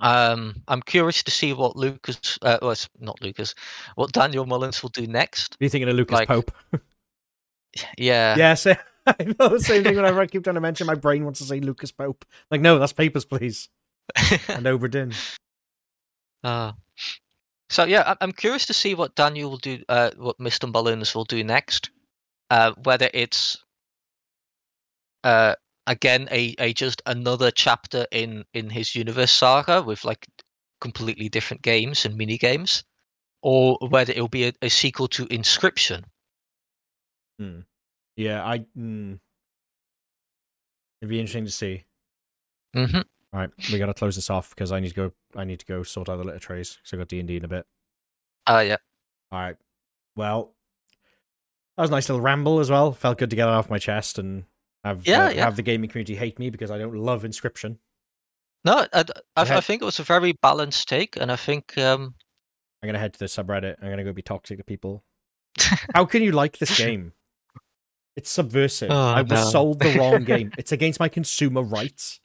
Um, 0.00 0.62
I'm 0.68 0.82
curious 0.82 1.22
to 1.22 1.30
see 1.30 1.52
what 1.54 1.74
Lucas, 1.76 2.38
uh, 2.42 2.58
well, 2.60 2.76
not 3.00 3.20
Lucas, 3.22 3.54
what 3.94 4.12
Daniel 4.12 4.44
Mullins 4.46 4.82
will 4.82 4.90
do 4.90 5.06
next. 5.06 5.54
Are 5.54 5.64
you 5.64 5.70
thinking 5.70 5.88
of 5.88 5.96
Lucas 5.96 6.14
Like- 6.14 6.28
Pope? 6.28 6.50
Yeah, 7.98 8.36
yeah, 8.38 8.54
sa- 8.64 8.76
I 9.06 9.34
know 9.38 9.48
the 9.50 9.60
same 9.60 9.82
thing 9.84 9.96
whenever 9.96 10.20
I 10.22 10.26
keep 10.26 10.42
trying 10.44 10.54
to 10.54 10.60
mention 10.62 10.86
my 10.86 10.94
brain 10.94 11.24
wants 11.24 11.40
to 11.40 11.44
say 11.44 11.60
Lucas 11.60 11.92
Pope. 11.92 12.24
Like, 12.50 12.62
no, 12.62 12.78
that's 12.78 12.94
papers, 12.94 13.26
please. 13.26 13.68
And 14.48 14.64
Obra 14.64 14.90
Dinn. 14.90 15.12
Uh, 16.42 16.72
so 17.68 17.84
yeah, 17.84 18.02
I- 18.06 18.16
I'm 18.22 18.32
curious 18.32 18.64
to 18.66 18.72
see 18.72 18.94
what 18.94 19.14
Daniel 19.14 19.50
will 19.50 19.58
do, 19.58 19.82
uh, 19.90 20.10
what 20.16 20.38
Mr. 20.38 20.72
Mullins 20.72 21.14
will 21.14 21.24
do 21.24 21.44
next. 21.44 21.90
Uh, 22.50 22.72
whether 22.84 23.10
it's 23.12 23.62
uh, 25.24 25.54
again 25.86 26.28
a, 26.30 26.54
a 26.58 26.72
just 26.72 27.02
another 27.06 27.50
chapter 27.50 28.06
in 28.10 28.44
in 28.54 28.70
his 28.70 28.94
universe 28.94 29.32
saga 29.32 29.82
with 29.82 30.04
like 30.04 30.26
completely 30.80 31.28
different 31.28 31.62
games 31.62 32.04
and 32.04 32.16
mini 32.16 32.38
games, 32.38 32.84
or 33.42 33.78
whether 33.88 34.12
it'll 34.12 34.28
be 34.28 34.44
a, 34.48 34.52
a 34.62 34.68
sequel 34.68 35.08
to 35.08 35.26
Inscryption. 35.26 36.04
Hmm. 37.38 37.60
Yeah, 38.16 38.44
I. 38.44 38.60
Mm, 38.78 39.18
it'd 41.00 41.10
be 41.10 41.20
interesting 41.20 41.44
to 41.44 41.50
see. 41.50 41.84
hmm 42.74 42.96
All 42.96 43.40
right, 43.40 43.50
we 43.70 43.78
got 43.78 43.86
to 43.86 43.94
close 43.94 44.16
this 44.16 44.30
off 44.30 44.50
because 44.50 44.72
I 44.72 44.80
need 44.80 44.88
to 44.90 44.94
go. 44.94 45.12
I 45.34 45.44
need 45.44 45.60
to 45.60 45.66
go 45.66 45.82
sort 45.82 46.08
out 46.08 46.16
the 46.16 46.24
litter 46.24 46.38
trays. 46.38 46.76
because 46.76 46.92
I 46.94 46.96
got 46.96 47.08
D 47.08 47.18
and 47.20 47.28
D 47.28 47.36
in 47.36 47.44
a 47.44 47.48
bit. 47.48 47.66
Uh, 48.46 48.64
yeah. 48.66 48.76
All 49.32 49.40
right. 49.40 49.56
Well, 50.14 50.54
that 51.76 51.82
was 51.82 51.90
a 51.90 51.92
nice 51.92 52.08
little 52.08 52.22
ramble 52.22 52.60
as 52.60 52.70
well. 52.70 52.92
Felt 52.92 53.18
good 53.18 53.30
to 53.30 53.36
get 53.36 53.48
it 53.48 53.52
off 53.54 53.68
my 53.68 53.78
chest 53.78 54.18
and 54.18 54.44
have 54.88 55.06
Yeah, 55.06 55.26
uh, 55.26 55.30
yeah. 55.30 55.44
have 55.44 55.56
the 55.56 55.62
gaming 55.62 55.90
community 55.90 56.16
hate 56.16 56.38
me 56.38 56.50
because 56.50 56.70
I 56.70 56.78
don't 56.78 56.94
love 56.94 57.22
Inscryption. 57.22 57.78
No, 58.64 58.86
I, 58.92 59.04
I, 59.36 59.42
I 59.42 59.60
think 59.60 59.82
it 59.82 59.84
was 59.84 60.00
a 60.00 60.02
very 60.02 60.32
balanced 60.42 60.88
take, 60.88 61.16
and 61.16 61.30
I 61.30 61.36
think 61.36 61.78
um, 61.78 62.14
I'm 62.82 62.88
gonna 62.88 62.98
head 62.98 63.12
to 63.12 63.18
the 63.18 63.26
subreddit. 63.26 63.76
I'm 63.80 63.90
gonna 63.90 64.04
go 64.04 64.12
be 64.12 64.22
toxic 64.22 64.58
to 64.58 64.64
people. 64.64 65.04
How 65.94 66.04
can 66.04 66.22
you 66.22 66.32
like 66.32 66.58
this 66.58 66.76
game? 66.76 67.12
It's 68.16 68.30
subversive. 68.30 68.90
Oh, 68.90 68.94
I 68.94 69.22
was 69.22 69.30
no. 69.30 69.44
sold 69.50 69.78
the 69.80 69.96
wrong 69.98 70.24
game. 70.24 70.50
It's 70.58 70.72
against 70.72 70.98
my 70.98 71.08
consumer 71.08 71.62
rights 71.62 72.20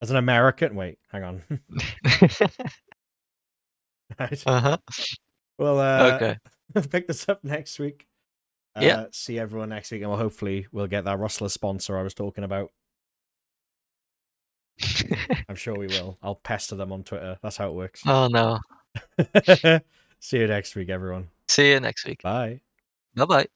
as 0.00 0.10
an 0.10 0.16
American. 0.16 0.76
Wait, 0.76 0.98
hang 1.10 1.24
on. 1.24 1.42
Right. 4.18 4.42
uh-huh. 4.46 4.78
Well, 5.58 5.78
uh, 5.80 6.12
okay. 6.14 6.36
pick 6.88 7.08
this 7.08 7.28
up 7.28 7.42
next 7.42 7.78
week. 7.78 8.06
Uh, 8.76 8.80
Yeah. 8.82 9.06
See 9.12 9.38
everyone 9.38 9.68
next 9.70 9.90
week, 9.90 10.02
and 10.02 10.10
we'll 10.10 10.18
hopefully 10.18 10.66
we'll 10.72 10.86
get 10.86 11.04
that 11.04 11.18
Rustler 11.18 11.48
sponsor 11.48 11.96
I 11.98 12.02
was 12.02 12.14
talking 12.14 12.44
about. 12.44 12.70
I'm 15.48 15.54
sure 15.56 15.76
we 15.78 15.86
will. 15.86 16.18
I'll 16.22 16.34
pester 16.34 16.74
them 16.74 16.92
on 16.92 17.04
Twitter. 17.04 17.38
That's 17.42 17.56
how 17.56 17.68
it 17.68 17.74
works. 17.74 18.02
oh 18.06 18.28
no. 18.28 18.58
See 20.20 20.38
you 20.38 20.46
next 20.46 20.74
week, 20.74 20.88
everyone. 20.88 21.28
See 21.48 21.70
you 21.70 21.80
next 21.80 22.06
week. 22.06 22.22
Bye. 22.22 22.60
Bye 23.14 23.24
bye. 23.26 23.46